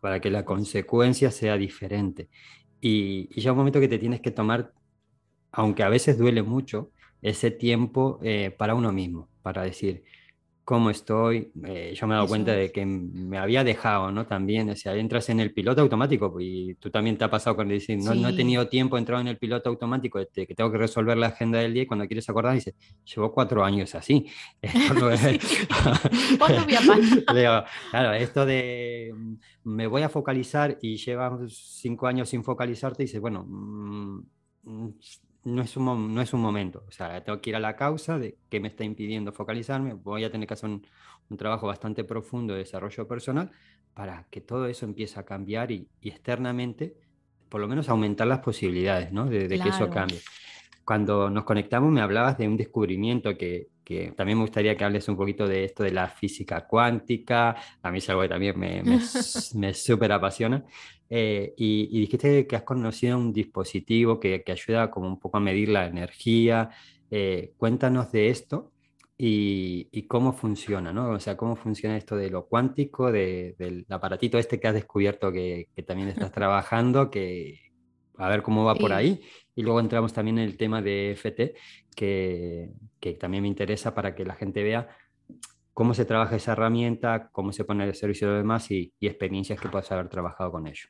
para 0.00 0.20
que 0.20 0.30
la 0.30 0.44
consecuencia 0.44 1.30
sea 1.30 1.56
diferente? 1.58 2.30
Y, 2.80 3.28
y 3.34 3.40
ya 3.42 3.52
un 3.52 3.58
momento 3.58 3.80
que 3.80 3.88
te 3.88 3.98
tienes 3.98 4.20
que 4.20 4.30
tomar, 4.30 4.72
aunque 5.52 5.82
a 5.82 5.90
veces 5.90 6.16
duele 6.16 6.42
mucho, 6.42 6.90
ese 7.22 7.50
tiempo 7.50 8.18
eh, 8.22 8.54
para 8.56 8.74
uno 8.74 8.92
mismo, 8.92 9.28
para 9.42 9.62
decir, 9.62 10.04
cómo 10.68 10.90
estoy. 10.90 11.50
Eh, 11.64 11.94
yo 11.96 12.06
me 12.06 12.12
he 12.12 12.16
dado 12.16 12.28
cuenta 12.28 12.52
de 12.52 12.70
que 12.70 12.84
me 12.84 13.38
había 13.38 13.64
dejado, 13.64 14.12
¿no? 14.12 14.26
También, 14.26 14.68
o 14.68 14.76
sea, 14.76 14.94
entras 14.96 15.30
en 15.30 15.40
el 15.40 15.54
piloto 15.54 15.80
automático 15.80 16.36
y 16.38 16.74
tú 16.74 16.90
también 16.90 17.16
te 17.16 17.24
ha 17.24 17.30
pasado 17.30 17.56
cuando 17.56 17.72
dices, 17.72 18.04
no, 18.04 18.14
no 18.14 18.28
he 18.28 18.34
tenido 18.34 18.68
tiempo, 18.68 18.96
he 18.96 18.98
entrado 18.98 19.22
en 19.22 19.28
el 19.28 19.38
piloto 19.38 19.70
automático, 19.70 20.18
este, 20.18 20.46
que 20.46 20.54
tengo 20.54 20.70
que 20.70 20.76
resolver 20.76 21.16
la 21.16 21.28
agenda 21.28 21.58
del 21.58 21.72
día 21.72 21.84
y 21.84 21.86
cuando 21.86 22.06
quieres 22.06 22.28
acordar 22.28 22.52
dices, 22.52 22.74
llevo 23.02 23.32
cuatro 23.32 23.64
años 23.64 23.94
así. 23.94 24.26
claro, 27.90 28.12
esto 28.12 28.44
de 28.44 29.14
me 29.64 29.86
voy 29.86 30.02
a 30.02 30.10
focalizar 30.10 30.76
y 30.82 30.98
llevas 30.98 31.50
cinco 31.80 32.06
años 32.06 32.28
sin 32.28 32.44
focalizarte, 32.44 33.04
dices, 33.04 33.22
bueno, 33.22 33.42
mm, 33.48 34.20
no 35.44 35.62
es, 35.62 35.76
un, 35.76 36.14
no 36.14 36.20
es 36.20 36.32
un 36.32 36.40
momento. 36.40 36.84
O 36.88 36.92
sea, 36.92 37.22
tengo 37.22 37.40
que 37.40 37.50
ir 37.50 37.56
a 37.56 37.60
la 37.60 37.76
causa 37.76 38.18
de 38.18 38.36
qué 38.48 38.60
me 38.60 38.68
está 38.68 38.84
impidiendo 38.84 39.32
focalizarme. 39.32 39.94
Voy 39.94 40.24
a 40.24 40.30
tener 40.30 40.46
que 40.46 40.54
hacer 40.54 40.70
un, 40.70 40.86
trabajo 41.36 41.66
bastante 41.66 42.04
profundo 42.04 42.54
de 42.54 42.60
desarrollo 42.60 43.06
personal 43.06 43.50
para 43.92 44.26
que 44.30 44.40
todo 44.40 44.66
eso 44.66 44.86
empiece 44.86 45.20
a 45.20 45.24
cambiar 45.24 45.70
y, 45.70 45.88
externamente, 46.00 46.96
por 47.50 47.60
lo 47.60 47.68
menos 47.68 47.88
aumentar 47.88 48.26
las 48.26 48.38
posibilidades 48.38 49.12
¿no? 49.12 49.26
de, 49.26 49.46
que 49.48 49.68
eso 49.68 49.90
cambie. 49.90 50.20
Cuando 50.84 51.28
nos 51.28 51.44
conectamos 51.44 51.92
me 51.92 52.00
hablabas 52.00 52.38
de 52.38 52.48
un 52.48 52.56
descubrimiento 52.56 53.36
que, 53.36 53.68
que, 53.84 54.12
también 54.16 54.38
me 54.38 54.44
gustaría 54.44 54.74
que 54.74 54.84
hables 54.84 55.06
un 55.08 55.16
poquito 55.18 55.46
de 55.46 55.64
esto 55.64 55.82
de 55.82 55.90
la 55.90 56.08
física 56.08 56.66
cuántica. 56.66 57.56
A 57.82 57.90
mí 57.90 57.98
es 57.98 58.08
algo 58.08 58.22
que 58.22 58.28
también 58.28 58.58
me, 58.58 58.82
me, 58.82 58.98
me 59.54 59.74
súper 59.74 60.12
apasiona. 60.12 60.64
Eh, 61.10 61.54
y, 61.56 62.00
dijiste 62.00 62.46
que 62.46 62.56
has 62.56 62.62
conocido 62.62 63.16
un 63.18 63.32
dispositivo 63.32 64.20
que, 64.20 64.42
que, 64.44 64.52
ayuda 64.52 64.90
como 64.90 65.08
un 65.08 65.18
poco 65.18 65.38
a 65.38 65.40
medir 65.40 65.70
la 65.70 65.86
energía. 65.86 66.70
Eh, 67.10 67.54
cuéntanos 67.56 68.12
de 68.12 68.28
esto 68.28 68.72
y, 69.16 69.88
y, 69.90 70.06
cómo 70.06 70.32
funciona, 70.32 70.92
¿no? 70.92 71.10
O 71.10 71.20
sea, 71.20 71.36
cómo 71.36 71.56
funciona 71.56 71.96
esto 71.96 72.16
de 72.16 72.30
lo 72.30 72.46
cuántico, 72.46 73.10
de, 73.10 73.56
del 73.58 73.86
aparatito 73.88 74.38
este 74.38 74.60
que 74.60 74.68
has 74.68 74.74
descubierto 74.74 75.32
que, 75.32 75.68
que, 75.74 75.82
también 75.82 76.08
estás 76.08 76.32
trabajando, 76.32 77.10
que 77.10 77.60
a 78.18 78.28
ver 78.28 78.42
cómo 78.42 78.64
va 78.64 78.74
por 78.74 78.92
ahí. 78.92 79.20
Y 79.54 79.62
luego 79.62 79.80
entramos 79.80 80.12
también 80.12 80.38
en 80.38 80.44
el 80.44 80.56
tema 80.56 80.82
de 80.82 81.12
FT, 81.12 81.54
que, 81.96 82.72
que 83.00 83.14
también 83.14 83.42
me 83.42 83.48
interesa 83.48 83.94
para 83.94 84.14
que 84.14 84.24
la 84.24 84.34
gente 84.34 84.62
vea 84.62 84.88
cómo 85.74 85.94
se 85.94 86.04
trabaja 86.04 86.36
esa 86.36 86.52
herramienta, 86.52 87.30
cómo 87.32 87.52
se 87.52 87.64
pone 87.64 87.84
el 87.84 87.94
servicio 87.94 88.28
de 88.28 88.34
los 88.34 88.42
demás 88.42 88.70
y, 88.70 88.92
y 89.00 89.06
experiencias 89.06 89.60
que 89.60 89.68
puedas 89.68 89.90
haber 89.92 90.08
trabajado 90.08 90.52
con 90.52 90.66
ello. 90.66 90.88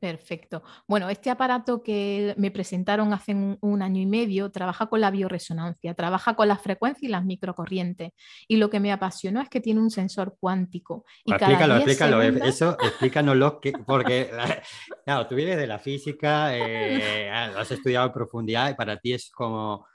Perfecto. 0.00 0.62
Bueno, 0.86 1.08
este 1.08 1.30
aparato 1.30 1.82
que 1.82 2.34
me 2.36 2.50
presentaron 2.50 3.12
hace 3.12 3.34
un, 3.34 3.82
año 3.82 4.00
y 4.00 4.06
medio 4.06 4.50
trabaja 4.50 4.86
con 4.86 5.00
la 5.00 5.10
bioresonancia, 5.10 5.94
trabaja 5.94 6.34
con 6.34 6.48
la 6.48 6.56
frecuencia 6.56 7.06
y 7.06 7.10
las 7.10 7.24
microcorrientes. 7.24 8.12
Y 8.46 8.56
lo 8.56 8.70
que 8.70 8.80
me 8.80 8.92
apasionó 8.92 9.40
es 9.40 9.48
que 9.48 9.60
tiene 9.60 9.80
un 9.80 9.90
sensor 9.90 10.36
cuántico. 10.38 11.04
Y 11.24 11.32
explícalo, 11.32 11.76
explícalo, 11.76 12.22
eh, 12.22 12.38
eso 12.44 12.76
explícanoslo, 12.80 13.60
que, 13.60 13.72
porque 13.86 14.30
claro, 15.04 15.26
tú 15.26 15.34
vienes 15.34 15.56
de 15.56 15.66
la 15.66 15.78
física, 15.78 16.56
eh, 16.56 17.30
lo 17.52 17.60
has 17.60 17.70
estudiado 17.70 18.06
en 18.06 18.12
profundidad 18.12 18.70
y 18.70 18.74
para 18.74 18.96
ti 18.98 19.14
es 19.14 19.30
como... 19.30 19.86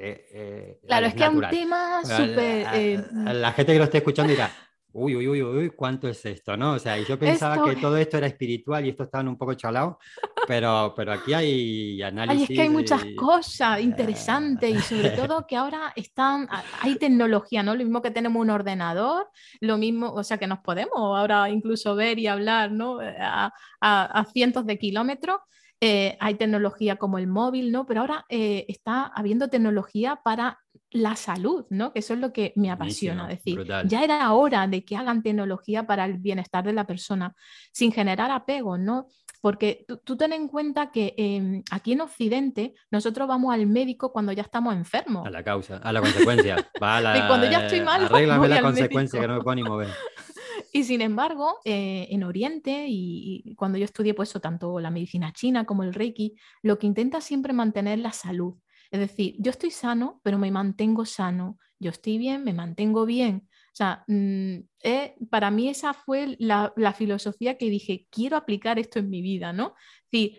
Eh, 0.00 0.78
claro, 0.86 1.06
es, 1.06 1.14
que 1.14 1.24
es 1.24 1.30
un 1.30 1.48
tema 1.48 2.04
súper... 2.04 3.04
la 3.12 3.52
gente 3.52 3.72
que 3.72 3.78
lo 3.78 3.84
esté 3.84 3.98
escuchando 3.98 4.30
dirá, 4.30 4.52
uy, 4.98 5.14
uy, 5.14 5.28
uy, 5.28 5.42
uy, 5.42 5.70
¿cuánto 5.70 6.08
es 6.08 6.24
esto? 6.26 6.56
¿no? 6.56 6.72
O 6.72 6.78
sea, 6.78 6.98
y 6.98 7.04
yo 7.04 7.18
pensaba 7.18 7.64
que 7.64 7.76
todo 7.76 7.96
esto 7.96 8.18
era 8.18 8.26
espiritual 8.26 8.84
y 8.84 8.90
esto 8.90 9.04
estaban 9.04 9.28
un 9.28 9.38
poco 9.38 9.54
chalados, 9.54 9.96
pero, 10.46 10.92
pero 10.96 11.12
aquí 11.12 11.32
hay 11.32 12.02
análisis. 12.02 12.48
Ay, 12.50 12.54
es 12.54 12.58
que 12.58 12.62
hay 12.62 12.68
muchas 12.68 13.04
cosas 13.16 13.80
interesantes 13.80 14.74
y 14.74 14.80
sobre 14.80 15.10
todo 15.16 15.46
que 15.46 15.56
ahora 15.56 15.92
están, 15.94 16.48
hay 16.80 16.96
tecnología, 16.96 17.62
¿no? 17.62 17.74
Lo 17.74 17.84
mismo 17.84 18.02
que 18.02 18.10
tenemos 18.10 18.42
un 18.42 18.50
ordenador, 18.50 19.28
lo 19.60 19.78
mismo, 19.78 20.12
o 20.12 20.24
sea, 20.24 20.38
que 20.38 20.46
nos 20.46 20.58
podemos 20.58 20.96
ahora 20.96 21.48
incluso 21.48 21.94
ver 21.94 22.18
y 22.18 22.26
hablar, 22.26 22.72
¿no? 22.72 22.98
A, 23.00 23.52
a, 23.80 24.24
cientos 24.32 24.66
de 24.66 24.78
kilómetros. 24.78 25.38
Eh, 25.80 26.16
hay 26.18 26.34
tecnología 26.34 26.96
como 26.96 27.18
el 27.18 27.28
móvil, 27.28 27.70
¿no? 27.70 27.86
Pero 27.86 28.00
ahora 28.00 28.24
eh, 28.28 28.64
está 28.66 29.04
habiendo 29.14 29.48
tecnología 29.48 30.20
para 30.24 30.58
la 30.90 31.16
salud, 31.16 31.66
¿no? 31.70 31.92
Que 31.92 31.98
eso 31.98 32.14
es 32.14 32.20
lo 32.20 32.32
que 32.32 32.52
me 32.56 32.70
apasiona. 32.70 33.28
decir, 33.28 33.64
ya 33.86 34.02
era 34.02 34.32
hora 34.32 34.66
de 34.66 34.84
que 34.84 34.96
hagan 34.96 35.22
tecnología 35.22 35.86
para 35.86 36.04
el 36.04 36.18
bienestar 36.18 36.64
de 36.64 36.72
la 36.72 36.86
persona, 36.86 37.34
sin 37.72 37.92
generar 37.92 38.30
apego, 38.30 38.78
¿no? 38.78 39.06
Porque 39.40 39.86
tú, 40.04 40.16
ten 40.16 40.32
en 40.32 40.48
cuenta 40.48 40.90
que 40.90 41.14
em, 41.16 41.62
aquí 41.70 41.92
en 41.92 42.00
Occidente 42.00 42.74
nosotros 42.90 43.28
vamos 43.28 43.54
al 43.54 43.66
médico 43.66 44.12
cuando 44.12 44.32
ya 44.32 44.42
estamos 44.42 44.74
enfermos. 44.74 45.26
A 45.26 45.30
la 45.30 45.44
causa, 45.44 45.76
a 45.76 45.92
la 45.92 46.00
consecuencia. 46.00 46.56
y 46.58 46.78
cuando 47.28 47.48
ya 47.48 47.66
estoy 47.66 47.82
mal, 47.82 48.04
arréglame 48.04 48.48
la 48.48 48.62
consecuencia 48.62 49.20
que 49.20 49.28
no 49.28 49.36
me 49.36 49.42
puedo 49.42 49.54
ni 49.54 49.62
mover. 49.62 49.88
Y 50.72 50.84
sin 50.84 51.00
embargo, 51.00 51.60
eh, 51.64 52.08
en 52.10 52.24
Oriente 52.24 52.86
y, 52.88 53.54
cuando 53.56 53.78
yo 53.78 53.84
estudié 53.84 54.12
pues 54.12 54.32
tanto 54.42 54.80
la 54.80 54.90
medicina 54.90 55.32
china 55.32 55.64
como 55.64 55.82
el 55.82 55.94
Reiki, 55.94 56.36
lo 56.62 56.78
que 56.78 56.86
intenta 56.86 57.20
siempre 57.20 57.52
mantener 57.52 58.00
la 58.00 58.12
salud. 58.12 58.54
Es 58.90 59.00
decir, 59.00 59.36
yo 59.38 59.50
estoy 59.50 59.70
sano, 59.70 60.20
pero 60.22 60.38
me 60.38 60.50
mantengo 60.50 61.04
sano. 61.04 61.58
Yo 61.78 61.90
estoy 61.90 62.18
bien, 62.18 62.44
me 62.44 62.52
mantengo 62.52 63.06
bien. 63.06 63.48
O 63.52 63.76
sea, 63.78 64.04
mm, 64.08 64.56
eh, 64.82 65.14
para 65.30 65.50
mí 65.50 65.68
esa 65.68 65.94
fue 65.94 66.36
la, 66.40 66.72
filosofía 66.96 67.56
que 67.56 67.70
dije, 67.70 68.08
quiero 68.10 68.36
aplicar 68.36 68.78
esto 68.78 68.98
en 68.98 69.10
mi 69.10 69.22
vida, 69.22 69.52
¿no? 69.52 69.74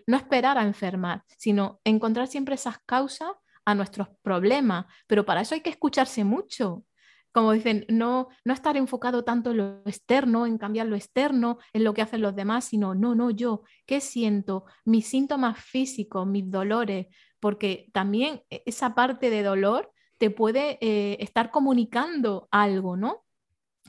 No 0.06 0.16
esperar 0.16 0.58
a 0.58 0.64
enfermar, 0.64 1.22
sino 1.38 1.80
encontrar 1.84 2.26
siempre 2.26 2.56
esas 2.56 2.78
causas 2.84 3.30
a 3.64 3.74
nuestros 3.74 4.08
problemas, 4.22 4.86
pero 5.06 5.24
para 5.24 5.42
eso 5.42 5.54
hay 5.54 5.62
que 5.62 5.70
escucharse 5.70 6.24
mucho. 6.24 6.84
Como 7.32 7.52
dicen, 7.52 7.86
no, 7.88 8.28
no 8.44 8.52
estar 8.52 8.76
enfocado 8.76 9.22
tanto 9.22 9.52
en 9.52 9.56
lo 9.58 9.82
externo, 9.86 10.46
en 10.46 10.58
cambiar 10.58 10.88
lo 10.88 10.96
externo, 10.96 11.58
en 11.72 11.84
lo 11.84 11.94
que 11.94 12.02
hacen 12.02 12.22
los 12.22 12.34
demás, 12.34 12.64
sino, 12.64 12.94
no, 12.94 13.14
no, 13.14 13.30
yo, 13.30 13.62
¿qué 13.86 14.00
siento? 14.00 14.64
Mis 14.84 15.06
síntomas 15.06 15.58
físicos, 15.58 16.26
mis 16.26 16.50
dolores, 16.50 17.06
porque 17.40 17.90
también 17.92 18.42
e, 18.50 18.62
esa 18.66 18.94
parte 18.94 19.30
de 19.30 19.42
dolor 19.42 19.92
te 20.18 20.30
puede 20.30 20.78
eh, 20.80 21.16
estar 21.20 21.50
comunicando 21.50 22.48
algo, 22.50 22.96
¿no? 22.96 23.24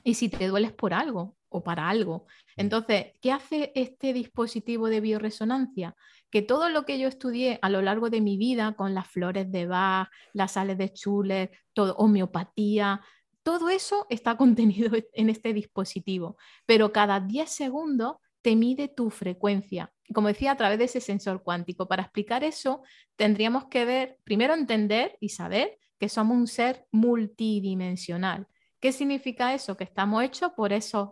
Y 0.02 0.14
si 0.14 0.28
te 0.28 0.48
dueles 0.48 0.72
por 0.72 0.94
algo 0.94 1.36
o 1.48 1.62
para 1.62 1.88
algo. 1.88 2.26
Mm. 2.56 2.60
Entonces, 2.62 3.06
¿qué 3.20 3.32
hace 3.32 3.72
este 3.74 4.12
dispositivo 4.12 4.88
de 4.88 5.00
bioresonancia? 5.00 5.94
Que 6.30 6.42
todo 6.42 6.70
lo 6.70 6.84
que 6.84 6.98
yo 6.98 7.08
estudié 7.08 7.58
a 7.62 7.68
lo 7.68 7.82
largo 7.82 8.10
de 8.10 8.22
mi 8.22 8.36
vida 8.36 8.74
con 8.74 8.94
las 8.94 9.06
flores 9.06 9.52
de 9.52 9.66
Bach, 9.66 10.08
las 10.32 10.52
sales 10.52 10.78
de 10.78 10.88
Schuller, 10.88 11.50
todo, 11.74 11.94
homeopatía, 11.96 13.02
todo 13.42 13.68
eso 13.68 14.06
está 14.08 14.36
contenido 14.38 14.96
en 15.12 15.30
este 15.30 15.52
dispositivo, 15.52 16.36
pero 16.66 16.92
cada 16.92 17.20
10 17.20 17.50
segundos 17.50 18.16
te 18.42 18.56
mide 18.56 18.88
tu 18.88 19.10
frecuencia. 19.10 19.92
Como 20.12 20.28
decía, 20.28 20.52
a 20.52 20.56
través 20.56 20.78
de 20.78 20.84
ese 20.84 21.00
sensor 21.00 21.42
cuántico. 21.42 21.88
Para 21.88 22.02
explicar 22.02 22.44
eso, 22.44 22.82
tendríamos 23.16 23.66
que 23.66 23.84
ver, 23.84 24.18
primero 24.24 24.54
entender 24.54 25.16
y 25.20 25.30
saber 25.30 25.78
que 25.98 26.08
somos 26.08 26.36
un 26.36 26.48
ser 26.48 26.86
multidimensional. 26.90 28.46
¿Qué 28.80 28.92
significa 28.92 29.54
eso? 29.54 29.76
Que 29.76 29.84
estamos 29.84 30.22
hechos 30.24 30.52
por 30.56 30.72
esos, 30.72 31.10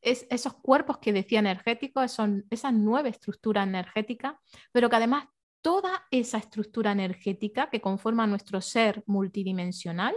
esos 0.00 0.54
cuerpos 0.54 0.98
que 0.98 1.12
decía 1.12 1.40
energéticos, 1.40 2.12
son 2.12 2.46
esas 2.48 2.72
nueve 2.72 3.08
estructuras 3.08 3.66
energéticas, 3.66 4.34
pero 4.72 4.88
que 4.88 4.96
además 4.96 5.26
toda 5.60 6.06
esa 6.12 6.38
estructura 6.38 6.92
energética 6.92 7.68
que 7.68 7.80
conforma 7.80 8.26
nuestro 8.28 8.60
ser 8.60 9.02
multidimensional 9.06 10.14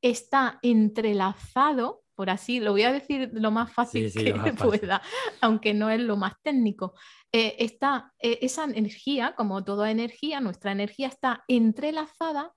está 0.00 0.60
entrelazado 0.62 2.04
por 2.18 2.30
así, 2.30 2.58
lo 2.58 2.72
voy 2.72 2.82
a 2.82 2.92
decir 2.92 3.30
lo 3.32 3.52
más 3.52 3.72
fácil 3.72 4.12
que 4.12 4.34
pueda, 4.58 5.00
aunque 5.40 5.72
no 5.72 5.88
es 5.88 6.00
lo 6.00 6.16
más 6.16 6.32
técnico. 6.42 6.94
Eh, 7.30 7.54
está, 7.60 8.12
eh, 8.18 8.40
esa 8.42 8.64
energía, 8.64 9.36
como 9.36 9.62
toda 9.62 9.92
energía, 9.92 10.40
nuestra 10.40 10.72
energía 10.72 11.06
está 11.06 11.44
entrelazada 11.46 12.52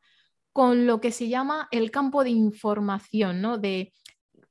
con 0.52 0.88
lo 0.88 1.00
que 1.00 1.12
se 1.12 1.30
llama 1.30 1.68
el 1.70 1.92
campo 1.92 2.24
de 2.24 2.32
información, 2.32 3.40
¿no? 3.40 3.60
De 3.60 3.94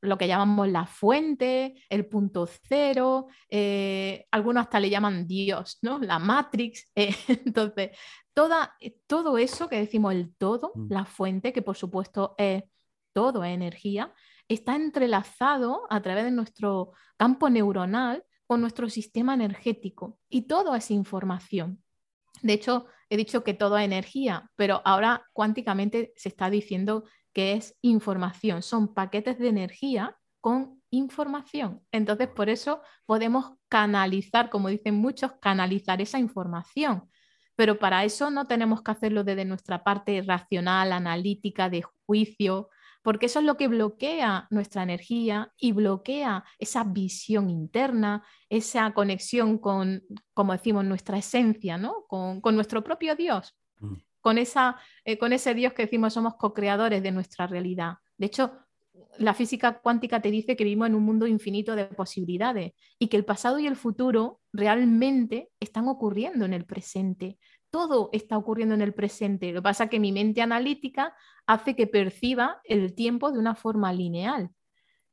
lo 0.00 0.16
que 0.16 0.28
llamamos 0.28 0.68
la 0.68 0.86
fuente, 0.86 1.74
el 1.88 2.06
punto 2.06 2.48
cero, 2.68 3.26
eh, 3.48 4.26
algunos 4.30 4.60
hasta 4.60 4.78
le 4.78 4.90
llaman 4.90 5.26
Dios, 5.26 5.78
¿no? 5.82 5.98
La 5.98 6.20
Matrix. 6.20 6.88
entonces, 6.94 7.98
toda, 8.32 8.76
todo 9.08 9.38
eso 9.38 9.68
que 9.68 9.80
decimos 9.80 10.12
el 10.12 10.32
todo, 10.36 10.70
mm. 10.76 10.86
la 10.88 11.04
fuente, 11.04 11.52
que 11.52 11.62
por 11.62 11.76
supuesto 11.76 12.36
es 12.38 12.62
todo 13.12 13.44
energía, 13.44 14.14
está 14.50 14.74
entrelazado 14.74 15.86
a 15.90 16.02
través 16.02 16.24
de 16.24 16.32
nuestro 16.32 16.92
campo 17.16 17.48
neuronal 17.48 18.24
con 18.46 18.60
nuestro 18.60 18.90
sistema 18.90 19.32
energético 19.34 20.18
y 20.28 20.42
todo 20.42 20.74
es 20.74 20.90
información. 20.90 21.82
De 22.42 22.54
hecho, 22.54 22.86
he 23.08 23.16
dicho 23.16 23.44
que 23.44 23.54
todo 23.54 23.78
es 23.78 23.84
energía, 23.84 24.50
pero 24.56 24.82
ahora 24.84 25.24
cuánticamente 25.32 26.12
se 26.16 26.30
está 26.30 26.50
diciendo 26.50 27.04
que 27.32 27.52
es 27.52 27.78
información, 27.80 28.62
son 28.62 28.92
paquetes 28.92 29.38
de 29.38 29.48
energía 29.48 30.16
con 30.40 30.82
información. 30.90 31.82
Entonces, 31.92 32.26
por 32.26 32.48
eso 32.48 32.82
podemos 33.06 33.52
canalizar, 33.68 34.50
como 34.50 34.68
dicen 34.68 34.96
muchos, 34.96 35.32
canalizar 35.40 36.00
esa 36.02 36.18
información. 36.18 37.08
Pero 37.54 37.78
para 37.78 38.04
eso 38.04 38.30
no 38.30 38.48
tenemos 38.48 38.82
que 38.82 38.90
hacerlo 38.90 39.22
desde 39.22 39.44
nuestra 39.44 39.84
parte 39.84 40.22
racional, 40.22 40.92
analítica, 40.92 41.68
de 41.68 41.84
juicio, 42.06 42.70
porque 43.02 43.26
eso 43.26 43.38
es 43.38 43.44
lo 43.44 43.56
que 43.56 43.68
bloquea 43.68 44.46
nuestra 44.50 44.82
energía 44.82 45.52
y 45.56 45.72
bloquea 45.72 46.44
esa 46.58 46.84
visión 46.84 47.48
interna, 47.50 48.24
esa 48.48 48.92
conexión 48.92 49.58
con, 49.58 50.02
como 50.34 50.52
decimos, 50.52 50.84
nuestra 50.84 51.18
esencia, 51.18 51.78
¿no? 51.78 52.04
con, 52.08 52.40
nuestro 52.54 52.84
propio 52.84 53.16
Dios, 53.16 53.56
mm. 53.78 53.94
con, 54.20 54.38
esa, 54.38 54.76
eh, 55.04 55.18
con 55.18 55.32
ese 55.32 55.54
Dios 55.54 55.72
que 55.72 55.82
decimos 55.82 56.14
somos 56.14 56.34
co-creadores 56.34 57.02
de 57.02 57.12
nuestra 57.12 57.46
realidad. 57.46 57.94
De 58.18 58.26
hecho, 58.26 58.52
la 59.18 59.34
física 59.34 59.80
cuántica 59.80 60.20
te 60.20 60.30
dice 60.30 60.56
que 60.56 60.64
vivimos 60.64 60.88
en 60.88 60.94
un 60.94 61.02
mundo 61.02 61.26
infinito 61.26 61.76
de 61.76 61.86
posibilidades 61.86 62.72
y 62.98 63.08
que 63.08 63.16
el 63.16 63.24
pasado 63.24 63.58
y 63.58 63.66
el 63.66 63.76
futuro 63.76 64.40
realmente 64.52 65.50
están 65.60 65.88
ocurriendo 65.88 66.44
en 66.44 66.54
el 66.54 66.64
presente 66.64 67.38
todo 67.70 68.10
está 68.12 68.36
ocurriendo 68.36 68.74
en 68.74 68.82
el 68.82 68.94
presente. 68.94 69.52
Lo 69.52 69.60
que 69.60 69.64
pasa 69.64 69.84
es 69.84 69.90
que 69.90 70.00
mi 70.00 70.12
mente 70.12 70.42
analítica 70.42 71.14
hace 71.46 71.74
que 71.74 71.86
perciba 71.86 72.60
el 72.64 72.94
tiempo 72.94 73.32
de 73.32 73.38
una 73.38 73.54
forma 73.54 73.92
lineal. 73.92 74.50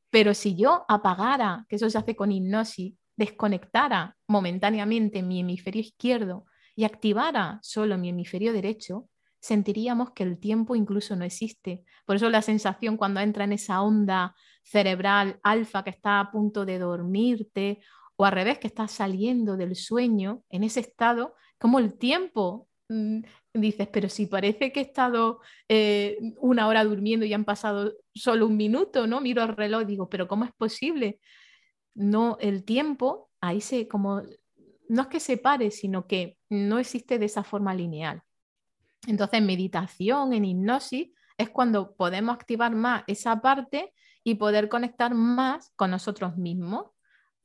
Pero 0.09 0.33
si 0.33 0.55
yo 0.55 0.85
apagara, 0.87 1.65
que 1.69 1.75
eso 1.75 1.89
se 1.89 1.97
hace 1.97 2.15
con 2.15 2.31
hipnosis, 2.31 2.95
desconectara 3.15 4.15
momentáneamente 4.27 5.23
mi 5.23 5.39
hemisferio 5.39 5.81
izquierdo 5.81 6.45
y 6.75 6.83
activara 6.83 7.59
solo 7.61 7.97
mi 7.97 8.09
hemisferio 8.09 8.53
derecho, 8.53 9.09
sentiríamos 9.39 10.11
que 10.11 10.23
el 10.23 10.39
tiempo 10.39 10.75
incluso 10.75 11.15
no 11.15 11.25
existe. 11.25 11.83
Por 12.05 12.15
eso 12.15 12.29
la 12.29 12.41
sensación 12.41 12.97
cuando 12.97 13.19
entra 13.19 13.43
en 13.43 13.53
esa 13.53 13.81
onda 13.81 14.35
cerebral 14.63 15.39
alfa 15.43 15.83
que 15.83 15.89
está 15.89 16.19
a 16.19 16.31
punto 16.31 16.65
de 16.65 16.79
dormirte 16.79 17.79
o 18.15 18.25
al 18.25 18.31
revés 18.31 18.59
que 18.59 18.67
está 18.67 18.87
saliendo 18.87 19.57
del 19.57 19.75
sueño, 19.75 20.43
en 20.49 20.63
ese 20.63 20.79
estado 20.79 21.35
como 21.57 21.79
el 21.79 21.97
tiempo. 21.97 22.67
Mm, 22.89 23.21
dices, 23.53 23.87
pero 23.91 24.09
si 24.09 24.27
parece 24.27 24.71
que 24.71 24.79
he 24.79 24.83
estado 24.83 25.41
eh, 25.67 26.17
una 26.39 26.67
hora 26.67 26.83
durmiendo 26.83 27.25
y 27.25 27.33
han 27.33 27.45
pasado 27.45 27.93
solo 28.13 28.47
un 28.47 28.55
minuto, 28.57 29.07
¿no? 29.07 29.21
Miro 29.21 29.43
el 29.43 29.55
reloj 29.55 29.81
y 29.81 29.85
digo, 29.85 30.09
pero 30.09 30.27
¿cómo 30.27 30.45
es 30.45 30.51
posible? 30.53 31.19
No, 31.95 32.37
el 32.39 32.63
tiempo, 32.63 33.29
ahí 33.41 33.61
se 33.61 33.87
como, 33.87 34.21
no 34.87 35.01
es 35.01 35.07
que 35.07 35.19
se 35.19 35.37
pare, 35.37 35.71
sino 35.71 36.07
que 36.07 36.37
no 36.49 36.79
existe 36.79 37.19
de 37.19 37.25
esa 37.25 37.43
forma 37.43 37.73
lineal. 37.73 38.21
Entonces, 39.07 39.39
en 39.39 39.45
meditación, 39.45 40.33
en 40.33 40.45
hipnosis, 40.45 41.09
es 41.37 41.49
cuando 41.49 41.95
podemos 41.95 42.35
activar 42.35 42.75
más 42.75 43.03
esa 43.07 43.41
parte 43.41 43.93
y 44.23 44.35
poder 44.35 44.69
conectar 44.69 45.13
más 45.13 45.71
con 45.75 45.91
nosotros 45.91 46.35
mismos 46.37 46.87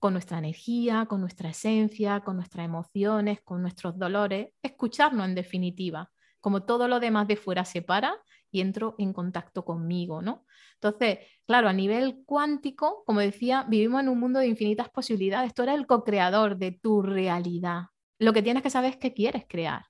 con 0.02 0.14
nuestra 0.14 0.38
energía, 0.38 1.06
con 1.06 1.20
nuestra 1.20 1.50
esencia, 1.50 2.22
con 2.24 2.34
nuestras 2.34 2.64
emociones, 2.64 3.40
con 3.42 3.62
nuestros 3.62 3.96
dolores, 3.96 4.48
escucharnos 4.60 5.28
en 5.28 5.36
definitiva, 5.36 6.10
como 6.40 6.64
todo 6.64 6.88
lo 6.88 6.98
demás 6.98 7.28
de 7.28 7.36
fuera 7.36 7.64
se 7.64 7.82
para 7.82 8.16
y 8.50 8.62
entro 8.62 8.96
en 8.98 9.12
contacto 9.12 9.64
conmigo, 9.64 10.20
¿no? 10.20 10.44
Entonces, 10.74 11.20
claro, 11.46 11.68
a 11.68 11.72
nivel 11.72 12.24
cuántico, 12.26 13.04
como 13.06 13.20
decía, 13.20 13.64
vivimos 13.68 14.00
en 14.00 14.08
un 14.08 14.18
mundo 14.18 14.40
de 14.40 14.48
infinitas 14.48 14.88
posibilidades. 14.88 15.54
Tú 15.54 15.62
eres 15.62 15.76
el 15.76 15.86
co-creador 15.86 16.56
de 16.56 16.72
tu 16.72 17.02
realidad. 17.02 17.82
Lo 18.18 18.32
que 18.32 18.42
tienes 18.42 18.64
que 18.64 18.70
saber 18.70 18.90
es 18.90 18.96
qué 18.96 19.14
quieres 19.14 19.44
crear. 19.48 19.84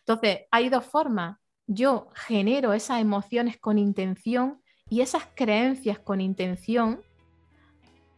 Entonces, 0.00 0.46
hay 0.50 0.68
dos 0.68 0.84
formas. 0.84 1.38
Yo 1.68 2.08
genero 2.26 2.72
esas 2.72 3.00
emociones 3.00 3.56
con 3.56 3.78
intención 3.78 4.60
y 4.90 5.00
esas 5.00 5.28
creencias 5.36 6.00
con 6.00 6.20
intención, 6.20 7.02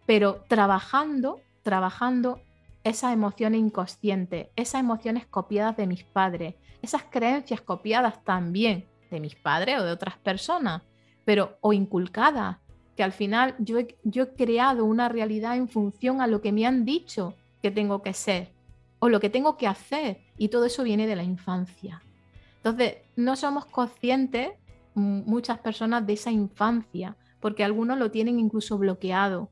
pero 0.07 0.45
trabajando, 0.49 1.41
trabajando 1.63 2.41
esas 2.85 3.13
emociones 3.13 3.61
inconscientes, 3.61 4.49
esas 4.57 4.81
emociones 4.81 5.27
copiadas 5.27 5.77
de 5.77 5.87
mis 5.87 6.05
padres, 6.05 6.55
esas 6.83 7.03
creencias 7.05 7.61
copiadas 7.61 8.25
también 8.25 8.87
de 9.11 9.21
mis 9.21 9.35
padres 9.35 9.81
o 9.81 9.85
de 9.85 9.93
otras 9.93 10.17
personas, 10.17 10.83
pero 11.25 11.59
o 11.61 11.73
inculcadas, 11.73 12.57
que 12.97 13.03
al 13.03 13.13
final 13.13 13.55
yo 13.59 13.79
yo 14.05 14.25
he 14.25 14.35
creado 14.35 14.85
una 14.85 15.09
realidad 15.09 15.57
en 15.57 15.69
función 15.69 16.21
a 16.21 16.27
lo 16.27 16.41
que 16.41 16.53
me 16.53 16.67
han 16.67 16.85
dicho 16.85 17.35
que 17.63 17.71
tengo 17.71 18.03
que 18.03 18.15
ser 18.15 18.53
o 19.01 19.09
lo 19.09 19.19
que 19.19 19.31
tengo 19.31 19.57
que 19.57 19.67
hacer. 19.67 20.21
Y 20.39 20.49
todo 20.49 20.67
eso 20.67 20.85
viene 20.85 21.07
de 21.07 21.17
la 21.17 21.25
infancia. 21.25 22.03
Entonces, 22.57 22.99
no 23.17 23.35
somos 23.35 23.65
conscientes, 23.67 24.51
muchas 24.95 25.59
personas, 25.59 26.07
de 26.07 26.13
esa 26.13 26.31
infancia, 26.31 27.17
porque 27.41 27.65
algunos 27.65 27.99
lo 27.99 28.11
tienen 28.11 28.39
incluso 28.39 28.79
bloqueado. 28.79 29.51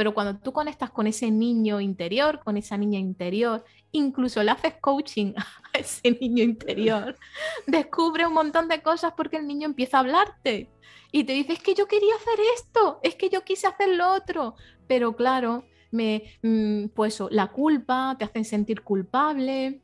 Pero 0.00 0.14
cuando 0.14 0.38
tú 0.38 0.50
conectas 0.54 0.88
con 0.88 1.06
ese 1.06 1.30
niño 1.30 1.78
interior, 1.78 2.40
con 2.42 2.56
esa 2.56 2.78
niña 2.78 2.98
interior, 2.98 3.62
incluso 3.92 4.42
le 4.42 4.50
haces 4.50 4.76
coaching 4.80 5.34
a 5.74 5.78
ese 5.78 6.12
niño 6.18 6.42
interior, 6.42 7.18
descubre 7.66 8.26
un 8.26 8.32
montón 8.32 8.66
de 8.66 8.80
cosas 8.80 9.12
porque 9.14 9.36
el 9.36 9.46
niño 9.46 9.66
empieza 9.66 9.98
a 9.98 10.00
hablarte 10.00 10.70
y 11.12 11.24
te 11.24 11.34
dice, 11.34 11.52
es 11.52 11.62
que 11.62 11.74
yo 11.74 11.86
quería 11.86 12.14
hacer 12.14 12.38
esto, 12.56 12.98
es 13.02 13.14
que 13.14 13.28
yo 13.28 13.44
quise 13.44 13.66
hacer 13.66 13.90
lo 13.90 14.14
otro. 14.14 14.54
Pero 14.86 15.14
claro, 15.14 15.66
me, 15.90 16.32
mm, 16.40 16.86
pues 16.94 17.22
la 17.28 17.48
culpa, 17.48 18.16
te 18.18 18.24
hacen 18.24 18.46
sentir 18.46 18.80
culpable, 18.80 19.82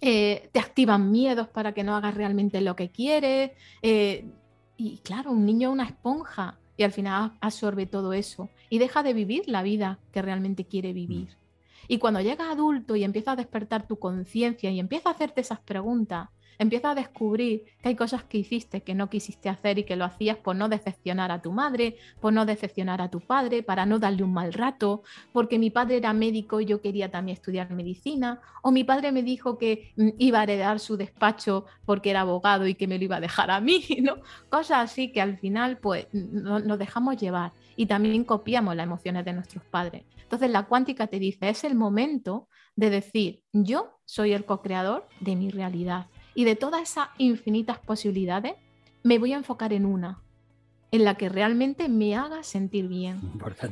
eh, 0.00 0.50
te 0.52 0.60
activan 0.60 1.10
miedos 1.10 1.48
para 1.48 1.74
que 1.74 1.82
no 1.82 1.96
hagas 1.96 2.14
realmente 2.14 2.60
lo 2.60 2.76
que 2.76 2.92
quieres. 2.92 3.50
Eh, 3.82 4.24
y 4.76 4.98
claro, 4.98 5.32
un 5.32 5.44
niño 5.44 5.70
es 5.70 5.72
una 5.72 5.84
esponja 5.86 6.60
y 6.78 6.84
al 6.84 6.92
final 6.92 7.32
absorbe 7.40 7.84
todo 7.84 8.14
eso 8.14 8.48
y 8.70 8.78
deja 8.78 9.02
de 9.02 9.12
vivir 9.12 9.42
la 9.48 9.62
vida 9.62 9.98
que 10.12 10.22
realmente 10.22 10.64
quiere 10.64 10.94
vivir. 10.94 11.28
Mm. 11.28 11.88
Y 11.88 11.98
cuando 11.98 12.20
llega 12.20 12.50
adulto 12.50 12.96
y 12.96 13.04
empieza 13.04 13.32
a 13.32 13.36
despertar 13.36 13.86
tu 13.86 13.98
conciencia 13.98 14.70
y 14.70 14.78
empieza 14.78 15.08
a 15.08 15.12
hacerte 15.12 15.40
esas 15.40 15.58
preguntas, 15.58 16.28
empieza 16.58 16.90
a 16.90 16.94
descubrir 16.94 17.64
que 17.82 17.90
hay 17.90 17.96
cosas 17.96 18.24
que 18.24 18.38
hiciste 18.38 18.82
que 18.82 18.94
no 18.94 19.08
quisiste 19.08 19.48
hacer 19.48 19.78
y 19.78 19.84
que 19.84 19.96
lo 19.96 20.04
hacías 20.04 20.36
por 20.36 20.56
no 20.56 20.68
decepcionar 20.68 21.30
a 21.30 21.40
tu 21.40 21.52
madre, 21.52 21.96
por 22.20 22.32
no 22.32 22.46
decepcionar 22.46 23.00
a 23.00 23.10
tu 23.10 23.20
padre, 23.20 23.62
para 23.62 23.86
no 23.86 23.98
darle 23.98 24.22
un 24.24 24.32
mal 24.32 24.52
rato, 24.52 25.02
porque 25.32 25.58
mi 25.58 25.70
padre 25.70 25.98
era 25.98 26.12
médico 26.12 26.60
y 26.60 26.66
yo 26.66 26.80
quería 26.80 27.10
también 27.10 27.36
estudiar 27.36 27.70
medicina, 27.70 28.40
o 28.62 28.70
mi 28.70 28.84
padre 28.84 29.12
me 29.12 29.22
dijo 29.22 29.58
que 29.58 29.92
mm, 29.96 30.08
iba 30.18 30.40
a 30.40 30.42
heredar 30.42 30.80
su 30.80 30.96
despacho 30.96 31.66
porque 31.84 32.10
era 32.10 32.22
abogado 32.22 32.66
y 32.66 32.74
que 32.74 32.86
me 32.86 32.98
lo 32.98 33.04
iba 33.04 33.16
a 33.16 33.20
dejar 33.20 33.50
a 33.50 33.60
mí, 33.60 33.84
¿no? 34.02 34.16
Cosas 34.50 34.90
así 34.90 35.12
que 35.12 35.20
al 35.20 35.38
final 35.38 35.78
pues 35.78 36.06
nos 36.12 36.78
dejamos 36.78 37.16
llevar 37.16 37.52
y 37.76 37.86
también 37.86 38.24
copiamos 38.24 38.74
las 38.74 38.84
emociones 38.84 39.24
de 39.24 39.32
nuestros 39.32 39.64
padres. 39.64 40.04
Entonces 40.28 40.50
la 40.50 40.66
cuántica 40.66 41.06
te 41.06 41.18
dice, 41.18 41.48
es 41.48 41.64
el 41.64 41.74
momento 41.74 42.48
de 42.76 42.90
decir, 42.90 43.42
yo 43.52 43.98
soy 44.04 44.32
el 44.32 44.44
co-creador 44.44 45.08
de 45.20 45.36
mi 45.36 45.50
realidad. 45.50 46.06
Y 46.34 46.44
de 46.44 46.56
todas 46.56 46.82
esas 46.82 47.08
infinitas 47.18 47.78
posibilidades, 47.78 48.54
me 49.02 49.18
voy 49.18 49.32
a 49.32 49.36
enfocar 49.36 49.72
en 49.72 49.86
una, 49.86 50.22
en 50.90 51.04
la 51.04 51.16
que 51.16 51.28
realmente 51.28 51.88
me 51.88 52.16
haga 52.16 52.42
sentir 52.42 52.88
bien. 52.88 53.20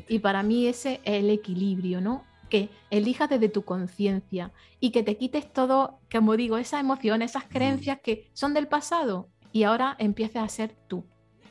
Y 0.09 0.19
para 0.19 0.43
mí 0.43 0.67
ese 0.67 1.01
es 1.05 1.23
el 1.23 1.31
equilibrio, 1.31 2.01
¿no? 2.01 2.25
Que 2.49 2.69
elijas 2.91 3.29
desde 3.29 3.49
tu 3.49 3.63
conciencia 3.63 4.53
y 4.81 4.91
que 4.91 5.03
te 5.03 5.17
quites 5.17 5.53
todo, 5.53 5.99
como 6.11 6.37
digo, 6.37 6.59
esas 6.59 6.81
emociones, 6.81 7.31
esas 7.31 7.47
mm. 7.47 7.53
creencias 7.53 8.01
que 8.03 8.31
son 8.33 8.55
del 8.55 8.69
pasado 8.69 9.29
y 9.53 9.65
ahora 9.65 9.97
empieces 9.99 10.37
a 10.37 10.49
ser 10.49 10.75
tú 10.87 11.05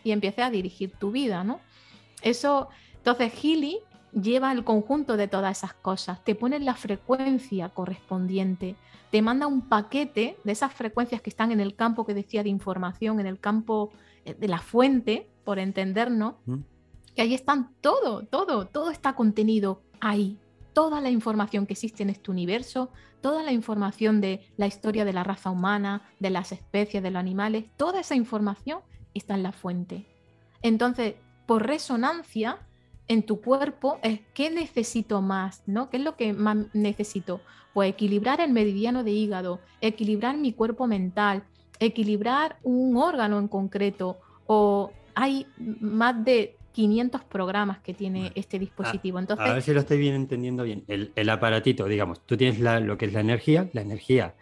y 0.03 0.11
empieces 0.11 0.45
a 0.45 0.49
dirigir 0.49 0.91
tu 0.91 1.11
vida, 1.11 1.43
¿no? 1.43 1.59
Eso, 2.21 2.69
entonces 2.97 3.33
Healy 3.33 3.79
lleva 4.19 4.51
el 4.51 4.63
conjunto 4.63 5.17
de 5.17 5.27
todas 5.27 5.57
esas 5.57 5.73
cosas, 5.73 6.23
te 6.23 6.35
pone 6.35 6.59
la 6.59 6.75
frecuencia 6.75 7.69
correspondiente, 7.69 8.75
te 9.11 9.21
manda 9.21 9.47
un 9.47 9.61
paquete 9.61 10.37
de 10.43 10.51
esas 10.51 10.73
frecuencias 10.73 11.21
que 11.21 11.29
están 11.29 11.51
en 11.51 11.59
el 11.59 11.75
campo 11.75 12.05
que 12.05 12.13
decía 12.13 12.43
de 12.43 12.49
información, 12.49 13.19
en 13.19 13.27
el 13.27 13.39
campo 13.39 13.91
eh, 14.23 14.33
de 14.33 14.47
la 14.47 14.59
fuente, 14.59 15.29
por 15.43 15.59
entendernos, 15.59 16.35
que 17.15 17.21
ahí 17.21 17.33
están 17.33 17.75
todo, 17.81 18.25
todo, 18.25 18.65
todo 18.65 18.89
está 18.89 19.15
contenido 19.15 19.83
ahí. 19.99 20.39
Toda 20.73 20.99
la 20.99 21.09
información 21.09 21.65
que 21.65 21.73
existe 21.73 22.03
en 22.03 22.09
este 22.09 22.31
universo, 22.31 22.89
toda 23.21 23.43
la 23.43 23.53
información 23.53 24.19
de 24.19 24.41
la 24.57 24.67
historia 24.67 25.05
de 25.05 25.13
la 25.13 25.23
raza 25.23 25.49
humana, 25.49 26.01
de 26.19 26.31
las 26.31 26.51
especies, 26.51 27.01
de 27.01 27.11
los 27.11 27.19
animales, 27.19 27.65
toda 27.77 28.01
esa 28.01 28.15
información 28.15 28.79
está 29.13 29.35
en 29.35 29.43
la 29.43 29.51
fuente. 29.53 30.05
Entonces, 30.61 31.15
por 31.45 31.65
resonancia, 31.65 32.59
en 33.07 33.23
tu 33.23 33.41
cuerpo 33.41 33.99
es 34.01 34.19
qué 34.33 34.49
necesito 34.49 35.21
más, 35.21 35.63
¿no? 35.65 35.89
¿Qué 35.89 35.97
es 35.97 36.03
lo 36.03 36.15
que 36.15 36.33
más 36.33 36.57
necesito? 36.73 37.41
Pues 37.73 37.89
equilibrar 37.89 38.41
el 38.41 38.51
meridiano 38.51 39.03
de 39.03 39.11
hígado, 39.11 39.59
equilibrar 39.81 40.37
mi 40.37 40.53
cuerpo 40.53 40.87
mental, 40.87 41.43
equilibrar 41.79 42.57
un 42.63 42.97
órgano 42.97 43.37
en 43.39 43.47
concreto 43.47 44.17
o 44.47 44.91
hay 45.13 45.47
más 45.57 46.23
de 46.23 46.57
500 46.73 47.23
programas 47.23 47.79
que 47.79 47.93
tiene 47.93 48.31
este 48.35 48.59
dispositivo. 48.59 49.19
Entonces, 49.19 49.45
a, 49.45 49.53
ver 49.53 49.61
si 49.61 49.73
lo 49.73 49.79
estoy 49.79 49.97
bien 49.97 50.15
entendiendo 50.15 50.63
bien. 50.63 50.83
El, 50.87 51.29
aparatito, 51.29 51.85
digamos, 51.85 52.25
tú 52.25 52.35
tienes 52.35 52.59
lo 52.59 52.97
que 52.97 53.05
es 53.05 53.13
la 53.13 53.21
energía, 53.21 53.69
la 53.73 53.81
energía 53.81 54.35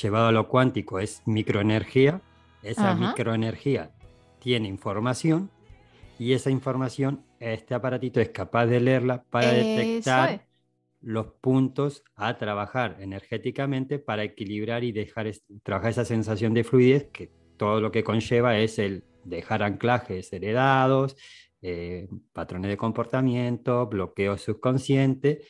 llevado 0.00 0.28
a 0.28 0.32
lo 0.32 0.48
cuántico 0.48 0.98
es 0.98 1.22
microenergía, 1.26 2.22
esa 2.62 2.94
microenergía 2.94 3.90
tiene 4.38 4.68
información 4.68 5.50
y 6.18 6.32
esa 6.32 6.50
información 6.50 7.22
este 7.52 7.74
aparatito 7.74 8.20
es 8.20 8.30
capaz 8.30 8.66
de 8.66 8.80
leerla 8.80 9.22
para 9.24 9.52
detectar 9.52 10.46
los 11.00 11.26
puntos 11.40 12.02
a 12.16 12.38
trabajar 12.38 12.96
energéticamente 13.00 13.98
para 13.98 14.24
equilibrar 14.24 14.84
y 14.84 14.92
dejar 14.92 15.30
trabajar 15.62 15.90
esa 15.90 16.04
sensación 16.04 16.54
de 16.54 16.64
fluidez 16.64 17.08
que 17.12 17.30
todo 17.58 17.80
lo 17.80 17.92
que 17.92 18.02
conlleva 18.02 18.58
es 18.58 18.78
el 18.78 19.04
dejar 19.24 19.62
anclajes 19.62 20.32
heredados, 20.32 21.16
eh, 21.60 22.08
patrones 22.32 22.70
de 22.70 22.76
comportamiento, 22.76 23.86
bloqueo 23.86 24.38
subconsciente 24.38 25.42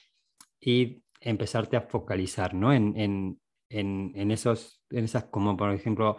y 0.61 1.03
empezarte 1.21 1.77
a 1.77 1.83
focalizar 1.83 2.55
¿no? 2.55 2.73
en, 2.73 2.97
en, 2.97 3.41
en, 4.15 4.31
esos, 4.31 4.83
en 4.91 5.05
esas, 5.05 5.25
como 5.25 5.57
por 5.57 5.73
ejemplo, 5.73 6.17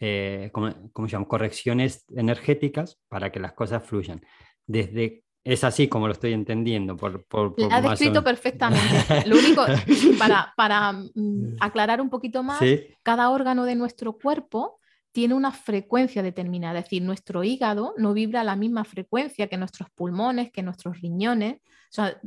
eh, 0.00 0.50
como, 0.52 0.70
se 0.70 1.12
llaman? 1.12 1.28
correcciones 1.28 2.04
energéticas 2.14 3.00
para 3.08 3.32
que 3.32 3.40
las 3.40 3.52
cosas 3.52 3.84
fluyan 3.84 4.22
desde 4.68 5.24
es 5.44 5.64
así 5.64 5.88
como 5.88 6.06
lo 6.06 6.12
estoy 6.12 6.34
entendiendo. 6.34 6.96
Por, 6.96 7.24
por, 7.24 7.54
ha 7.70 7.80
descrito 7.80 8.22
perfectamente. 8.22 9.26
Lo 9.26 9.38
único, 9.38 9.64
para, 10.18 10.52
para 10.56 10.92
mm, 10.92 11.56
aclarar 11.60 12.00
un 12.00 12.10
poquito 12.10 12.42
más, 12.42 12.60
cada 13.02 13.30
órgano 13.30 13.64
de 13.64 13.74
nuestro 13.74 14.18
cuerpo 14.18 14.78
tiene 15.10 15.34
una 15.34 15.50
frecuencia 15.50 16.22
determinada, 16.22 16.78
es 16.78 16.84
decir, 16.84 17.02
nuestro 17.02 17.42
hígado 17.42 17.94
no 17.96 18.12
vibra 18.12 18.42
a 18.42 18.44
la 18.44 18.56
misma 18.56 18.84
frecuencia 18.84 19.48
que 19.48 19.56
nuestros 19.56 19.88
pulmones, 19.90 20.52
que 20.52 20.62
nuestros 20.62 21.00
riñones. 21.00 21.60
O 21.90 21.92
sea, 21.92 22.20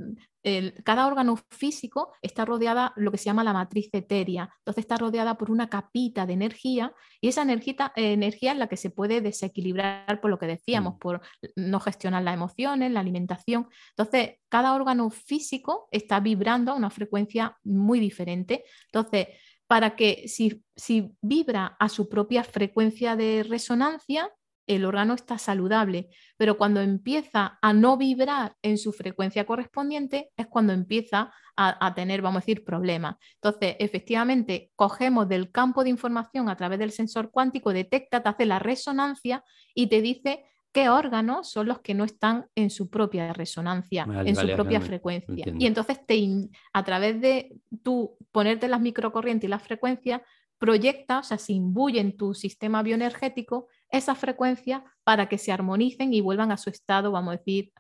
cada 0.84 1.06
órgano 1.06 1.38
físico 1.52 2.14
está 2.22 2.46
rodeada 2.46 2.94
lo 2.96 3.12
que 3.12 3.18
se 3.18 3.26
llama 3.26 3.44
la 3.44 3.54
matriz 3.54 3.90
etérea. 3.94 4.50
Entonces 4.60 4.84
está 4.84 4.98
rodeada 4.98 5.38
por 5.38 5.52
una 5.52 5.70
capita 5.70 6.26
de 6.26 6.34
energía 6.34 6.94
y 7.20 7.28
esa 7.28 7.44
energía, 7.44 7.94
energía 7.96 8.54
es 8.54 8.58
la 8.58 8.68
que 8.68 8.78
se 8.78 8.90
puede 8.90 9.22
desequilibrar 9.22 10.20
por 10.20 10.32
lo 10.32 10.40
que 10.40 10.48
decíamos, 10.48 10.96
mm. 10.96 10.98
por 10.98 11.22
no 11.56 11.80
gestionar 11.80 12.24
las 12.24 12.34
emociones, 12.34 12.92
la 12.92 13.02
alimentación. 13.02 13.68
Entonces, 13.92 14.40
cada 14.50 14.74
órgano 14.74 15.10
físico 15.12 15.88
está 15.92 16.20
vibrando 16.20 16.72
a 16.72 16.76
una 16.76 16.90
frecuencia 16.90 17.58
muy 17.64 18.00
diferente. 18.00 18.64
Entonces, 18.88 19.28
para 19.68 19.96
que 19.96 20.28
si, 20.28 20.64
si 20.76 21.16
vibra 21.22 21.78
a 21.80 21.88
su 21.88 22.10
propia 22.10 22.44
frecuencia 22.44 23.16
de 23.16 23.44
resonancia, 23.48 24.30
el 24.68 24.86
órgano 24.86 25.14
está 25.14 25.38
saludable, 25.38 26.10
pero 26.38 26.58
cuando 26.58 26.82
empieza 26.82 27.58
a 27.62 27.74
no 27.74 27.98
vibrar 27.98 28.56
en 28.62 28.78
su 28.78 28.94
frecuencia 28.94 29.46
correspondiente 29.46 30.32
es 30.38 30.48
cuando 30.48 30.74
empieza 30.74 31.34
a, 31.56 31.94
tener, 31.94 32.24
vamos 32.24 32.38
a 32.38 32.46
decir, 32.46 32.64
problemas. 32.64 33.18
Entonces, 33.36 33.76
efectivamente, 33.80 34.72
cogemos 34.76 35.28
del 35.28 35.52
campo 35.52 35.84
de 35.84 35.92
información 35.92 36.50
a 36.50 36.56
través 36.56 36.80
del 36.80 36.92
sensor 36.92 37.30
cuántico, 37.30 37.72
detecta, 37.72 38.24
te 38.24 38.30
hace 38.30 38.46
la 38.48 38.58
resonancia 38.58 39.44
y 39.76 39.88
te 39.88 40.02
dice 40.02 40.44
qué 40.72 40.90
órganos 40.90 41.52
son 41.52 41.68
los 41.68 41.82
que 41.82 41.94
no 41.94 42.04
están 42.04 42.48
en 42.56 42.72
su 42.72 42.90
propia 42.90 43.32
resonancia, 43.34 44.08
en 44.26 44.36
su 44.36 44.48
propia 44.54 44.82
frecuencia. 44.82 45.46
Y 45.60 45.68
entonces 45.68 46.04
te, 46.06 46.50
a 46.74 46.84
través 46.84 47.22
de 47.22 47.58
tú 47.84 48.18
ponerte 48.32 48.68
las 48.68 48.82
microcorrientes 48.82 49.48
y 49.48 49.52
las 49.52 49.62
frecuencias, 49.62 50.22
proyecta, 50.58 51.20
o 51.20 51.24
sea, 51.24 51.40
se 51.40 51.54
imbuye 51.54 52.00
en 52.00 52.16
tu 52.16 52.36
sistema 52.36 52.84
bioenergético 52.84 53.68
esas 53.92 54.18
frecuencias 54.18 54.82
para 55.04 55.28
que 55.28 55.38
se 55.38 55.52
armonicen 55.52 56.14
y 56.14 56.22
vuelvan 56.22 56.52
a 56.52 56.58
su 56.58 56.70
estado, 56.70 57.12
vamos 57.12 57.34
a 57.34 57.38
decir, 57.38 57.72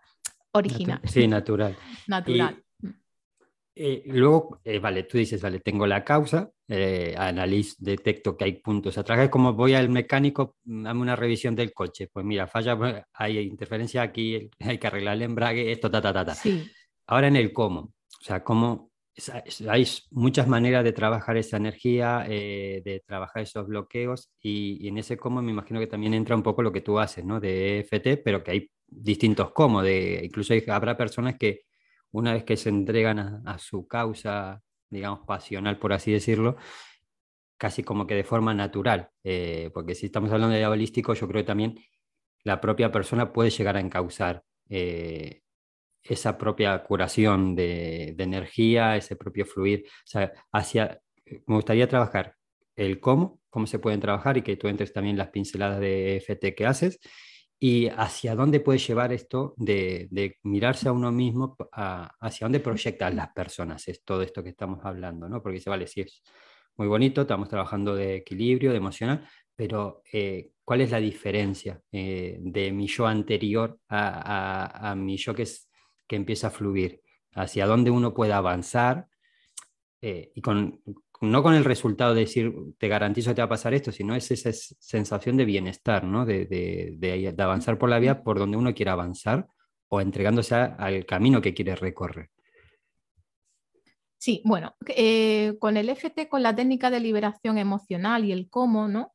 original. 0.51 0.99
Sí, 1.05 1.27
natural. 1.27 1.77
natural. 2.07 2.63
Eh, 3.73 4.03
luego, 4.07 4.59
eh, 4.65 4.79
vale, 4.79 5.03
tú 5.03 5.17
dices, 5.17 5.41
vale, 5.41 5.61
tengo 5.61 5.87
la 5.87 6.03
causa, 6.03 6.51
eh, 6.67 7.15
analizo, 7.17 7.75
detecto 7.79 8.35
que 8.35 8.43
hay 8.43 8.53
puntos 8.61 8.97
atrás. 8.97 9.19
Es 9.19 9.29
como 9.29 9.53
voy 9.53 9.73
al 9.73 9.89
mecánico, 9.89 10.57
mm, 10.65 10.83
dame 10.83 11.01
una 11.01 11.15
revisión 11.15 11.55
del 11.55 11.73
coche. 11.73 12.09
Pues 12.11 12.25
mira, 12.25 12.47
falla, 12.47 13.07
hay 13.13 13.39
interferencia 13.39 14.01
aquí, 14.01 14.49
hay 14.59 14.77
que 14.77 14.87
arreglar 14.87 15.15
el 15.15 15.23
embrague, 15.23 15.71
esto, 15.71 15.89
ta, 15.89 16.01
ta, 16.01 16.11
ta, 16.13 16.25
ta. 16.25 16.35
Ahora 17.07 17.27
en 17.27 17.37
el 17.37 17.53
cómo, 17.53 17.79
o 17.79 18.23
sea, 18.23 18.43
cómo 18.43 18.90
hay 19.69 19.87
muchas 20.11 20.47
maneras 20.47 20.83
de 20.83 20.93
trabajar 20.93 21.37
esa 21.37 21.57
energía, 21.57 22.25
de 22.27 23.03
trabajar 23.05 23.43
esos 23.43 23.67
bloqueos 23.67 24.31
y, 24.41 24.87
en 24.87 24.97
ese 24.97 25.17
cómo 25.17 25.41
me 25.41 25.51
imagino 25.51 25.79
que 25.79 25.87
también 25.87 26.13
entra 26.13 26.35
un 26.35 26.43
poco 26.43 26.61
lo 26.61 26.71
que 26.71 26.81
tú 26.81 26.99
haces, 26.99 27.25
¿no? 27.25 27.39
De 27.39 27.79
EFT, 27.79 28.21
pero 28.23 28.43
que 28.43 28.51
hay 28.51 28.71
distintos 28.87 29.51
cómo, 29.51 29.81
de, 29.81 30.21
incluso 30.23 30.53
habrá 30.67 30.97
personas 30.97 31.37
que 31.37 31.61
una 32.11 32.33
vez 32.33 32.43
que 32.43 32.57
se 32.57 32.69
entregan 32.69 33.41
a, 33.47 33.57
su 33.57 33.87
causa, 33.87 34.61
digamos, 34.89 35.21
pasional, 35.25 35.79
por 35.79 35.93
así 35.93 36.11
decirlo, 36.11 36.57
casi 37.57 37.83
como 37.83 38.05
que 38.05 38.15
de 38.15 38.23
forma 38.23 38.53
natural, 38.53 39.09
eh, 39.23 39.69
porque 39.73 39.95
si 39.95 40.07
estamos 40.07 40.31
hablando 40.31 40.53
de 40.53 40.59
diabolístico, 40.59 41.13
yo 41.13 41.27
creo 41.27 41.43
que 41.43 41.47
también 41.47 41.79
la 42.43 42.59
propia 42.59 42.91
persona 42.91 43.31
puede 43.31 43.49
llegar 43.49 43.77
a 43.77 43.79
encauzar 43.79 44.43
eh, 44.69 45.41
esa 46.03 46.37
propia 46.37 46.83
curación 46.83 47.55
de, 47.55 48.15
energía, 48.17 48.95
ese 48.95 49.15
propio 49.15 49.45
fluir, 49.45 49.85
o 49.87 50.07
sea, 50.07 50.31
hacia, 50.51 50.99
me 51.47 51.55
gustaría 51.55 51.87
trabajar 51.87 52.35
el 52.75 52.99
cómo, 52.99 53.39
cómo 53.49 53.67
se 53.67 53.79
pueden 53.79 53.99
trabajar 53.99 54.37
y 54.37 54.41
que 54.41 54.57
tú 54.57 54.67
entres 54.67 54.93
también 54.93 55.17
las 55.17 55.29
pinceladas 55.29 55.79
de 55.79 56.17
FT 56.17 56.55
que 56.55 56.65
haces, 56.65 56.99
y 57.63 57.89
hacia 57.89 58.33
dónde 58.33 58.59
puede 58.59 58.79
llevar 58.79 59.13
esto 59.13 59.53
de, 59.55 60.09
mirarse 60.41 60.89
a 60.89 60.91
uno 60.93 61.11
mismo, 61.11 61.55
hacia 61.71 62.45
dónde 62.45 62.59
proyectan 62.59 63.15
las 63.15 63.31
personas, 63.33 63.87
es 63.87 64.03
todo 64.03 64.23
esto 64.23 64.41
que 64.41 64.49
estamos 64.49 64.79
hablando, 64.83 65.29
¿no? 65.29 65.43
Porque 65.43 65.57
dice, 65.57 65.69
vale, 65.69 65.85
sí 65.85 66.01
es 66.01 66.23
muy 66.75 66.87
bonito, 66.87 67.21
estamos 67.21 67.49
trabajando 67.49 67.95
de 67.95 68.15
equilibrio, 68.15 68.71
de 68.71 68.77
emocional, 68.77 69.27
pero 69.55 70.01
eh, 70.11 70.53
¿cuál 70.65 70.81
es 70.81 70.89
la 70.89 70.99
diferencia 70.99 71.79
eh, 71.91 72.39
de 72.41 72.71
mi 72.71 72.87
yo 72.87 73.05
anterior 73.05 73.77
a, 73.89 74.95
mi 74.97 75.17
yo 75.17 75.35
que, 75.35 75.43
es, 75.43 75.69
que 76.11 76.17
empieza 76.17 76.47
a 76.47 76.51
fluir? 76.51 77.01
Hacia 77.33 77.65
dónde 77.65 77.89
uno 77.89 78.13
puede 78.13 78.33
avanzar 78.33 79.07
eh, 80.01 80.33
y 80.35 80.41
con, 80.41 80.81
no 81.21 81.41
con 81.41 81.53
el 81.53 81.63
resultado 81.63 82.13
de 82.13 82.21
decir, 82.21 82.53
te 82.77 82.89
garantizo 82.89 83.29
que 83.29 83.35
te 83.35 83.41
va 83.41 83.45
a 83.45 83.55
pasar 83.55 83.73
esto, 83.73 83.93
sino 83.93 84.13
es 84.13 84.29
esa 84.29 84.51
sensación 84.51 85.37
de 85.37 85.45
bienestar, 85.45 86.03
¿no? 86.03 86.25
de, 86.25 87.33
avanzar 87.39 87.77
por 87.77 87.89
la 87.89 87.99
vía 87.99 88.23
por 88.23 88.39
donde 88.39 88.57
uno 88.57 88.73
quiere 88.73 88.91
avanzar 88.91 89.47
o 89.87 90.01
entregándose 90.01 90.53
al 90.55 91.05
camino 91.05 91.41
que 91.41 91.53
quiere 91.53 91.77
recorrer. 91.77 92.29
Sí, 94.17 94.41
bueno, 94.43 94.75
eh, 94.89 95.55
con 95.59 95.77
el 95.77 95.89
FT, 95.89 96.27
con 96.27 96.43
la 96.43 96.53
técnica 96.53 96.89
de 96.89 96.99
liberación 96.99 97.57
emocional 97.57 98.25
y 98.25 98.33
el 98.33 98.49
cómo, 98.49 98.89
¿no? 98.89 99.13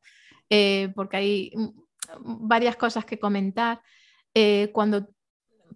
Eh, 0.49 0.91
porque 0.95 1.17
hay 1.17 1.51
mm, 1.55 2.47
varias 2.47 2.75
cosas 2.75 3.05
que 3.05 3.19
comentar. 3.19 3.81
Eh, 4.33 4.69
cuando 4.73 5.09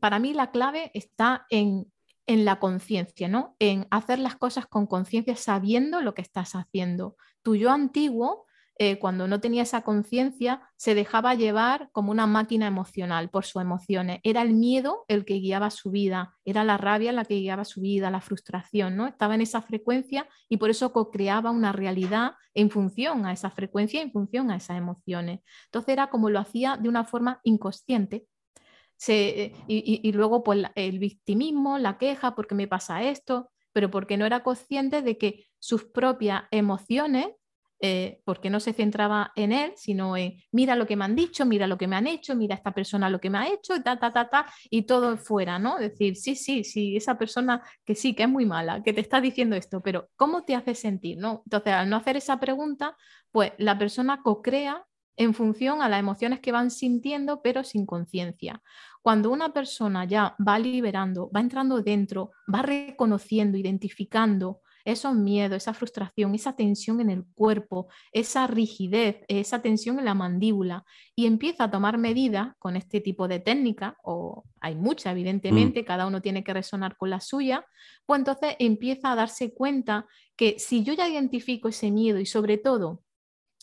para 0.02 0.20
mí 0.20 0.34
la 0.34 0.52
clave 0.52 0.92
está 0.94 1.46
en 1.50 1.86
la 2.28 2.60
conciencia, 2.60 3.28
¿no? 3.28 3.56
En 3.60 3.88
hacer 3.92 4.20
las 4.20 4.36
cosas 4.36 4.66
con 4.66 4.88
conciencia 4.88 5.36
sabiendo 5.36 6.02
lo 6.02 6.14
que 6.14 6.22
estás 6.22 6.56
haciendo. 6.56 7.16
Tu 7.44 7.56
yo 7.56 7.72
antiguo, 7.72 8.46
eh, 8.78 8.98
cuando 8.98 9.28
no 9.28 9.40
tenía 9.40 9.62
esa 9.62 9.84
conciencia, 9.84 10.62
se 10.76 10.96
dejaba 10.96 11.36
llevar 11.36 11.90
como 11.92 12.12
una 12.12 12.26
máquina 12.26 12.66
emocional 12.66 13.30
por 13.30 13.46
sus 13.46 13.62
emociones. 13.62 14.20
Era 14.24 14.42
el 14.42 14.54
miedo 14.54 15.06
el 15.08 15.24
que 15.24 15.36
guiaba 15.36 15.70
su 15.70 15.92
vida, 15.92 16.36
era 16.46 16.64
la 16.64 16.78
rabia 16.78 17.12
la 17.12 17.26
que 17.26 17.36
guiaba 17.36 17.64
su 17.64 17.82
vida, 17.82 18.10
la 18.10 18.22
frustración, 18.22 18.96
¿no? 18.96 19.06
Estaba 19.06 19.36
en 19.36 19.42
esa 19.42 19.62
frecuencia 19.62 20.28
y 20.50 20.58
por 20.58 20.72
eso 20.72 20.94
co-creaba 20.94 21.52
una 21.52 21.74
realidad 21.74 22.32
en 22.56 22.72
función 22.72 23.28
a 23.28 23.34
esa 23.34 23.52
frecuencia, 23.52 24.02
en 24.02 24.12
función 24.12 24.50
a 24.50 24.56
esas 24.56 24.78
emociones. 24.78 25.42
Entonces 25.66 25.94
era 25.94 26.10
como 26.10 26.32
lo 26.32 26.40
hacía 26.40 26.76
de 26.78 26.90
una 26.90 27.04
forma 27.04 27.40
inconsciente, 27.44 28.26
y, 29.08 30.12
luego 30.12 30.44
pues, 30.44 30.64
el 30.76 31.00
victimismo, 31.00 31.78
la 31.78 31.98
queja, 31.98 32.36
porque 32.36 32.56
me 32.56 32.68
pasa 32.68 33.04
esto, 33.04 33.50
pero 33.74 33.90
porque 33.90 34.18
no 34.18 34.26
era 34.26 34.44
consciente 34.44 35.02
de 35.02 35.18
que 35.18 35.46
sus 35.60 35.86
propias 35.86 36.44
emociones, 36.52 37.28
eh, 37.84 38.22
porque 38.26 38.52
no 38.52 38.60
se 38.60 38.74
centraba 38.74 39.32
en 39.36 39.52
él, 39.52 39.74
sino 39.76 40.16
en 40.16 40.36
mira 40.52 40.76
lo 40.76 40.86
que 40.86 40.96
me 40.96 41.04
han 41.04 41.16
dicho, 41.16 41.48
mira 41.48 41.66
lo 41.66 41.80
que 41.80 41.88
me 41.88 41.96
han 41.96 42.06
hecho, 42.06 42.36
mira 42.36 42.54
esta 42.54 42.76
persona 42.76 43.10
lo 43.10 43.20
que 43.20 43.32
me 43.32 43.40
ha 43.40 43.48
hecho, 43.48 43.82
ta, 43.82 43.98
ta, 43.98 44.12
ta, 44.12 44.30
ta, 44.30 44.46
y 44.70 44.84
todo 44.84 45.18
fuera, 45.18 45.58
¿no? 45.58 45.80
Decir, 45.80 46.16
sí, 46.16 46.36
sí, 46.36 46.64
sí, 46.64 46.96
esa 46.96 47.18
persona 47.18 47.64
que 47.84 47.96
sí, 47.96 48.14
que 48.14 48.24
es 48.24 48.30
muy 48.30 48.46
mala, 48.46 48.84
que 48.84 48.94
te 48.94 49.02
está 49.02 49.20
diciendo 49.20 49.56
esto, 49.56 49.82
pero 49.82 50.10
¿cómo 50.16 50.44
te 50.44 50.54
hace 50.54 50.76
sentir, 50.76 51.18
no? 51.18 51.42
Entonces, 51.46 51.74
al 51.74 51.90
no 51.90 51.96
hacer 51.96 52.18
esa 52.18 52.40
pregunta, 52.40 52.96
pues 53.32 53.54
la 53.58 53.80
persona 53.80 54.22
co-crea 54.22 54.86
en 55.18 55.34
función 55.34 55.82
a 55.82 55.90
las 55.90 56.00
emociones 56.00 56.40
que 56.40 56.52
van 56.52 56.72
sintiendo, 56.72 57.42
pero 57.42 57.64
sin 57.64 57.86
conciencia. 57.86 58.62
Cuando 59.02 59.32
una 59.32 59.52
persona 59.52 60.06
ya 60.06 60.36
va 60.46 60.60
liberando, 60.60 61.30
va 61.36 61.40
entrando 61.40 61.82
dentro, 61.82 62.32
va 62.54 62.62
reconociendo, 62.62 63.58
identificando 63.58 64.62
esos 64.86 65.16
miedos, 65.16 65.58
esa 65.58 65.74
frustración, 65.74 66.34
esa 66.36 66.56
tensión 66.56 67.02
en 67.02 67.10
el 67.10 67.26
cuerpo, 67.34 67.88
esa 68.12 68.48
rigidez, 68.48 69.18
esa 69.28 69.62
tensión 69.62 70.00
en 70.00 70.06
la 70.06 70.14
mandíbula 70.14 70.86
y 71.16 71.26
empieza 71.26 71.66
a 71.66 71.72
tomar 71.72 71.98
medidas 71.98 72.56
con 72.60 72.76
este 72.76 73.02
tipo 73.02 73.28
de 73.28 73.40
técnica, 73.40 73.98
o 74.04 74.44
hay 74.60 74.76
muchas 74.76 75.12
evidentemente, 75.12 75.82
mm. 75.82 75.86
cada 75.86 76.08
uno 76.08 76.22
tiene 76.22 76.44
que 76.44 76.54
resonar 76.54 76.98
con 76.98 77.10
la 77.10 77.20
suya, 77.20 77.66
pues 78.06 78.20
entonces 78.20 78.56
empieza 78.60 79.12
a 79.12 79.16
darse 79.16 79.54
cuenta 79.54 80.08
que 80.36 80.58
si 80.60 80.84
yo 80.84 80.94
ya 80.94 81.08
identifico 81.08 81.68
ese 81.68 81.92
miedo 81.92 82.20
y 82.20 82.26
sobre 82.26 82.58
todo, 82.58 83.02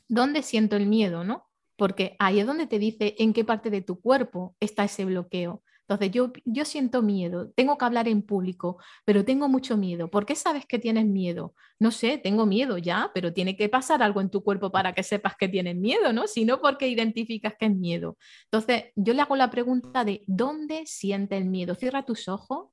¿dónde 0.08 0.42
siento 0.42 0.76
el 0.76 0.86
miedo? 0.86 1.24
¿no? 1.24 1.47
Porque 1.78 2.16
ahí 2.18 2.40
es 2.40 2.46
donde 2.46 2.66
te 2.66 2.80
dice 2.80 3.14
en 3.18 3.32
qué 3.32 3.44
parte 3.44 3.70
de 3.70 3.82
tu 3.82 4.00
cuerpo 4.00 4.56
está 4.58 4.82
ese 4.82 5.04
bloqueo. 5.04 5.62
Entonces, 5.82 6.10
yo, 6.10 6.32
yo 6.44 6.64
siento 6.66 7.00
miedo, 7.00 7.50
tengo 7.52 7.78
que 7.78 7.84
hablar 7.84 8.08
en 8.08 8.20
público, 8.20 8.76
pero 9.06 9.24
tengo 9.24 9.48
mucho 9.48 9.78
miedo. 9.78 10.10
¿Por 10.10 10.26
qué 10.26 10.34
sabes 10.34 10.66
que 10.66 10.78
tienes 10.78 11.06
miedo? 11.06 11.54
No 11.78 11.92
sé, 11.92 12.18
tengo 12.18 12.44
miedo 12.44 12.76
ya, 12.76 13.10
pero 13.14 13.32
tiene 13.32 13.56
que 13.56 13.70
pasar 13.70 14.02
algo 14.02 14.20
en 14.20 14.28
tu 14.28 14.42
cuerpo 14.42 14.70
para 14.70 14.92
que 14.92 15.02
sepas 15.02 15.36
que 15.38 15.48
tienes 15.48 15.76
miedo, 15.76 16.12
¿no? 16.12 16.26
Si 16.26 16.44
no, 16.44 16.60
porque 16.60 16.88
identificas 16.88 17.54
que 17.58 17.66
es 17.66 17.74
miedo. 17.74 18.18
Entonces, 18.50 18.86
yo 18.96 19.14
le 19.14 19.22
hago 19.22 19.36
la 19.36 19.50
pregunta 19.50 20.04
de 20.04 20.24
¿dónde 20.26 20.82
siente 20.84 21.38
el 21.38 21.46
miedo? 21.46 21.74
Cierra 21.76 22.04
tus 22.04 22.28
ojos, 22.28 22.70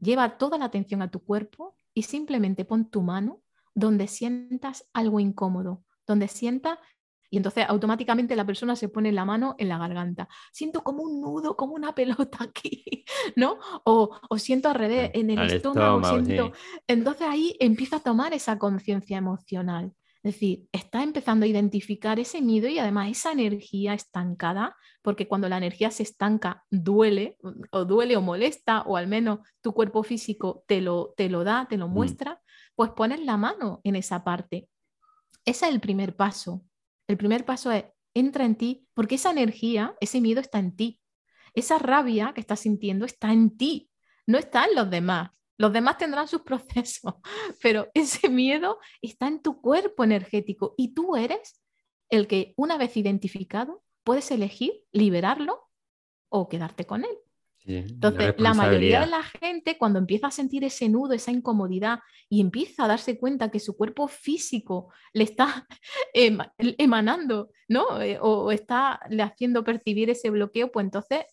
lleva 0.00 0.38
toda 0.38 0.58
la 0.58 0.64
atención 0.64 1.02
a 1.02 1.10
tu 1.10 1.20
cuerpo 1.20 1.76
y 1.94 2.04
simplemente 2.04 2.64
pon 2.64 2.90
tu 2.90 3.02
mano 3.02 3.42
donde 3.74 4.08
sientas 4.08 4.88
algo 4.94 5.20
incómodo, 5.20 5.84
donde 6.06 6.26
sientas 6.26 6.78
y 7.30 7.36
entonces 7.36 7.64
automáticamente 7.68 8.36
la 8.36 8.46
persona 8.46 8.76
se 8.76 8.88
pone 8.88 9.12
la 9.12 9.24
mano 9.24 9.54
en 9.58 9.68
la 9.68 9.78
garganta. 9.78 10.28
Siento 10.52 10.82
como 10.82 11.02
un 11.02 11.20
nudo, 11.20 11.56
como 11.56 11.74
una 11.74 11.94
pelota 11.94 12.38
aquí, 12.40 13.04
¿no? 13.36 13.58
O, 13.84 14.18
siento 14.36 14.68
al 14.68 14.74
revés, 14.74 15.10
en 15.14 15.30
el 15.30 15.50
estómago. 15.50 16.02
siento... 16.04 16.52
Entonces 16.86 17.26
ahí 17.28 17.56
empieza 17.60 17.96
a 17.96 18.00
tomar 18.00 18.32
esa 18.32 18.58
conciencia 18.58 19.18
emocional. 19.18 19.92
Es 20.22 20.34
decir, 20.34 20.66
está 20.72 21.04
empezando 21.04 21.44
a 21.44 21.48
identificar 21.48 22.18
ese 22.18 22.42
miedo 22.42 22.66
y 22.68 22.78
además 22.78 23.08
esa 23.10 23.32
energía 23.32 23.94
estancada, 23.94 24.76
porque 25.00 25.28
cuando 25.28 25.48
la 25.48 25.58
energía 25.58 25.90
se 25.92 26.02
estanca 26.02 26.64
duele, 26.70 27.36
o 27.70 27.84
duele 27.84 28.16
o 28.16 28.20
molesta, 28.20 28.82
o 28.82 28.96
al 28.96 29.06
menos 29.06 29.40
tu 29.62 29.72
cuerpo 29.72 30.02
físico 30.02 30.64
te 30.66 30.80
lo, 30.80 31.14
te 31.16 31.28
lo 31.28 31.44
da, 31.44 31.66
te 31.68 31.76
lo 31.76 31.88
mm. 31.88 31.92
muestra, 31.92 32.40
pues 32.74 32.90
pones 32.90 33.20
la 33.24 33.36
mano 33.36 33.80
en 33.84 33.94
esa 33.94 34.24
parte. 34.24 34.68
Ese 35.44 35.66
es 35.66 35.72
el 35.72 35.80
primer 35.80 36.16
paso. 36.16 36.62
El 37.08 37.16
primer 37.16 37.44
paso 37.44 37.72
es, 37.72 37.84
entra 38.14 38.44
en 38.44 38.54
ti, 38.54 38.86
porque 38.94 39.16
esa 39.16 39.30
energía, 39.30 39.96
ese 40.00 40.20
miedo 40.20 40.40
está 40.40 40.58
en 40.58 40.76
ti. 40.76 41.00
Esa 41.54 41.78
rabia 41.78 42.32
que 42.34 42.40
estás 42.40 42.60
sintiendo 42.60 43.06
está 43.06 43.32
en 43.32 43.56
ti, 43.56 43.90
no 44.26 44.38
está 44.38 44.66
en 44.66 44.74
los 44.76 44.90
demás. 44.90 45.30
Los 45.56 45.72
demás 45.72 45.98
tendrán 45.98 46.28
sus 46.28 46.42
procesos, 46.44 47.14
pero 47.60 47.88
ese 47.94 48.28
miedo 48.28 48.78
está 49.02 49.26
en 49.26 49.42
tu 49.42 49.60
cuerpo 49.60 50.04
energético 50.04 50.74
y 50.76 50.94
tú 50.94 51.16
eres 51.16 51.60
el 52.10 52.26
que 52.26 52.54
una 52.56 52.78
vez 52.78 52.96
identificado 52.96 53.82
puedes 54.04 54.30
elegir 54.30 54.72
liberarlo 54.92 55.68
o 56.28 56.48
quedarte 56.48 56.86
con 56.86 57.04
él. 57.04 57.18
Entonces, 57.76 58.34
la 58.38 58.54
mayoría 58.54 59.00
de 59.00 59.06
la 59.08 59.22
gente 59.22 59.76
cuando 59.76 59.98
empieza 59.98 60.28
a 60.28 60.30
sentir 60.30 60.64
ese 60.64 60.88
nudo, 60.88 61.12
esa 61.12 61.30
incomodidad 61.30 62.00
y 62.28 62.40
empieza 62.40 62.84
a 62.84 62.88
darse 62.88 63.18
cuenta 63.18 63.50
que 63.50 63.60
su 63.60 63.76
cuerpo 63.76 64.08
físico 64.08 64.92
le 65.12 65.24
está 65.24 65.66
emanando, 66.14 67.50
¿no? 67.68 68.00
Eh, 68.00 68.18
o 68.20 68.50
está 68.52 69.00
le 69.10 69.22
haciendo 69.22 69.64
percibir 69.64 70.10
ese 70.10 70.30
bloqueo, 70.30 70.72
pues 70.72 70.84
entonces 70.84 71.26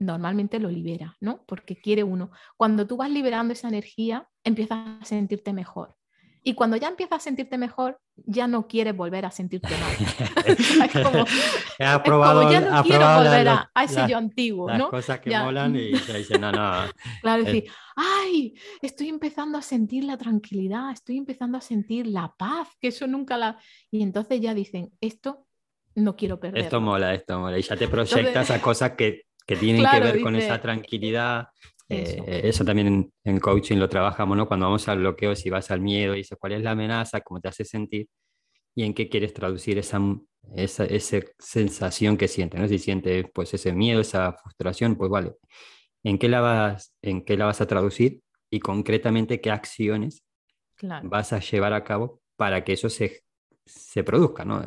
normalmente 0.00 0.58
lo 0.58 0.70
libera, 0.70 1.16
¿no? 1.20 1.44
Porque 1.46 1.76
quiere 1.76 2.04
uno. 2.04 2.30
Cuando 2.56 2.86
tú 2.86 2.96
vas 2.96 3.10
liberando 3.10 3.52
esa 3.52 3.68
energía, 3.68 4.28
empiezas 4.44 4.78
a 5.00 5.04
sentirte 5.04 5.52
mejor. 5.52 5.97
Y 6.48 6.54
cuando 6.54 6.78
ya 6.78 6.88
empiezas 6.88 7.18
a 7.18 7.20
sentirte 7.20 7.58
mejor, 7.58 8.00
ya 8.16 8.46
no 8.46 8.66
quieres 8.66 8.96
volver 8.96 9.26
a 9.26 9.30
sentirte 9.30 9.68
mal. 9.68 9.92
es 10.46 10.92
como, 11.04 11.26
ya 11.78 11.98
no 12.62 12.82
quiero 12.82 13.16
volver 13.16 13.48
a, 13.48 13.70
ese 13.84 14.08
yo 14.08 14.16
antiguo, 14.16 14.66
las 14.66 14.78
¿no? 14.78 14.88
cosas 14.88 15.20
que 15.20 15.38
molan 15.38 15.76
y 15.76 15.92
te 15.92 16.16
dicen, 16.16 16.40
no, 16.40 16.50
no. 16.50 16.72
Claro, 17.20 17.44
decir, 17.44 17.64
ay, 17.96 18.54
estoy 18.80 19.10
empezando 19.10 19.58
a 19.58 19.62
sentir 19.62 20.04
la 20.04 20.16
tranquilidad, 20.16 20.90
estoy 20.90 21.18
empezando 21.18 21.58
a 21.58 21.60
sentir 21.60 22.06
la 22.06 22.32
paz, 22.38 22.68
que 22.80 22.88
eso 22.88 23.06
nunca 23.06 23.36
la... 23.36 23.58
Y 23.90 24.02
entonces 24.02 24.40
ya 24.40 24.54
dicen, 24.54 24.90
esto 25.02 25.44
no 25.96 26.16
quiero 26.16 26.40
perder. 26.40 26.62
Esto 26.62 26.80
mola, 26.80 27.12
esto 27.12 27.38
mola. 27.38 27.58
Y 27.58 27.62
ya 27.62 27.76
te 27.76 27.88
proyectas 27.88 28.50
a 28.52 28.62
cosas 28.62 28.92
que, 28.92 29.26
que 29.46 29.56
tienen 29.56 29.84
que 29.84 30.00
ver 30.00 30.22
con 30.22 30.34
esa 30.34 30.62
tranquilidad 30.62 31.48
eh, 31.88 32.40
eso. 32.44 32.64
también 32.64 33.10
en, 33.24 33.40
coaching 33.40 33.78
lo 33.78 33.88
trabajamos, 33.88 34.36
¿no? 34.36 34.46
Cuando 34.46 34.66
vamos 34.66 34.88
al 34.88 34.98
bloqueo, 34.98 35.34
si 35.34 35.50
vas 35.50 35.70
al 35.70 35.80
miedo 35.80 36.14
y 36.14 36.18
dices 36.18 36.36
cuál 36.38 36.52
es 36.52 36.62
la 36.62 36.72
amenaza, 36.72 37.20
cómo 37.20 37.40
te 37.40 37.48
hace 37.48 37.64
sentir 37.64 38.08
y 38.74 38.84
en 38.84 38.94
qué 38.94 39.08
quieres 39.08 39.34
traducir 39.34 39.78
esa, 39.78 40.00
esa, 40.54 40.84
esa 40.84 41.18
sensación 41.38 42.16
que 42.16 42.28
sientes, 42.28 42.60
¿no? 42.60 42.68
Si 42.68 42.78
sientes 42.78 43.26
pues 43.32 43.54
ese 43.54 43.72
miedo, 43.72 44.00
esa 44.00 44.32
frustración, 44.34 44.96
pues 44.96 45.10
vale, 45.10 45.34
¿en 46.04 46.18
qué 46.18 46.28
la 46.28 46.40
vas, 46.40 46.94
en 47.02 47.24
qué 47.24 47.36
la 47.36 47.46
vas 47.46 47.60
a 47.60 47.66
traducir 47.66 48.22
y 48.50 48.60
concretamente 48.60 49.40
qué 49.40 49.50
acciones 49.50 50.24
vas 51.04 51.32
a 51.32 51.40
llevar 51.40 51.72
a 51.72 51.84
cabo 51.84 52.22
para 52.36 52.62
que 52.64 52.74
eso 52.74 52.88
se, 52.88 53.24
se 53.66 54.04
produzca, 54.04 54.44
¿no? 54.44 54.64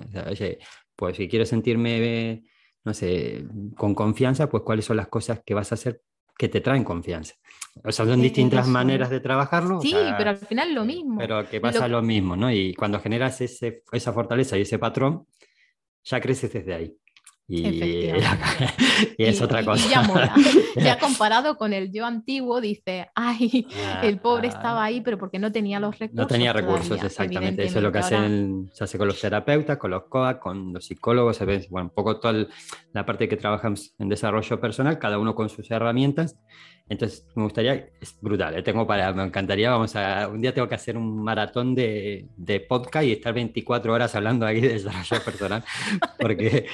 pues 0.96 1.18
si 1.18 1.28
quieres 1.28 1.50
sentirme, 1.50 2.44
no 2.84 2.94
sé, 2.94 3.46
con 3.76 3.96
confianza, 3.96 4.50
pues 4.50 4.64
cuáles 4.64 4.86
son 4.86 4.98
las 4.98 5.08
cosas 5.08 5.42
que 5.44 5.54
vas 5.54 5.72
a 5.72 5.76
hacer 5.76 6.02
que 6.42 6.50
te 6.50 6.60
traen 6.60 6.84
confianza. 6.84 7.36
O 7.84 7.92
sea, 7.92 8.04
son 8.04 8.20
distintas 8.20 8.68
maneras 8.68 9.12
de 9.12 9.20
trabajarlo. 9.20 9.80
Sí, 9.80 9.96
pero 10.18 10.32
al 10.32 10.38
final 10.38 10.74
lo 10.74 10.84
mismo. 10.84 11.20
Pero 11.20 11.48
que 11.48 11.62
pasa 11.62 11.88
lo... 11.88 12.02
mismo, 12.02 12.36
¿no? 12.36 12.52
Y 12.52 12.74
cuando 12.74 13.00
generas 13.00 13.42
ese, 13.42 13.84
esa 13.92 14.12
fortaleza 14.12 14.58
y 14.58 14.62
ese 14.62 14.80
patrón, 14.80 15.28
ya 16.04 16.20
creces 16.20 16.52
desde 16.52 16.74
ahí. 16.74 16.98
Y, 19.18 19.26
es 19.26 19.42
otra 19.42 19.64
cosa. 19.64 19.90
ya 19.90 20.02
mola. 20.04 20.34
ya 20.76 20.98
comparado 20.98 21.58
con 21.58 21.74
el 21.74 21.92
yo 21.92 22.06
antiguo, 22.06 22.62
dice, 22.62 23.10
ay, 23.14 23.68
el 24.04 24.20
pobre 24.20 24.48
ah. 24.48 24.52
estaba 24.52 24.84
ahí, 24.84 25.02
pero 25.02 25.18
porque 25.18 25.38
no 25.38 25.52
tenía 25.52 25.80
los 25.80 25.98
recursos. 26.00 26.16
No 26.16 26.28
tenía 26.28 26.54
recursos, 26.54 27.04
exactamente. 27.04 27.66
Eso 27.66 27.80
es 27.80 27.84
lo 27.84 27.92
que 27.92 28.00
hacen, 28.00 28.70
se 28.74 28.84
hace 28.84 28.98
con 28.98 29.08
los 29.08 29.20
terapeutas, 29.20 29.78
con 29.78 29.92
los 29.92 30.04
COA, 30.04 30.40
con 30.40 30.74
los 30.74 30.86
psicólogos, 30.86 31.38
se 31.38 31.46
ve, 31.46 31.68
bueno, 31.70 31.90
un 31.90 31.94
poco 31.94 32.20
toda 32.20 32.48
la 32.94 33.06
parte 33.06 33.28
que 33.28 33.38
trabajamos 33.38 33.94
en 34.00 34.08
desarrollo 34.08 34.60
personal, 34.62 34.98
cada 35.00 35.18
uno 35.20 35.36
con 35.36 35.50
sus 35.50 35.70
herramientas. 35.72 36.38
Entonces, 36.92 37.26
me 37.36 37.44
gustaría, 37.44 37.88
es 38.02 38.18
brutal, 38.20 38.54
¿eh? 38.54 38.64
tengo 38.64 38.86
para, 38.86 39.14
me 39.14 39.24
encantaría, 39.24 39.72
vamos 39.72 39.96
a, 39.96 40.28
un 40.28 40.42
día 40.42 40.54
tengo 40.54 40.68
que 40.68 40.76
hacer 40.76 40.98
un 40.98 41.24
maratón 41.24 41.74
de, 41.74 42.26
de 42.36 42.60
podcast 42.60 43.06
y 43.06 43.14
estar 43.14 43.34
24 43.34 43.94
horas 43.94 44.14
hablando 44.14 44.46
aquí 44.46 44.60
de 44.60 44.74
desarrollo 44.74 45.24
personal, 45.26 45.64
porque 46.20 46.66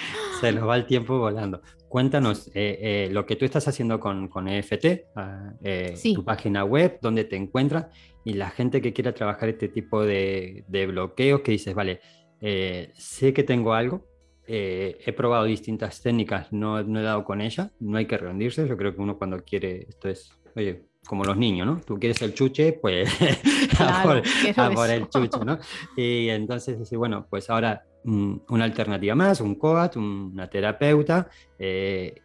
se 0.42 0.52
nos 0.54 0.68
va 0.68 0.76
el 0.76 0.88
tiempo 0.88 1.20
volando. 1.20 1.62
Cuéntanos 1.88 2.48
eh, 2.56 2.80
eh, 2.82 3.10
lo 3.12 3.28
que 3.28 3.36
tú 3.36 3.46
estás 3.46 3.68
haciendo 3.68 4.00
con, 4.00 4.28
con 4.28 4.48
EFT, 4.48 5.06
ah, 5.16 5.54
tu 6.02 6.26
página 6.26 6.66
web, 6.66 6.98
dónde 7.00 7.24
te 7.24 7.36
encuentras 7.36 7.86
y 8.26 8.34
la 8.34 8.50
gente 8.50 8.82
que 8.82 8.94
quiera 8.94 9.14
trabajar 9.14 9.50
este 9.50 9.68
tipo 9.68 10.04
de, 10.04 10.64
de 10.68 10.88
bloqueos, 10.88 11.42
que 11.42 11.52
dices, 11.52 11.76
vale, 11.76 12.02
sé 12.42 13.34
que 13.36 13.44
tengo 13.44 13.76
algo, 13.76 14.04
eh, 14.48 14.98
he 15.06 15.12
probado 15.12 15.44
distintas 15.44 16.02
técnicas, 16.02 16.52
no, 16.54 16.82
no, 16.82 17.00
he 17.00 17.04
dado 17.04 17.26
con 17.26 17.42
ella, 17.42 17.70
no 17.82 17.98
hay 17.98 18.06
que 18.06 18.18
rendirse, 18.18 18.66
yo 18.66 18.78
creo 18.78 18.96
que 18.96 19.02
uno 19.02 19.18
cuando 19.18 19.44
quiere, 19.44 19.86
esto 19.90 20.08
es, 20.08 20.32
oye, 20.56 20.86
como 21.06 21.26
los 21.26 21.36
niños, 21.36 21.68
¿no? 21.68 21.82
Tú 21.86 22.00
quieres 22.00 22.22
el 22.22 22.34
chuche, 22.34 22.74
pues 22.74 23.10
a, 23.80 24.04
por, 24.04 24.90
el 24.90 25.10
chuche, 25.10 25.46
¿no? 25.46 25.60
Y 25.96 26.30
entonces 26.30 26.80
decir, 26.80 26.98
bueno, 26.98 27.28
pues 27.30 27.50
ahora 27.50 27.84
mm, 28.06 28.36
una 28.50 28.64
alternativa 28.64 29.16
más, 29.16 29.42
un 29.42 29.56
coach, 29.56 29.98
una 29.98 30.50
terapeuta, 30.50 31.28
eh, 31.60 32.16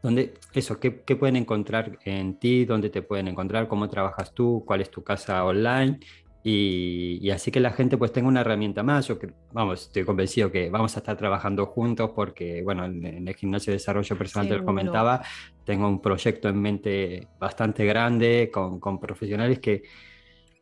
donde 0.00 0.34
eso, 0.52 0.78
¿qué, 0.78 1.00
¿qué, 1.00 1.16
pueden 1.16 1.36
encontrar 1.36 1.98
en 2.04 2.38
ti? 2.38 2.66
¿Dónde 2.66 2.90
te 2.90 3.02
pueden 3.02 3.26
encontrar? 3.26 3.66
¿Cómo 3.66 3.88
trabajas 3.88 4.32
tú? 4.34 4.62
¿Cuál 4.66 4.82
es 4.82 4.90
tu 4.90 5.02
casa 5.02 5.44
online? 5.44 5.98
Y, 6.46 7.30
así 7.30 7.50
que 7.50 7.58
la 7.58 7.70
gente 7.70 7.96
pues 7.96 8.12
tenga 8.12 8.28
una 8.28 8.42
herramienta 8.42 8.82
más. 8.82 9.08
Yo 9.08 9.16
vamos, 9.52 9.84
estoy 9.84 10.04
convencido 10.04 10.52
que 10.52 10.68
vamos 10.68 10.94
a 10.94 11.00
estar 11.00 11.16
trabajando 11.16 11.64
juntos 11.64 12.10
porque, 12.14 12.62
bueno, 12.62 12.84
en, 12.84 13.26
el 13.26 13.34
gimnasio 13.34 13.70
de 13.70 13.76
desarrollo 13.76 14.18
personal 14.18 14.48
te 14.48 14.58
lo 14.58 14.64
comentaba, 14.64 15.22
tengo 15.64 15.88
un 15.88 16.02
proyecto 16.02 16.50
en 16.50 16.60
mente 16.60 17.28
bastante 17.40 17.86
grande 17.86 18.50
con, 18.52 18.78
con 18.78 19.00
profesionales 19.00 19.58
que, 19.58 19.84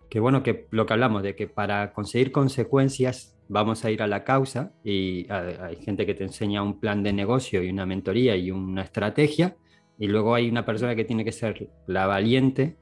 que, 0.08 0.20
bueno, 0.20 0.44
que 0.44 0.68
lo 0.70 0.86
que 0.86 0.92
hablamos 0.92 1.24
de 1.24 1.34
que 1.34 1.48
para 1.48 1.92
conseguir 1.92 2.30
consecuencias 2.30 3.36
vamos 3.48 3.84
a 3.84 3.90
ir 3.90 4.02
a 4.02 4.06
la 4.06 4.22
causa 4.22 4.72
y 4.84 5.26
hay 5.30 5.76
gente 5.84 6.06
que 6.06 6.14
te 6.14 6.22
enseña 6.22 6.62
un 6.62 6.78
plan 6.78 7.02
de 7.02 7.12
negocio 7.12 7.60
y 7.60 7.70
una 7.70 7.86
mentoría 7.86 8.36
y 8.36 8.52
una 8.52 8.82
estrategia 8.82 9.56
y 9.98 10.06
luego 10.06 10.36
hay 10.36 10.48
una 10.48 10.64
persona 10.64 10.94
que 10.94 11.04
tiene 11.04 11.24
que 11.24 11.32
ser 11.32 11.68
la 11.88 12.06
valiente 12.06 12.76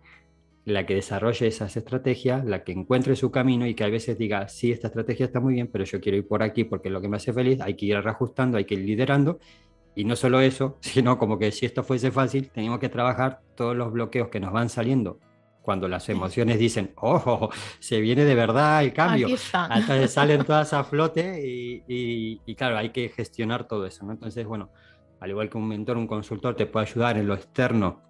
la 0.72 0.86
que 0.86 0.94
desarrolle 0.94 1.46
esas 1.46 1.76
estrategias, 1.76 2.44
la 2.44 2.64
que 2.64 2.72
encuentre 2.72 3.16
su 3.16 3.30
camino 3.30 3.66
y 3.66 3.74
que 3.74 3.84
a 3.84 3.88
veces 3.88 4.18
diga, 4.18 4.48
sí, 4.48 4.72
esta 4.72 4.88
estrategia 4.88 5.26
está 5.26 5.40
muy 5.40 5.54
bien, 5.54 5.68
pero 5.68 5.84
yo 5.84 6.00
quiero 6.00 6.18
ir 6.18 6.26
por 6.26 6.42
aquí 6.42 6.64
porque 6.64 6.88
es 6.88 6.92
lo 6.92 7.00
que 7.00 7.08
me 7.08 7.16
hace 7.16 7.32
feliz, 7.32 7.60
hay 7.60 7.74
que 7.74 7.86
ir 7.86 8.00
reajustando, 8.00 8.58
hay 8.58 8.64
que 8.64 8.74
ir 8.74 8.80
liderando. 8.80 9.38
Y 9.94 10.04
no 10.04 10.16
solo 10.16 10.40
eso, 10.40 10.78
sino 10.80 11.18
como 11.18 11.38
que 11.38 11.52
si 11.52 11.66
esto 11.66 11.82
fuese 11.82 12.10
fácil, 12.10 12.50
tenemos 12.50 12.78
que 12.78 12.88
trabajar 12.88 13.40
todos 13.54 13.76
los 13.76 13.92
bloqueos 13.92 14.28
que 14.28 14.40
nos 14.40 14.52
van 14.52 14.68
saliendo 14.68 15.18
cuando 15.62 15.88
las 15.88 16.08
emociones 16.08 16.58
dicen, 16.58 16.92
oh, 16.96 17.50
se 17.78 18.00
viene 18.00 18.24
de 18.24 18.34
verdad 18.34 18.82
el 18.82 18.92
cambio. 18.92 19.28
Entonces 19.70 20.10
salen 20.10 20.44
todas 20.46 20.72
a 20.72 20.84
flote 20.84 21.46
y, 21.46 21.82
y, 22.44 22.54
claro, 22.54 22.78
hay 22.78 22.90
que 22.90 23.08
gestionar 23.10 23.68
todo 23.68 23.86
eso. 23.86 24.04
¿no? 24.04 24.12
Entonces, 24.12 24.46
bueno, 24.46 24.70
al 25.20 25.30
igual 25.30 25.50
que 25.50 25.58
un 25.58 25.68
mentor, 25.68 25.98
un 25.98 26.06
consultor 26.06 26.56
te 26.56 26.66
puede 26.66 26.86
ayudar 26.86 27.18
en 27.18 27.26
lo 27.26 27.34
externo 27.34 28.09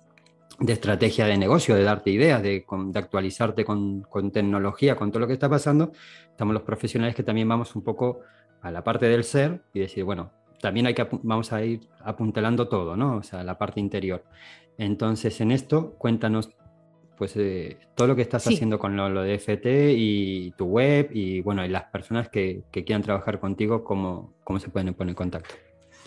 de 0.61 0.75
estrategia 0.75 1.25
de 1.25 1.39
negocio, 1.39 1.75
de 1.75 1.83
darte 1.83 2.11
ideas, 2.11 2.43
de, 2.43 2.65
actualizarte 2.95 3.65
con, 3.65 4.07
tecnología, 4.33 4.95
con 4.95 5.11
todo 5.11 5.21
lo 5.21 5.27
que 5.27 5.33
está 5.33 5.49
pasando, 5.49 5.93
estamos 6.29 6.53
los 6.53 6.63
profesionales 6.63 7.17
que 7.17 7.23
también 7.23 7.49
vamos 7.49 7.75
un 7.75 7.83
poco 7.83 8.21
a 8.61 8.71
la 8.71 8.85
parte 8.85 9.09
del 9.09 9.25
ser 9.25 9.63
y 9.73 9.81
decir, 9.81 10.05
bueno, 10.05 10.31
también 10.61 10.87
hay 10.87 10.95
que, 10.95 11.09
vamos 11.23 11.53
a 11.55 11.65
ir 11.65 11.89
apuntalando 12.05 12.69
todo, 12.69 12.95
¿no? 12.95 13.17
O 13.17 13.23
sea, 13.23 13.43
la 13.43 13.57
parte 13.57 13.81
interior. 13.81 14.23
Entonces, 14.77 15.41
en 15.41 15.51
esto, 15.51 15.95
cuéntanos 15.97 16.51
pues 17.17 17.37
eh, 17.37 17.79
todo 17.95 18.09
lo 18.09 18.17
que 18.17 18.23
estás 18.23 18.47
haciendo 18.47 18.79
con 18.79 18.97
lo, 18.97 19.23
de 19.23 19.39
FT 19.39 19.93
y 19.95 20.53
tu 20.53 20.65
web 20.67 21.11
y 21.13 21.43
bueno, 21.43 21.65
y 21.65 21.69
las 21.69 21.85
personas 21.85 22.31
que, 22.31 22.63
que 22.71 22.85
quieran 22.85 23.03
trabajar 23.03 23.41
contigo, 23.41 23.85
¿cómo, 23.85 24.33
cómo 24.43 24.59
se 24.59 24.71
pueden 24.71 24.95
poner 24.95 25.11
en 25.11 25.17
contacto? 25.17 25.55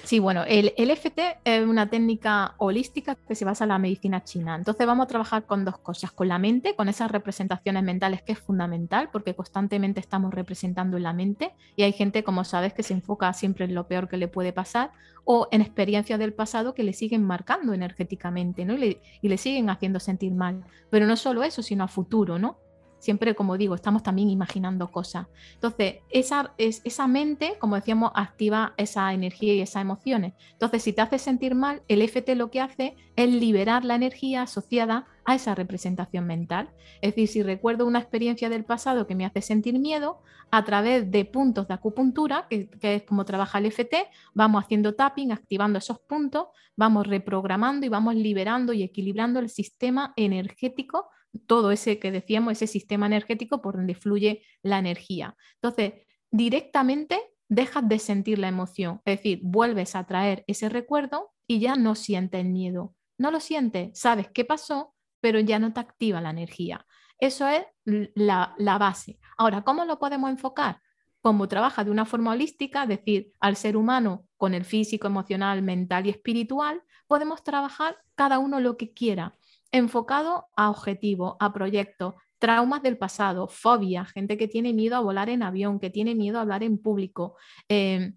Sí, 0.04 0.20
bueno, 0.20 0.44
el, 0.46 0.74
FT 0.76 1.38
es 1.46 1.66
una 1.66 1.90
técnica 1.90 2.56
holística 2.58 3.16
que 3.16 3.36
se 3.36 3.46
basa 3.46 3.64
en 3.64 3.70
la 3.70 3.78
medicina 3.78 4.22
china. 4.22 4.56
Entonces 4.56 4.86
vamos 4.86 5.06
a 5.06 5.08
trabajar 5.08 5.46
con 5.46 5.64
dos 5.64 5.78
cosas, 5.78 6.12
con 6.12 6.28
la 6.28 6.38
mente, 6.38 6.76
con 6.76 6.90
esas 6.90 7.10
representaciones 7.10 7.84
mentales 7.84 8.22
que 8.22 8.34
es 8.34 8.40
fundamental 8.40 9.10
porque 9.14 9.34
constantemente 9.34 10.02
estamos 10.02 10.34
representando 10.34 10.98
en 10.98 11.04
la 11.04 11.14
mente 11.14 11.54
y 11.78 11.84
hay 11.84 11.94
gente, 11.94 12.26
como 12.26 12.44
sabes, 12.44 12.74
que 12.74 12.84
se 12.84 12.94
enfoca 12.94 13.32
siempre 13.32 13.64
en 13.64 13.76
lo 13.76 13.88
peor 13.88 14.10
que 14.10 14.18
le 14.18 14.28
puede 14.28 14.52
pasar 14.52 14.92
o 15.24 15.48
en 15.52 15.62
experiencias 15.62 16.20
del 16.20 16.34
pasado 16.34 16.74
que 16.74 16.84
le 16.84 16.92
siguen 16.92 17.24
marcando 17.24 17.74
energéticamente 17.74 18.66
¿no? 18.66 18.74
y, 18.74 18.78
le, 18.78 19.02
y 19.22 19.30
le 19.30 19.38
siguen 19.38 19.70
haciendo 19.70 20.02
sentir 20.02 20.34
mal. 20.34 20.66
Pero 20.90 21.06
no 21.06 21.16
solo 21.16 21.44
eso, 21.44 21.64
sino 21.64 21.86
a 21.86 21.88
futuro, 21.88 22.38
¿no? 22.38 22.58
Siempre, 23.04 23.36
como 23.36 23.58
digo, 23.58 23.76
estamos 23.76 24.02
también 24.02 24.30
imaginando 24.30 24.90
cosas. 24.90 25.28
Entonces, 25.56 25.96
esa, 26.10 26.54
es, 26.58 26.82
esa 26.86 27.06
mente, 27.06 27.58
como 27.60 27.76
decíamos, 27.76 28.14
activa 28.16 28.74
esa 28.78 29.14
energía 29.14 29.54
y 29.54 29.60
esas 29.60 29.82
emociones. 29.82 30.36
Entonces, 30.54 30.84
si 30.84 30.94
te 30.94 31.02
hace 31.02 31.20
sentir 31.20 31.54
mal, 31.54 31.82
el 31.90 32.02
FT 32.02 32.36
lo 32.36 32.50
que 32.50 32.62
hace 32.62 32.96
es 33.18 33.30
liberar 33.30 33.84
la 33.84 33.96
energía 33.96 34.44
asociada 34.44 35.06
a 35.26 35.36
esa 35.36 35.54
representación 35.54 36.26
mental. 36.26 36.70
Es 37.02 37.12
decir, 37.12 37.28
si 37.28 37.44
recuerdo 37.44 37.86
una 37.86 38.00
experiencia 38.00 38.48
del 38.48 38.64
pasado 38.64 39.06
que 39.06 39.16
me 39.16 39.26
hace 39.26 39.42
sentir 39.42 39.80
miedo, 39.80 40.22
a 40.50 40.64
través 40.64 41.12
de 41.12 41.26
puntos 41.26 41.68
de 41.68 41.74
acupuntura, 41.74 42.48
que, 42.50 42.70
que, 42.70 42.96
es 42.96 43.04
como 43.04 43.26
trabaja 43.26 43.58
el 43.58 43.66
FT, 43.66 44.08
vamos 44.34 44.64
haciendo 44.64 44.94
tapping, 44.96 45.34
activando 45.34 45.80
esos 45.80 46.00
puntos, 46.00 46.48
vamos 46.78 47.06
reprogramando 47.06 47.86
y 47.86 47.90
vamos 47.90 48.16
liberando 48.16 48.72
y 48.72 48.84
equilibrando 48.84 49.40
el 49.40 49.50
sistema 49.50 50.14
energético 50.16 51.10
todo 51.48 51.72
ese 51.72 52.00
que 52.00 52.12
decíamos, 52.12 52.54
ese 52.54 52.68
sistema 52.68 53.06
energético 53.06 53.62
por 53.62 53.76
donde 53.76 53.96
fluye 53.96 54.44
la 54.62 54.80
energía. 54.80 55.36
Entonces, 55.56 55.94
directamente 56.32 57.20
dejas 57.50 57.88
de 57.88 58.00
sentir 58.00 58.40
la 58.40 58.48
emoción, 58.48 59.02
es 59.06 59.18
decir, 59.18 59.40
vuelves 59.44 59.96
a 59.96 60.06
traer 60.06 60.44
ese 60.48 60.70
recuerdo 60.70 61.32
y 61.48 61.60
ya 61.60 61.76
no 61.76 61.96
sientes 61.96 62.46
miedo, 62.46 62.96
no 63.18 63.32
lo 63.32 63.40
sientes, 63.40 63.98
sabes 64.00 64.30
qué 64.34 64.46
pasó, 64.46 64.96
pero 65.20 65.40
ya 65.40 65.60
no 65.60 65.74
te 65.74 65.80
activa 65.80 66.22
la 66.22 66.32
energía. 66.32 66.86
Eso 67.20 67.48
es 67.48 67.64
la, 67.86 68.56
la 68.58 68.78
base. 68.78 69.20
Ahora, 69.38 69.62
¿cómo 69.64 69.86
lo 69.86 70.00
podemos 70.00 70.30
enfocar? 70.30 70.82
Como 71.22 71.48
trabaja 71.48 71.84
de 71.84 71.92
una 71.92 72.06
forma 72.06 72.32
holística, 72.32 72.84
es 72.84 72.90
decir, 72.90 73.32
al 73.40 73.56
ser 73.56 73.78
humano 73.78 74.28
con 74.36 74.54
el 74.54 74.66
físico, 74.66 75.08
emocional, 75.08 75.62
mental 75.62 76.08
y 76.08 76.10
espiritual, 76.10 76.82
podemos 77.08 77.44
trabajar 77.44 77.98
cada 78.16 78.40
uno 78.40 78.60
lo 78.60 78.76
que 78.76 78.94
quiera, 78.94 79.38
enfocado 79.74 80.46
a 80.56 80.70
objetivos, 80.70 81.36
a 81.40 81.52
proyectos, 81.52 82.14
traumas 82.38 82.84
del 82.84 82.98
pasado, 82.98 83.48
fobia, 83.48 84.06
gente 84.06 84.38
que 84.38 84.48
tiene 84.48 84.72
miedo 84.72 84.96
a 84.96 85.02
volar 85.02 85.30
en 85.30 85.44
avión, 85.44 85.80
que 85.80 85.90
tiene 85.90 86.16
miedo 86.16 86.38
a 86.38 86.42
hablar 86.42 86.64
en 86.64 86.78
público, 86.78 87.36
eh, 87.68 88.14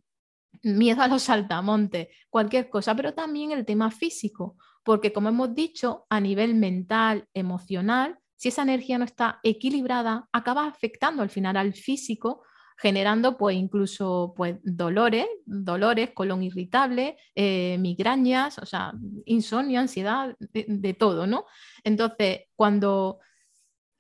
miedo 0.63 1.03
a 1.03 1.09
los 1.09 1.23
saltamontes, 1.23 2.09
cualquier 2.29 2.69
cosa, 2.69 2.95
pero 2.95 3.15
también 3.15 3.53
el 3.53 3.65
tema 3.65 3.91
físico, 3.91 4.57
porque 4.85 5.13
como 5.13 5.31
hemos 5.31 5.55
dicho, 5.55 6.07
a 6.11 6.21
nivel 6.21 6.55
mental, 6.55 7.27
emocional, 7.33 8.19
si 8.37 8.49
esa 8.49 8.63
energía 8.63 8.99
no 8.99 9.07
está 9.07 9.41
equilibrada, 9.43 10.29
acaba 10.33 10.67
afectando 10.67 11.23
al 11.23 11.31
final 11.31 11.57
al 11.57 11.73
físico, 11.73 12.43
generando 12.77 13.37
pues 13.37 13.57
incluso 13.57 14.35
pues 14.37 14.57
dolores, 14.63 15.27
dolores, 15.45 16.11
colon 16.15 16.43
irritable, 16.43 17.17
eh, 17.35 17.79
migrañas, 17.79 18.59
o 18.59 18.67
sea, 18.67 18.93
insomnio, 19.25 19.81
ansiedad, 19.81 20.37
de, 20.39 20.95
todo, 20.95 21.27
¿no? 21.27 21.47
Entonces, 21.85 22.43
cuando 22.55 23.19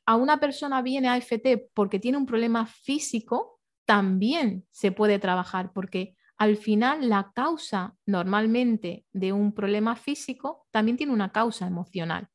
a 0.06 0.16
una 0.16 0.38
persona 0.38 0.82
viene 0.82 1.08
a 1.08 1.16
FT 1.16 1.70
porque 1.74 1.98
tiene 1.98 2.18
un 2.18 2.26
problema 2.26 2.66
físico, 2.66 3.60
también 3.86 4.66
se 4.70 4.92
puede 4.92 5.18
trabajar 5.18 5.72
porque 5.72 6.16
al 6.38 6.56
final 6.56 7.08
la 7.08 7.32
causa 7.34 7.96
normalmente 8.04 9.06
de 9.12 9.32
un 9.32 9.54
problema 9.54 9.96
físico 9.96 10.66
también 10.70 10.96
tiene 10.96 11.12
una 11.12 11.32
causa 11.32 11.66
emocional. 11.66 12.28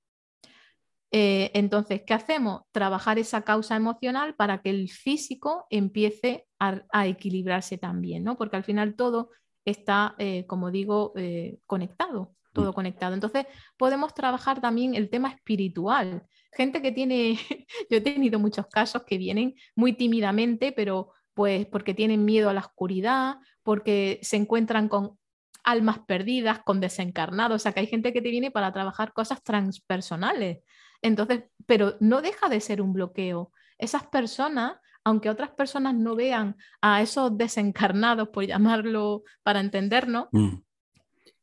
Eh, 1.11 1.51
entonces, 1.53 2.03
¿qué 2.05 2.13
hacemos? 2.13 2.61
Trabajar 2.71 3.19
esa 3.19 3.41
causa 3.41 3.75
emocional 3.75 4.35
para 4.35 4.61
que 4.61 4.69
el 4.69 4.89
físico 4.89 5.65
empiece 5.69 6.47
a, 6.59 7.07
equilibrarse 7.07 7.77
también, 7.77 8.23
¿no? 8.23 8.37
Porque 8.37 8.55
al 8.55 8.63
final 8.63 8.95
todo 8.95 9.29
está, 9.65 10.15
eh, 10.17 10.45
como 10.47 10.71
digo, 10.71 11.11
eh, 11.15 11.57
conectado, 11.65 12.35
todo 12.53 12.71
mm. 12.71 12.73
conectado. 12.73 13.13
Entonces, 13.13 13.45
podemos 13.77 14.13
trabajar 14.13 14.61
también 14.61 14.95
el 14.95 15.09
tema 15.09 15.29
espiritual 15.29 16.25
gente 16.53 16.81
que 16.81 16.91
tiene, 16.91 17.37
yo 17.89 17.97
he 17.97 18.01
tenido 18.01 18.39
muchos 18.39 18.67
casos 18.67 19.03
que 19.03 19.17
vienen 19.17 19.55
muy 19.75 19.93
tímidamente, 19.93 20.71
pero 20.71 21.11
pues 21.33 21.65
porque 21.67 21.93
tienen 21.93 22.25
miedo 22.25 22.49
a 22.49 22.53
la 22.53 22.61
oscuridad, 22.61 23.35
porque 23.63 24.19
se 24.21 24.35
encuentran 24.37 24.89
con 24.89 25.17
almas 25.63 25.99
perdidas, 25.99 26.59
con 26.59 26.79
desencarnados, 26.79 27.55
o 27.55 27.59
sea 27.59 27.71
que 27.71 27.81
hay 27.81 27.87
gente 27.87 28.11
que 28.11 28.21
te 28.21 28.29
viene 28.29 28.51
para 28.51 28.73
trabajar 28.73 29.13
cosas 29.13 29.43
transpersonales. 29.43 30.59
Entonces, 31.01 31.43
pero 31.65 31.95
no 31.99 32.21
deja 32.21 32.49
de 32.49 32.61
ser 32.61 32.81
un 32.81 32.93
bloqueo. 32.93 33.51
Esas 33.77 34.05
personas, 34.07 34.73
aunque 35.03 35.29
otras 35.29 35.51
personas 35.51 35.95
no 35.95 36.15
vean 36.15 36.55
a 36.81 37.01
esos 37.01 37.37
desencarnados, 37.37 38.29
por 38.29 38.45
llamarlo 38.45 39.23
para 39.43 39.59
entendernos, 39.59 40.27
mm 40.31 40.57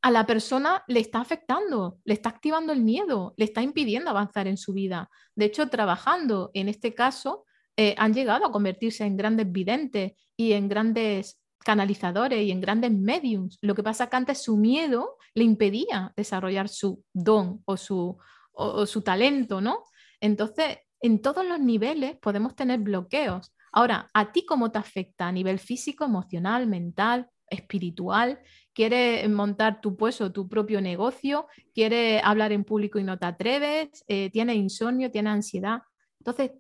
a 0.03 0.11
la 0.11 0.27
persona 0.27 0.85
le 0.87 1.01
está 1.01 1.21
afectando, 1.21 1.99
le 2.05 2.15
está 2.15 2.29
activando 2.29 2.73
el 2.73 2.83
miedo, 2.83 3.35
le 3.37 3.45
está 3.45 3.63
impidiendo 3.63 4.11
avanzar 4.11 4.47
en 4.47 4.57
su 4.57 4.73
vida. 4.73 5.11
De 5.35 5.47
hecho, 5.47 5.69
trabajando 5.69 6.51
en 6.55 6.69
este 6.69 6.95
caso, 6.95 7.45
eh, 7.77 7.95
han 7.99 8.15
llegado 8.15 8.47
a 8.47 8.53
convertirse 8.53 9.05
en 9.05 9.17
grandes 9.17 9.51
videntes 9.51 10.13
y 10.37 10.53
en 10.53 10.69
grandes 10.69 11.41
canalizadores 11.65 12.45
y 12.45 12.51
en 12.53 12.61
grandes 12.61 12.93
mediums. 12.93 13.59
Lo 13.61 13.75
que 13.75 13.83
pasa 13.83 14.05
es 14.05 14.11
que 14.11 14.17
antes 14.17 14.43
su 14.43 14.57
miedo 14.57 15.17
le 15.35 15.45
impedía 15.45 16.13
desarrollar 16.17 16.69
su 16.69 17.05
don 17.13 17.63
o 17.65 17.77
su, 17.77 18.17
o 18.59 18.87
su 18.87 19.03
talento, 19.03 19.61
¿no? 19.61 19.85
Entonces, 20.21 20.79
en 21.01 21.23
todos 21.23 21.47
los 21.47 21.61
niveles 21.61 22.17
podemos 22.17 22.55
tener 22.57 22.81
bloqueos. 22.81 23.55
Ahora, 23.73 24.09
¿a 24.13 24.33
ti 24.33 24.45
cómo 24.45 24.71
te 24.71 24.79
afecta 24.79 25.29
a 25.29 25.33
nivel 25.33 25.59
físico, 25.59 26.05
emocional, 26.05 26.67
mental, 26.67 27.29
espiritual? 27.49 28.41
quieres 28.79 29.29
montar 29.29 29.81
tu 29.81 29.97
puesto, 29.97 30.31
tu 30.31 30.49
propio 30.49 30.81
negocio, 30.81 31.49
quieres 31.75 32.23
hablar 32.23 32.53
en 32.53 32.63
público 32.63 33.01
y 33.01 33.03
no 33.03 33.19
te 33.19 33.27
atreves, 33.27 34.05
eh, 34.07 34.31
tienes 34.31 34.55
insomnio, 34.55 35.11
tienes 35.11 35.33
ansiedad. 35.33 35.81
Entonces, 36.21 36.53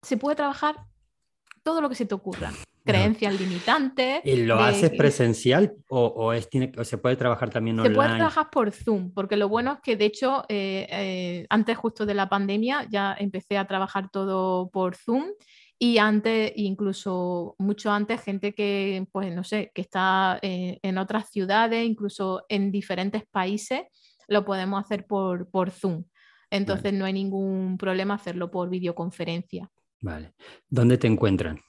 se 0.00 0.16
puede 0.16 0.36
trabajar 0.36 0.76
todo 1.62 1.82
lo 1.82 1.90
que 1.90 1.94
se 1.94 2.06
te 2.06 2.14
ocurra. 2.14 2.52
Creencias 2.84 3.38
limitantes. 3.38 4.20
¿Y 4.24 4.44
lo 4.44 4.58
haces 4.60 4.90
presencial 4.90 5.74
o, 5.88 6.32
es, 6.32 6.48
tiene, 6.48 6.72
o 6.78 6.84
se 6.84 6.98
puede 6.98 7.16
trabajar 7.16 7.50
también 7.50 7.78
online? 7.78 7.94
Se 7.94 7.96
puede 7.96 8.16
trabajar 8.16 8.50
por 8.50 8.70
Zoom, 8.72 9.12
porque 9.12 9.36
lo 9.36 9.48
bueno 9.48 9.74
es 9.74 9.80
que 9.80 9.96
de 9.96 10.06
hecho, 10.06 10.44
eh, 10.48 10.86
eh, 10.90 11.46
antes 11.50 11.76
justo 11.76 12.06
de 12.06 12.14
la 12.14 12.28
pandemia, 12.28 12.86
ya 12.90 13.14
empecé 13.18 13.58
a 13.58 13.66
trabajar 13.66 14.10
todo 14.10 14.70
por 14.70 14.96
Zoom 14.96 15.26
y 15.78 15.98
antes, 15.98 16.52
incluso 16.56 17.54
mucho 17.58 17.92
antes, 17.92 18.20
gente 18.22 18.52
que, 18.52 19.06
pues 19.12 19.32
no 19.32 19.44
sé, 19.44 19.70
que 19.72 19.82
está 19.82 20.38
eh, 20.42 20.80
en 20.82 20.98
otras 20.98 21.30
ciudades, 21.30 21.86
incluso 21.86 22.44
en 22.48 22.72
diferentes 22.72 23.24
países, 23.30 23.82
lo 24.26 24.44
podemos 24.44 24.84
hacer 24.84 25.06
por, 25.06 25.48
por 25.50 25.70
Zoom. 25.70 26.04
Entonces 26.50 26.92
no 26.92 27.04
hay 27.04 27.12
ningún 27.12 27.76
problema 27.78 28.14
hacerlo 28.14 28.50
por 28.50 28.68
videoconferencia. 28.70 29.70
Vale. 30.00 30.32
¿Dónde 30.68 30.98
te 30.98 31.06
encuentran? 31.06 31.60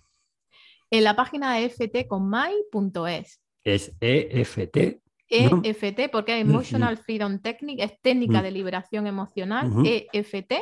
En 0.92 1.04
la 1.04 1.16
página 1.16 1.60
eftconmai.es. 1.60 3.42
Es 3.64 3.96
EFT. 4.00 5.02
EFT, 5.30 6.10
porque 6.12 6.36
es 6.36 6.42
Emotional 6.42 6.98
Freedom 6.98 7.40
Technique, 7.40 7.84
es 7.84 8.02
técnica 8.02 8.42
de 8.42 8.52
liberación 8.52 9.06
emocional, 9.06 9.72
EFT 9.86 10.54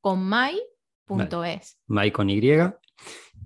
con 0.00 0.30
es. 1.46 1.78
Mai 1.86 2.10
con 2.10 2.28
Y. 2.28 2.40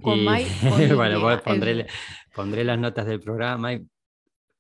Con 0.03 0.25
bueno, 0.97 1.21
pues 1.21 1.41
pondré, 1.43 1.87
pondré, 2.35 2.65
las 2.65 2.79
notas 2.79 3.07
del 3.07 3.21
programa 3.21 3.73
y 3.73 3.87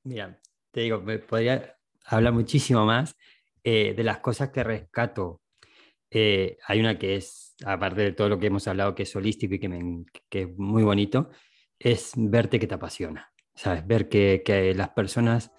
mira, 0.04 0.38
te 0.70 0.80
digo, 0.80 1.00
me 1.00 1.18
podría 1.18 1.76
hablar 2.06 2.32
muchísimo 2.32 2.84
más 2.84 3.16
eh, 3.62 3.94
de 3.94 4.04
las 4.04 4.18
cosas 4.18 4.50
que 4.50 4.64
rescato. 4.64 5.42
Eh, 6.10 6.56
hay 6.66 6.80
una 6.80 6.98
que 6.98 7.16
es, 7.16 7.45
aparte 7.64 8.02
de 8.02 8.12
todo 8.12 8.28
lo 8.28 8.38
que 8.38 8.46
hemos 8.46 8.68
hablado, 8.68 8.94
que 8.94 9.04
es 9.04 9.16
holístico 9.16 9.54
y 9.54 9.58
que, 9.58 9.68
me, 9.68 10.04
es 10.30 10.58
muy 10.58 10.82
bonito, 10.82 11.30
es 11.78 12.12
verte 12.16 12.58
que 12.58 12.66
te 12.66 12.74
apasiona, 12.74 13.32
¿sabes? 13.54 13.86
Ver 13.86 14.08
que, 14.08 14.42
que 14.44 14.74
las 14.74 14.90
personas 14.90 15.52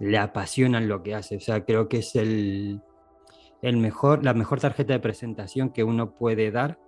le 0.00 0.18
apasionan 0.18 0.88
lo 0.88 1.02
que 1.02 1.14
hace. 1.14 1.36
O 1.36 1.40
sea, 1.40 1.64
creo 1.64 1.88
que 1.88 1.98
es 1.98 2.16
el, 2.16 2.80
el 3.62 3.76
mejor, 3.76 4.24
la 4.24 4.34
mejor 4.34 4.60
tarjeta 4.60 4.92
de 4.92 5.00
presentación 5.00 5.70
que 5.70 5.84
uno 5.84 6.14
puede 6.14 6.50
dar 6.50 6.78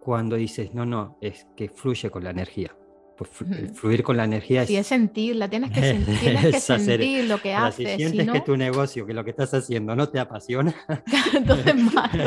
cuando 0.00 0.36
dices, 0.36 0.74
no, 0.74 0.86
no, 0.86 1.18
es 1.20 1.46
que 1.56 1.68
fluye 1.68 2.10
con 2.10 2.24
la 2.24 2.30
energía. 2.30 2.74
Pues 3.20 3.74
fluir 3.74 4.02
con 4.02 4.16
la 4.16 4.24
energía 4.24 4.62
es... 4.62 4.68
Sí, 4.68 4.76
es 4.76 4.86
sentirla, 4.86 5.50
tienes 5.50 5.70
que, 5.72 5.82
sentir, 5.82 6.18
tienes 6.20 6.46
que 6.46 6.60
sentir 6.60 7.24
lo 7.24 7.36
que 7.36 7.52
haces. 7.52 7.90
Si 7.90 7.96
sientes 7.96 8.30
que 8.30 8.40
tu 8.40 8.56
negocio, 8.56 9.04
que 9.04 9.12
lo 9.12 9.22
que 9.24 9.30
estás 9.30 9.52
haciendo 9.52 9.94
no 9.94 10.08
te 10.08 10.18
apasiona... 10.18 10.74
Entonces 11.34 11.74
malo. 11.74 12.24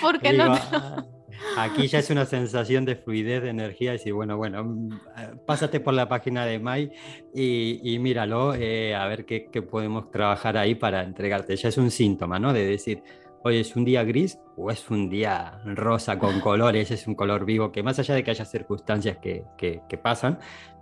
Porque 0.00 0.32
no 0.32 0.54
ah, 0.54 1.04
Aquí 1.58 1.86
ya 1.86 1.98
es 1.98 2.08
una 2.08 2.24
sensación 2.24 2.86
de 2.86 2.96
fluidez, 2.96 3.42
de 3.42 3.50
energía, 3.50 3.90
y 3.90 3.98
decir, 3.98 4.14
bueno, 4.14 4.38
bueno, 4.38 4.64
mm, 4.64 5.00
ah, 5.16 5.32
pásate 5.46 5.80
por 5.80 5.92
la 5.92 6.08
página 6.08 6.46
de 6.46 6.58
Mai 6.58 6.92
y, 7.34 7.98
míralo, 8.00 8.54
eh, 8.54 8.94
a 8.94 9.06
ver 9.06 9.26
qué, 9.26 9.50
qué, 9.52 9.60
podemos 9.60 10.10
trabajar 10.10 10.56
ahí 10.56 10.76
para 10.76 11.02
entregarte. 11.02 11.56
Ya 11.56 11.68
es 11.68 11.76
un 11.76 11.90
síntoma, 11.90 12.38
¿no? 12.38 12.54
De 12.54 12.64
decir, 12.64 13.02
hoy 13.42 13.58
es 13.58 13.76
un 13.76 13.84
día 13.84 14.04
gris 14.04 14.38
o 14.56 14.70
es 14.70 14.90
un 14.90 15.08
día 15.08 15.60
rosa 15.64 16.18
con 16.18 16.40
colores, 16.40 16.90
es 16.90 17.06
un 17.06 17.14
color 17.14 17.44
vivo, 17.44 17.72
que 17.72 17.82
más 17.82 17.98
allá 17.98 18.14
de 18.14 18.24
que 18.24 18.30
haya 18.30 18.44
circunstancias 18.44 19.18
que, 19.18 19.44
que, 19.56 19.98
pasan, 19.98 20.38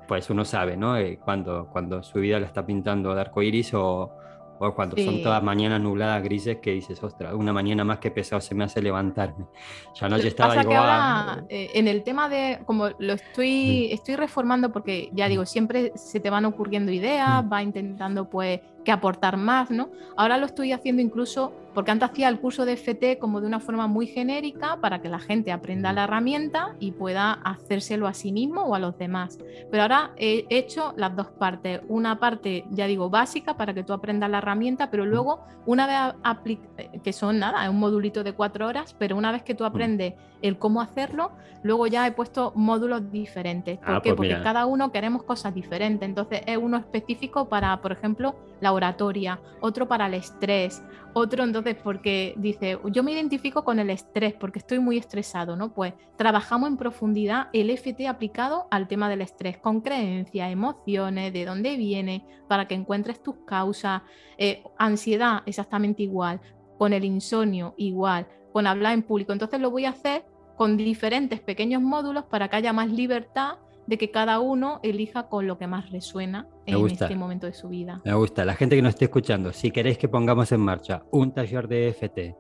pues 0.07 0.31
uno 0.31 0.45
sabe, 0.45 0.77
¿no? 0.77 0.97
Eh, 0.97 1.19
cuando, 1.23 1.69
cuando 1.71 2.03
su 2.03 2.19
vida 2.21 2.41
la 2.41 2.47
está 2.47 2.65
pintando 2.65 3.15
de 3.15 3.21
arco 3.21 3.43
iris 3.43 3.75
o, 3.75 4.17
o 4.59 4.75
cuando 4.75 4.97
son 4.97 5.23
todas 5.23 5.43
mañanas 5.43 5.81
nubladas 5.81 6.23
grises 6.23 6.59
que 6.59 6.73
dices, 6.73 7.03
ostras, 7.03 7.35
una 7.35 7.53
mañana 7.53 7.85
más 7.85 7.99
que 7.99 8.11
pesado 8.11 8.41
se 8.41 8.55
me 8.55 8.65
hace 8.65 8.83
levantarme. 8.83 9.47
Ya 9.95 10.07
anoche 10.07 10.29
estaba 10.29 10.55
pasa 10.55 10.69
ahora, 10.69 11.45
eh, 11.49 11.71
en 11.75 11.87
el 11.87 12.03
tema 12.03 12.29
de, 12.29 12.61
como 12.65 12.89
lo 12.99 13.13
estoy, 13.13 13.93
estoy 13.93 14.17
reformando 14.17 14.73
porque 14.73 15.11
ya 15.13 15.29
digo, 15.29 15.47
siempre 15.47 15.93
se 15.95 16.21
te 16.21 16.31
van 16.31 16.45
ocurriendo 16.45 16.91
ideas, 16.91 17.45
va 17.51 17.63
intentando 17.63 18.29
pues 18.29 18.61
que 18.89 18.93
aportar 18.93 19.37
más, 19.37 19.71
¿no? 19.71 19.91
Ahora 20.17 20.39
lo 20.39 20.47
estoy 20.47 20.73
haciendo 20.73 21.03
incluso 21.03 21.53
porque 21.75 21.91
antes 21.91 22.09
hacía 22.09 22.31
el 22.31 22.41
curso 22.41 22.65
de 22.65 22.73
FT 22.73 23.19
como 23.19 23.43
de 23.43 23.47
una 23.47 23.61
forma 23.61 23.87
muy 23.87 24.07
genérica 24.07 24.81
para 24.81 25.03
que 25.03 25.11
la 25.11 25.19
gente 25.19 25.53
aprenda 25.53 25.93
la 25.93 26.05
herramienta 26.05 26.75
y 26.81 26.93
pueda 26.93 27.33
hacérselo 27.33 28.07
a 28.07 28.15
sí 28.15 28.33
mismo 28.33 28.63
o 28.63 28.75
a 28.75 28.79
los 28.79 28.97
demás. 28.97 29.39
Pero 29.71 29.83
ahora 29.83 30.13
he 30.17 30.47
hecho 30.49 30.95
las 30.97 31.15
dos 31.15 31.27
partes. 31.27 31.83
Una 31.89 32.19
parte, 32.19 32.65
ya 32.71 32.87
digo, 32.87 33.11
básica 33.11 33.59
para 33.59 33.75
que 33.75 33.85
tú 33.85 33.93
aprendas 33.93 34.31
la 34.31 34.39
herramienta, 34.39 34.91
pero 34.91 35.05
luego 35.05 35.45
una 35.67 36.15
vez 36.17 36.59
que 37.05 37.13
son 37.13 37.39
nada, 37.39 37.65
es 37.65 37.69
un 37.69 37.79
modulito 37.79 38.25
de 38.25 38.33
cuatro 38.33 38.67
horas, 38.67 38.97
pero 38.99 39.19
una 39.19 39.33
vez 39.33 39.43
que 39.43 39.55
tú 39.55 39.67
aprendes 39.67 40.15
el 40.43 40.59
cómo 40.59 40.81
hacerlo, 40.81 41.33
luego 41.63 41.87
ya 41.87 42.07
he 42.07 42.13
puesto 42.13 42.53
módulos 42.55 43.11
diferentes. 43.11 43.79
¿Por 43.79 43.91
ah, 43.91 44.01
qué? 44.03 44.15
Pues 44.15 44.31
porque 44.31 44.43
cada 44.43 44.67
uno 44.67 44.93
queremos 44.93 45.23
cosas 45.23 45.55
diferentes. 45.55 46.09
Entonces 46.09 46.43
es 46.47 46.57
uno 46.57 46.77
específico 46.77 47.49
para, 47.49 47.81
por 47.81 47.93
ejemplo, 47.93 48.37
la 48.61 48.73
oratoria, 48.73 49.41
otro 49.61 49.87
para 49.89 50.07
el 50.07 50.15
estrés, 50.15 50.83
otro 51.15 51.45
entonces 51.45 51.77
porque 51.83 52.35
dice, 52.37 52.79
yo 52.93 53.03
me 53.03 53.13
identifico 53.13 53.65
con 53.65 53.79
el 53.79 53.91
estrés 53.91 54.35
porque 54.35 54.59
estoy 54.59 54.79
muy 54.79 54.99
estresado, 54.99 55.57
¿no? 55.57 55.73
Pues 55.73 55.95
trabajamos 56.17 56.69
en 56.69 56.77
profundidad 56.77 57.49
el 57.53 57.71
FT 57.71 58.07
aplicado 58.09 58.67
al 58.71 58.89
tema 58.89 59.09
del 59.09 59.23
estrés, 59.23 59.59
con 59.59 59.81
creencias, 59.81 60.51
emociones, 60.51 61.33
de 61.33 61.45
dónde 61.45 61.77
viene, 61.77 62.25
para 62.47 62.69
que 62.69 62.75
encuentres 62.75 63.23
tus 63.23 63.37
causas, 63.47 64.03
eh, 64.37 64.63
ansiedad 64.79 65.43
exactamente 65.47 66.03
igual, 66.03 66.41
con 66.79 66.93
el 66.93 67.05
insomnio 67.05 67.75
igual, 67.77 68.27
con 68.59 68.67
hablar 68.67 68.93
en 68.95 69.05
público. 69.05 69.33
Entonces 69.33 69.61
lo 69.61 69.71
voy 69.71 69.85
a 69.85 69.91
hacer 69.91 70.25
con 70.57 70.77
diferentes 70.77 71.39
pequeños 71.39 71.81
módulos 71.81 72.25
para 72.25 72.49
que 72.49 72.57
haya 72.57 72.73
más 72.73 72.91
libertad 72.91 73.59
de 73.87 73.97
que 73.97 74.11
cada 74.11 74.41
uno 74.41 74.81
elija 74.83 75.29
con 75.29 75.47
lo 75.47 75.59
que 75.59 75.69
más 75.69 75.93
resuena 75.93 76.49
en 76.67 76.85
este 76.89 77.15
momento 77.15 77.47
de 77.47 77.53
su 77.53 77.69
vida. 77.69 78.01
Me 78.05 78.15
gusta. 78.15 78.45
La 78.45 78.57
gente 78.57 78.75
que 78.75 78.83
nos 78.83 78.95
esté 78.95 79.05
escuchando, 79.05 79.53
si 79.53 79.71
queréis 79.71 79.97
que 79.97 80.09
pongamos 80.09 80.51
en 80.51 80.59
marcha 80.59 81.05
un 81.13 81.31
taller 81.31 81.69
de 81.69 81.87
FT, 81.93 82.35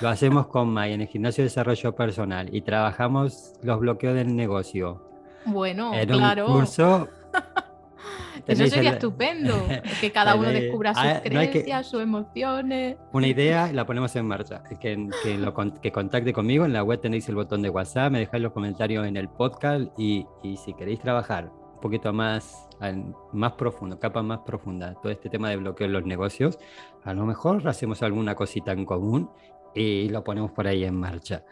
lo 0.00 0.08
hacemos 0.08 0.46
con 0.46 0.68
May 0.68 0.92
en 0.92 1.00
el 1.00 1.08
gimnasio 1.08 1.42
de 1.42 1.48
desarrollo 1.48 1.96
personal 1.96 2.54
y 2.54 2.60
trabajamos 2.60 3.54
los 3.64 3.80
bloqueos 3.80 4.14
del 4.14 4.36
negocio. 4.36 5.02
Bueno, 5.46 5.92
en 5.94 6.10
claro. 6.10 6.46
Un 6.46 6.60
curso 6.60 7.08
Eso 8.46 8.66
sería 8.66 8.90
estupendo, 8.90 9.66
que 10.00 10.10
cada 10.12 10.34
uno 10.34 10.48
descubra 10.48 10.94
sus 10.94 11.22
creencias, 11.22 11.86
sus 11.86 12.02
emociones. 12.02 12.96
Una 13.12 13.26
idea 13.26 13.72
la 13.72 13.86
ponemos 13.86 14.14
en 14.16 14.26
marcha. 14.26 14.62
Que, 14.80 15.08
que, 15.22 15.38
lo, 15.38 15.54
que 15.80 15.92
contacte 15.92 16.32
conmigo, 16.32 16.64
en 16.64 16.72
la 16.72 16.82
web 16.82 17.00
tenéis 17.00 17.28
el 17.28 17.34
botón 17.34 17.62
de 17.62 17.70
WhatsApp, 17.70 18.12
me 18.12 18.20
dejáis 18.20 18.42
los 18.42 18.52
comentarios 18.52 19.06
en 19.06 19.16
el 19.16 19.28
podcast 19.28 19.86
y, 19.98 20.26
y 20.42 20.56
si 20.56 20.74
queréis 20.74 21.00
trabajar 21.00 21.50
un 21.80 21.80
poquito 21.80 22.12
más, 22.12 22.68
más 23.32 23.52
profundo, 23.52 23.98
capa 23.98 24.22
más 24.22 24.40
profunda, 24.40 24.94
todo 25.02 25.10
este 25.10 25.30
tema 25.30 25.48
de 25.48 25.56
bloqueo 25.56 25.86
en 25.86 25.94
los 25.94 26.04
negocios, 26.04 26.58
a 27.04 27.14
lo 27.14 27.24
mejor 27.24 27.66
hacemos 27.66 28.02
alguna 28.02 28.34
cosita 28.34 28.72
en 28.72 28.84
común 28.84 29.30
y 29.74 30.08
lo 30.10 30.22
ponemos 30.22 30.50
por 30.52 30.66
ahí 30.66 30.84
en 30.84 30.94
marcha. 30.94 31.42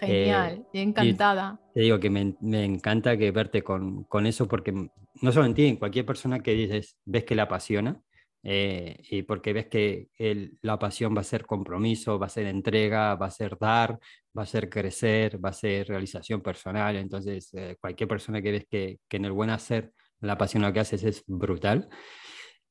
Genial, 0.00 0.66
eh, 0.72 0.82
encantada. 0.82 1.60
Te 1.74 1.80
digo 1.80 2.00
que 2.00 2.10
me, 2.10 2.36
me, 2.40 2.64
encanta 2.64 3.16
que 3.16 3.30
verte 3.30 3.62
con, 3.62 4.04
con, 4.04 4.26
eso 4.26 4.48
porque 4.48 4.72
no 4.72 5.32
solo 5.32 5.46
en 5.46 5.54
ti, 5.54 5.66
en 5.66 5.76
cualquier 5.76 6.06
persona 6.06 6.40
que 6.40 6.52
dices, 6.52 6.96
ves 7.04 7.24
que 7.24 7.34
la 7.34 7.44
apasiona 7.44 8.00
eh, 8.42 9.02
y 9.10 9.22
porque 9.22 9.52
ves 9.52 9.66
que 9.66 10.08
el, 10.16 10.58
la 10.62 10.78
pasión 10.78 11.14
va 11.14 11.20
a 11.20 11.24
ser 11.24 11.44
compromiso, 11.44 12.18
va 12.18 12.26
a 12.26 12.30
ser 12.30 12.46
entrega, 12.46 13.14
va 13.14 13.26
a 13.26 13.30
ser 13.30 13.58
dar, 13.58 13.98
va 14.36 14.42
a 14.42 14.46
ser 14.46 14.70
crecer, 14.70 15.44
va 15.44 15.50
a 15.50 15.52
ser 15.52 15.88
realización 15.88 16.40
personal. 16.40 16.96
Entonces, 16.96 17.52
eh, 17.54 17.76
cualquier 17.80 18.08
persona 18.08 18.40
que 18.40 18.52
ves 18.52 18.66
que, 18.68 18.98
que, 19.08 19.16
en 19.18 19.26
el 19.26 19.32
buen 19.32 19.50
hacer 19.50 19.92
la 20.20 20.38
pasión 20.38 20.62
lo 20.62 20.72
que 20.72 20.80
haces 20.80 21.04
es 21.04 21.24
brutal. 21.26 21.88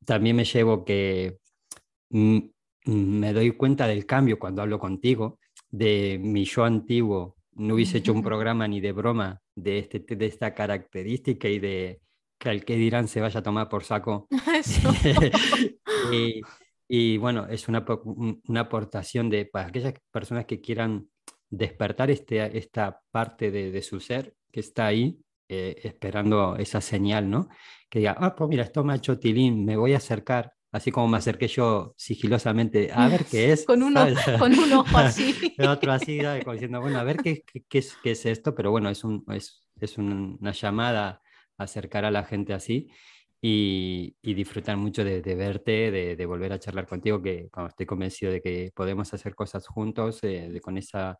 También 0.05 0.35
me 0.35 0.45
llevo 0.45 0.85
que 0.85 1.37
me 2.09 3.33
doy 3.33 3.51
cuenta 3.51 3.87
del 3.87 4.05
cambio 4.05 4.39
cuando 4.39 4.61
hablo 4.61 4.79
contigo 4.79 5.39
de 5.71 6.19
mi 6.21 6.45
yo 6.45 6.63
antiguo 6.63 7.37
no 7.53 7.75
hubiese 7.75 7.97
hecho 7.97 8.13
un 8.13 8.23
programa 8.23 8.67
ni 8.67 8.79
de 8.79 8.91
broma 8.91 9.41
de, 9.55 9.79
este, 9.79 9.99
de 9.99 10.25
esta 10.25 10.53
característica 10.53 11.47
y 11.49 11.59
de 11.59 12.01
que 12.37 12.49
al 12.49 12.63
que 12.63 12.77
dirán 12.77 13.07
se 13.07 13.19
vaya 13.19 13.41
a 13.41 13.43
tomar 13.43 13.67
por 13.67 13.83
saco. 13.83 14.27
y, 16.13 16.41
y, 16.87 17.17
bueno, 17.17 17.47
es 17.47 17.67
una, 17.67 17.85
una, 18.47 18.61
aportación 18.61 19.29
de, 19.29 19.45
para 19.45 19.67
aquellas 19.67 19.93
personas 20.09 20.45
que 20.45 20.61
quieran 20.61 21.09
despertar 21.49 22.09
este, 22.11 22.57
esta 22.57 23.01
parte 23.11 23.51
de, 23.51 23.71
de 23.71 23.81
su 23.81 23.99
ser 23.99 24.35
que 24.51 24.61
está 24.61 24.87
ahí 24.87 25.19
eh, 25.49 25.81
esperando 25.83 26.55
esa 26.57 26.79
señal, 26.79 27.29
¿no? 27.29 27.49
Que 27.89 27.99
diga, 27.99 28.15
ah, 28.19 28.35
pues 28.35 28.49
mira, 28.49 28.63
esto 28.63 28.83
me 28.83 28.93
ha 28.93 28.97
hecho 28.97 29.19
tilín, 29.19 29.65
me 29.65 29.75
voy 29.75 29.93
a 29.93 29.97
acercar 29.97 30.53
así 30.71 30.91
como 30.91 31.07
me 31.07 31.17
acerqué 31.17 31.47
yo 31.47 31.93
sigilosamente 31.97 32.91
a 32.93 33.07
ver 33.07 33.25
qué 33.25 33.51
es. 33.51 33.65
con, 33.65 33.83
uno, 33.83 34.05
con 34.37 34.57
un 34.57 34.73
ojo 34.73 34.97
así. 34.97 35.33
otro 35.67 35.91
así, 35.91 36.19
diciendo, 36.51 36.81
bueno, 36.81 36.99
a 36.99 37.03
ver 37.03 37.17
qué, 37.17 37.43
qué, 37.67 37.77
es, 37.79 37.97
qué 38.03 38.11
es, 38.11 38.25
esto, 38.25 38.55
pero 38.55 38.71
bueno, 38.71 38.89
es, 38.89 39.03
un, 39.03 39.23
es, 39.29 39.63
es 39.79 39.97
una 39.97 40.51
llamada 40.51 41.21
a 41.57 41.63
acercar 41.63 42.05
a 42.05 42.11
la 42.11 42.23
gente 42.23 42.53
así 42.53 42.89
y, 43.41 44.15
y 44.21 44.33
disfrutar 44.33 44.77
mucho 44.77 45.03
de, 45.03 45.21
de 45.21 45.35
verte, 45.35 45.91
de, 45.91 46.15
de, 46.15 46.25
volver 46.25 46.51
a 46.53 46.59
charlar 46.59 46.87
contigo, 46.87 47.21
que 47.21 47.49
estoy 47.67 47.85
convencido 47.85 48.31
de 48.31 48.41
que 48.41 48.71
podemos 48.75 49.13
hacer 49.13 49.33
cosas 49.33 49.67
juntos, 49.67 50.23
eh, 50.23 50.49
de, 50.51 50.61
con 50.61 50.77
esa, 50.77 51.19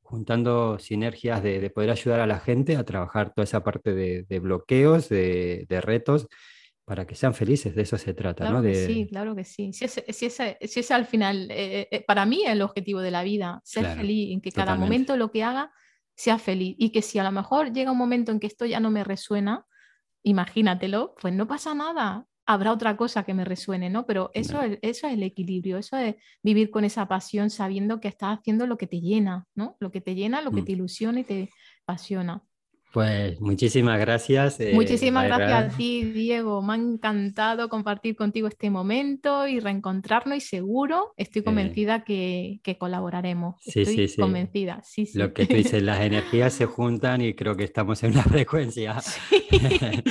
juntando 0.00 0.78
sinergias 0.78 1.42
de, 1.42 1.60
de, 1.60 1.70
poder 1.70 1.90
ayudar 1.90 2.20
a 2.20 2.26
la 2.26 2.40
gente 2.40 2.76
a 2.76 2.84
trabajar 2.84 3.32
toda 3.34 3.44
esa 3.44 3.62
parte 3.64 3.94
de 3.94 4.40
bloqueos, 4.40 5.08
de, 5.08 5.66
retos 5.82 6.26
para 6.88 7.06
que 7.06 7.14
sean 7.14 7.34
felices, 7.34 7.74
de 7.74 7.82
eso 7.82 7.98
se 7.98 8.14
trata, 8.14 8.44
claro 8.44 8.56
¿no? 8.56 8.62
De... 8.62 8.86
sí, 8.86 9.06
claro 9.06 9.36
que 9.36 9.44
sí. 9.44 9.74
Si 9.74 9.84
es, 9.84 10.02
si 10.08 10.26
es, 10.26 10.40
si 10.62 10.80
es 10.80 10.90
al 10.90 11.04
final, 11.04 11.48
eh, 11.50 11.86
eh, 11.90 12.02
para 12.06 12.24
mí 12.24 12.44
el 12.46 12.62
objetivo 12.62 13.00
de 13.00 13.10
la 13.10 13.22
vida, 13.22 13.60
ser 13.62 13.84
claro, 13.84 14.00
feliz, 14.00 14.32
en 14.32 14.40
que 14.40 14.50
cada 14.50 14.72
totalmente. 14.72 14.86
momento 14.86 15.16
lo 15.18 15.30
que 15.30 15.44
haga 15.44 15.70
sea 16.16 16.38
feliz 16.38 16.74
y 16.78 16.90
que 16.90 17.02
si 17.02 17.18
a 17.18 17.24
lo 17.24 17.30
mejor 17.30 17.72
llega 17.74 17.92
un 17.92 17.98
momento 17.98 18.32
en 18.32 18.40
que 18.40 18.46
esto 18.46 18.64
ya 18.64 18.80
no 18.80 18.90
me 18.90 19.04
resuena, 19.04 19.66
imagínatelo, 20.22 21.14
pues 21.20 21.34
no 21.34 21.46
pasa 21.46 21.74
nada, 21.74 22.26
habrá 22.46 22.72
otra 22.72 22.96
cosa 22.96 23.22
que 23.22 23.34
me 23.34 23.44
resuene, 23.44 23.90
¿no? 23.90 24.06
Pero 24.06 24.30
eso, 24.32 24.54
no. 24.54 24.62
es, 24.62 24.78
eso 24.80 25.06
es 25.06 25.12
el 25.12 25.22
equilibrio, 25.22 25.76
eso 25.76 25.98
es 25.98 26.16
vivir 26.42 26.70
con 26.70 26.86
esa 26.86 27.06
pasión 27.06 27.50
sabiendo 27.50 28.00
que 28.00 28.08
estás 28.08 28.38
haciendo 28.38 28.66
lo 28.66 28.78
que 28.78 28.86
te 28.86 29.02
llena, 29.02 29.46
¿no? 29.54 29.76
Lo 29.78 29.90
que 29.90 30.00
te 30.00 30.14
llena, 30.14 30.40
lo 30.40 30.52
que 30.52 30.62
mm. 30.62 30.64
te 30.64 30.72
ilusiona 30.72 31.20
y 31.20 31.24
te 31.24 31.50
apasiona. 31.84 32.42
Pues 32.92 33.38
muchísimas 33.38 34.00
gracias. 34.00 34.58
Eh, 34.60 34.72
muchísimas 34.74 35.26
gracias 35.26 35.74
a 35.74 35.76
ti, 35.76 36.04
Diego. 36.04 36.62
Me 36.62 36.72
ha 36.72 36.76
encantado 36.76 37.68
compartir 37.68 38.16
contigo 38.16 38.48
este 38.48 38.70
momento 38.70 39.46
y 39.46 39.60
reencontrarnos 39.60 40.38
y 40.38 40.40
seguro 40.40 41.12
estoy 41.18 41.42
convencida 41.42 41.96
eh. 41.96 42.04
que, 42.06 42.60
que, 42.62 42.78
colaboraremos. 42.78 43.56
Sí, 43.60 43.82
estoy 43.82 43.94
sí, 43.94 44.08
sí. 44.08 44.20
convencida. 44.20 44.80
Sí, 44.82 45.04
sí. 45.04 45.18
Lo 45.18 45.34
que 45.34 45.44
tú 45.44 45.54
dices, 45.54 45.82
las 45.82 46.00
energías 46.00 46.54
se 46.54 46.64
juntan 46.64 47.20
y 47.20 47.34
creo 47.34 47.56
que 47.56 47.64
estamos 47.64 48.02
en 48.04 48.12
una 48.12 48.22
frecuencia 48.24 48.98
sí. 49.02 49.20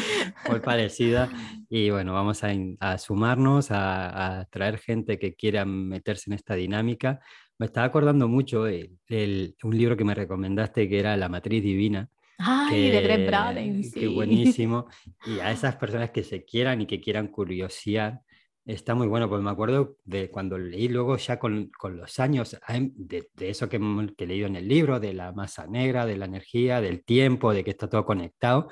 muy 0.50 0.60
parecida. 0.60 1.30
Y 1.70 1.90
bueno, 1.90 2.14
vamos 2.14 2.44
a, 2.44 2.52
a 2.80 3.00
sumarnos, 3.00 3.72
a, 3.72 4.42
a, 4.42 4.46
traer 4.46 4.78
gente 4.78 5.18
que 5.18 5.34
quiera 5.34 5.66
meterse 5.66 6.30
en 6.30 6.36
esta 6.36 6.54
dinámica. 6.54 7.22
Me 7.58 7.66
estaba 7.66 7.88
acordando 7.88 8.28
mucho 8.28 8.66
de, 8.66 8.92
de 9.10 9.56
un 9.64 9.76
libro 9.76 9.98
que 9.98 10.04
me 10.04 10.14
recomendaste 10.14 10.88
que 10.88 11.00
era 11.00 11.18
La 11.18 11.28
Matriz 11.28 11.64
Divina 11.64 12.12
Ay, 12.38 12.90
que, 12.90 12.92
de 12.92 13.02
Greg 13.02 13.28
Braden, 13.28 13.84
sí. 13.84 14.00
Qué 14.00 14.08
buenísimo. 14.08 14.88
Y 15.26 15.40
a 15.40 15.52
esas 15.52 15.76
personas 15.76 16.12
que 16.12 16.24
se 16.24 16.46
quieran 16.46 16.82
y 16.82 16.86
que 16.86 17.02
quieran 17.02 17.28
curiosear, 17.28 18.22
está 18.66 18.94
muy 18.94 19.08
bueno, 19.08 19.30
porque 19.30 19.44
me 19.44 19.50
acuerdo 19.50 19.98
de 20.04 20.30
cuando 20.30 20.58
leí 20.58 20.90
luego 20.90 21.18
ya 21.18 21.40
con, 21.40 21.72
con 21.78 21.98
los 21.98 22.20
años, 22.20 22.58
de, 22.70 23.30
de 23.34 23.50
eso 23.50 23.70
que, 23.70 23.80
que, 24.18 24.24
he 24.26 24.28
leído 24.28 24.48
en 24.48 24.58
el 24.58 24.68
libro, 24.68 25.00
de 25.00 25.14
la 25.14 25.32
masa 25.32 25.66
negra, 25.68 26.06
de 26.06 26.18
la 26.18 26.26
energía, 26.26 26.82
del 26.82 27.04
tiempo, 27.04 27.54
de 27.54 27.64
que 27.64 27.72
está 27.72 27.90
todo 27.90 28.06
conectado, 28.06 28.70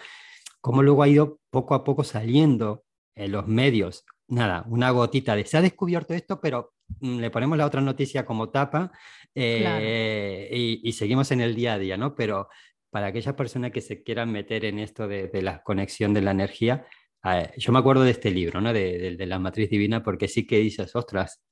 cómo 0.60 0.84
luego 0.84 1.02
ha 1.02 1.08
ido 1.08 1.40
poco 1.50 1.76
a 1.76 1.84
poco 1.84 2.04
saliendo 2.04 2.84
en 3.16 3.32
los 3.32 3.48
medios, 3.48 4.06
nada, 4.28 4.66
una 4.68 4.90
gotita 4.92 5.36
de 5.36 5.46
se 5.46 5.58
ha 5.58 5.62
descubierto 5.62 6.14
esto, 6.14 6.42
pero 6.42 6.74
mm, 7.00 7.20
le 7.20 7.30
ponemos 7.32 7.58
la 7.58 7.66
otra 7.66 7.80
noticia 7.80 8.26
como 8.26 8.50
tapa 8.50 8.92
eh, 9.34 9.60
claro. 9.62 9.86
y, 9.86 10.82
y, 10.84 10.92
seguimos 10.94 11.32
en 11.32 11.40
el 11.42 11.56
día 11.56 11.74
a 11.76 11.80
día, 11.80 11.96
¿no? 11.98 12.16
Pero 12.16 12.50
para 12.96 13.08
aquellas 13.08 13.36
personas 13.36 13.72
que 13.72 13.82
se 13.82 14.04
quieran 14.04 14.32
meter 14.32 14.64
en 14.64 14.80
esto 14.80 15.06
de, 15.06 15.28
de 15.28 15.42
la 15.42 15.62
conexión 15.64 16.14
de 16.14 16.22
la 16.22 16.32
energía, 16.32 16.86
eh, 17.26 17.52
yo 17.58 17.74
me 17.74 17.80
acuerdo 17.80 18.04
de 18.04 18.12
este 18.12 18.32
libro, 18.32 18.62
¿no? 18.62 18.72
De, 18.72 18.98
de, 18.98 19.18
de, 19.18 19.26
la 19.26 19.38
matriz 19.38 19.70
divina, 19.70 20.02
porque 20.02 20.30
sí 20.30 20.48
que 20.48 20.60
dices, 20.60 20.96
ostras, 20.96 21.44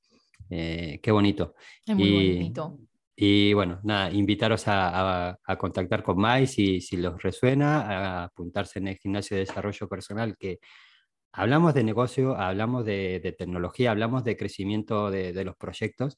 eh, 0.48 1.00
qué 1.02 1.10
bonito. 1.10 1.54
Es 1.84 1.94
muy 1.94 2.08
y, 2.08 2.32
bonito. 2.32 2.78
Y 3.14 3.52
bueno, 3.52 3.78
nada, 3.82 4.10
invitaros 4.10 4.66
a, 4.68 5.28
a, 5.28 5.38
a 5.44 5.58
contactar 5.58 6.02
con 6.02 6.16
Mai 6.16 6.46
si, 6.46 6.80
si 6.80 6.96
los 6.96 7.22
resuena, 7.22 7.82
a 7.82 8.24
apuntarse 8.24 8.78
en 8.78 8.88
el 8.88 8.96
gimnasio 8.96 9.36
de 9.36 9.44
desarrollo 9.44 9.86
personal, 9.86 10.38
que 10.38 10.60
hablamos 11.30 11.74
de 11.74 11.84
negocio, 11.84 12.38
hablamos 12.38 12.86
de, 12.86 13.20
de 13.22 13.32
tecnología, 13.32 13.90
hablamos 13.90 14.24
de 14.24 14.38
crecimiento 14.38 15.10
de, 15.10 15.34
de 15.34 15.44
los 15.44 15.56
proyectos, 15.56 16.16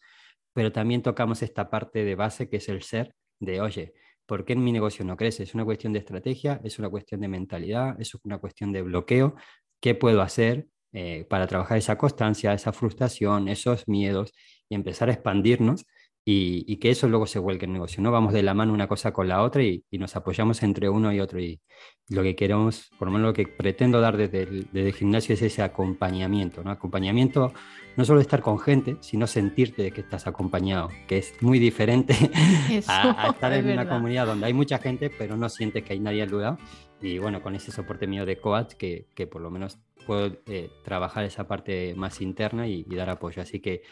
pero 0.53 0.71
también 0.71 1.03
tocamos 1.03 1.43
esta 1.43 1.69
parte 1.69 2.05
de 2.05 2.15
base 2.15 2.49
que 2.49 2.59
es 2.59 2.69
el 2.69 2.83
ser, 2.85 3.17
de 3.41 3.61
oye, 3.61 3.93
¿Por 4.27 4.45
qué 4.45 4.55
en 4.55 4.65
mi 4.65 4.73
negocio 4.73 5.05
no 5.05 5.17
crece? 5.17 5.45
Es 5.45 5.55
una 5.55 5.65
cuestión 5.65 5.93
de 5.93 6.01
estrategia, 6.01 6.61
es 6.65 6.79
una 6.79 6.89
cuestión 6.89 7.21
de 7.21 7.29
mentalidad, 7.29 8.01
es 8.01 8.15
una 8.25 8.39
cuestión 8.39 8.73
de 8.73 8.83
bloqueo. 8.83 9.37
¿Qué 9.81 9.95
puedo 9.95 10.23
hacer 10.23 10.69
eh, 10.93 11.27
para 11.29 11.47
trabajar 11.47 11.79
esa 11.79 11.97
constancia, 11.99 12.53
esa 12.53 12.73
frustración, 12.73 13.49
esos 13.49 13.87
miedos 13.89 14.33
y 14.69 14.75
empezar 14.75 15.09
a 15.09 15.13
expandirnos 15.13 15.85
y, 16.29 16.65
y, 16.67 16.79
que 16.79 16.91
eso 16.91 17.09
luego 17.09 17.27
se 17.27 17.39
vuelque 17.39 17.67
en 17.67 17.73
negocio? 17.73 18.03
No 18.03 18.11
vamos 18.11 18.33
de 18.33 18.43
la 18.43 18.53
mano 18.53 18.73
una 18.73 18.89
cosa 18.89 19.13
con 19.13 19.29
la 19.29 19.43
otra 19.43 19.63
y, 19.63 19.85
y 19.89 19.99
nos 19.99 20.17
apoyamos 20.17 20.61
entre 20.65 20.89
uno 20.89 21.13
y 21.13 21.21
otro. 21.21 21.39
Y, 21.39 21.61
lo 22.09 22.23
que 22.23 22.35
queremos, 22.35 22.91
por 22.99 23.07
lo 23.07 23.13
menos 23.13 23.29
lo 23.29 23.33
que 23.33 23.47
pretendo 23.47 24.01
dar 24.01 24.17
desde 24.17 24.43
el, 24.43 24.69
desde 24.73 24.89
el 24.89 24.95
gimnasio 24.95 25.35
es 25.35 25.43
ese 25.43 25.63
acompañamiento. 25.63 26.65
¿no? 26.65 26.71
Acompañamiento 26.71 27.53
no 27.97 28.05
solo 28.05 28.21
estar 28.21 28.43
con 28.43 28.59
gente, 28.59 28.97
sino 29.01 29.27
sentirte 29.27 29.91
que 29.93 30.01
estás 30.01 30.27
acompañado, 30.27 30.89
que 31.07 31.19
es 31.19 31.35
muy 31.41 31.59
diferente 31.59 32.15
Eso, 32.71 32.91
a, 32.91 33.27
a, 33.27 33.31
estar 33.31 33.53
en 33.55 33.67
verdad. 33.67 33.85
una 33.85 33.93
comunidad 33.93 34.27
donde 34.27 34.47
hay 34.47 34.53
mucha 34.53 34.79
gente, 34.79 35.11
pero 35.11 35.37
no 35.37 35.49
sientes 35.49 35.85
que 35.85 35.93
hay 35.93 36.01
nadie 36.01 36.23
al 36.23 36.37
lado. 36.37 36.59
Y 37.01 37.19
bueno, 37.19 37.41
con 37.43 37.55
ese 37.55 37.71
soporte 37.71 38.07
mío 38.07 38.27
de 38.27 38.39
coach, 38.39 38.75
que, 38.75 39.07
que 39.15 39.27
por 39.27 39.43
lo 39.43 39.51
menos 39.51 39.79
puedo 40.07 40.39
eh, 40.47 40.71
trabajar 40.85 41.25
esa 41.25 41.47
parte 41.47 41.95
más 41.95 42.21
interna 42.21 42.67
y, 42.67 42.85
dar 42.85 43.11
apoyo. 43.11 43.43
Así 43.43 43.61
que, 43.61 43.83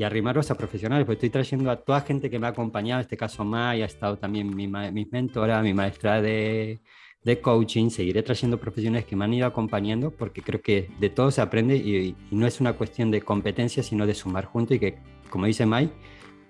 y 0.00 0.02
arrimaros 0.02 0.50
a 0.50 0.54
profesionales, 0.54 1.04
pues 1.04 1.16
estoy 1.16 1.28
trayendo 1.28 1.70
a 1.70 1.76
toda 1.76 2.00
gente 2.00 2.30
que 2.30 2.38
me 2.38 2.46
ha 2.46 2.50
acompañado, 2.50 3.00
en 3.00 3.02
este 3.02 3.18
caso 3.18 3.44
May, 3.44 3.82
ha 3.82 3.84
estado 3.84 4.16
también 4.16 4.56
mi, 4.56 4.66
mi 4.66 5.04
mentora, 5.04 5.60
mi 5.60 5.74
maestra 5.74 6.22
de, 6.22 6.80
de 7.22 7.40
coaching, 7.42 7.90
seguiré 7.90 8.22
trayendo 8.22 8.58
profesionales 8.58 9.04
que 9.04 9.14
me 9.14 9.26
han 9.26 9.34
ido 9.34 9.46
acompañando 9.46 10.10
porque 10.10 10.40
creo 10.40 10.62
que 10.62 10.88
de 10.98 11.10
todo 11.10 11.30
se 11.30 11.42
aprende 11.42 11.76
y, 11.76 12.16
no 12.30 12.46
es 12.46 12.62
una 12.62 12.72
cuestión 12.72 13.10
de 13.10 13.20
competencia, 13.20 13.82
sino 13.82 14.06
de 14.06 14.14
sumar 14.14 14.46
junto 14.46 14.72
y 14.72 14.78
que, 14.78 14.96
como 15.28 15.44
dice 15.44 15.66
Mai, 15.66 15.92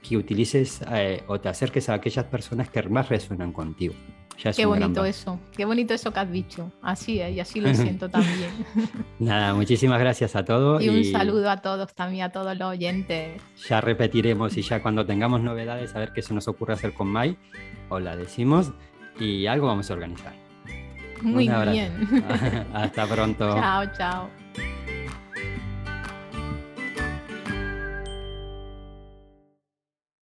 que 0.01 0.17
utilices 0.17 0.81
eh, 0.93 1.25
o 1.27 1.41
te 1.41 1.49
acerques 1.49 1.89
a 1.89 1.95
aquellas 1.95 2.27
personas 2.27 2.71
que 2.71 2.81
más 2.85 3.09
resuenan 3.09 3.53
contigo. 3.53 3.95
Qué 4.57 4.67
bonito 4.67 5.05
eso, 5.05 5.39
qué 5.57 5.65
bonito 5.65 5.95
eso 5.95 6.13
que 6.13 6.21
has 6.21 6.31
dicho. 6.31 6.71
Así 6.83 7.21
es, 7.21 7.35
y 7.35 7.41
así 7.41 7.61
lo 7.61 7.73
siento 7.75 8.09
también. 8.09 8.51
Nada, 9.19 9.55
muchísimas 9.55 9.99
gracias 10.01 10.37
a 10.37 10.45
todos. 10.45 10.83
Y 10.83 10.89
un 10.89 11.05
saludo 11.05 11.51
a 11.51 11.59
todos 11.59 11.95
también, 11.95 12.25
a 12.25 12.31
todos 12.31 12.57
los 12.57 12.69
oyentes. 12.69 13.41
Ya 13.69 13.81
repetiremos 13.81 14.57
y 14.57 14.63
ya 14.63 14.83
cuando 14.83 15.05
tengamos 15.05 15.41
novedades, 15.41 15.95
a 15.95 15.99
ver 15.99 16.13
qué 16.13 16.23
se 16.23 16.35
nos 16.35 16.49
ocurre 16.49 16.75
hacer 16.75 16.93
con 16.93 17.09
Mai, 17.09 17.37
os 17.89 18.03
la 18.03 18.17
decimos 18.17 18.73
y 19.19 19.47
algo 19.47 19.67
vamos 19.67 19.91
a 19.91 19.95
organizar. 19.95 20.33
Muy 21.23 21.49
bien. 21.49 21.93
Hasta 22.73 23.07
pronto. 23.07 23.55
Chao, 23.55 23.85
chao. 23.97 24.40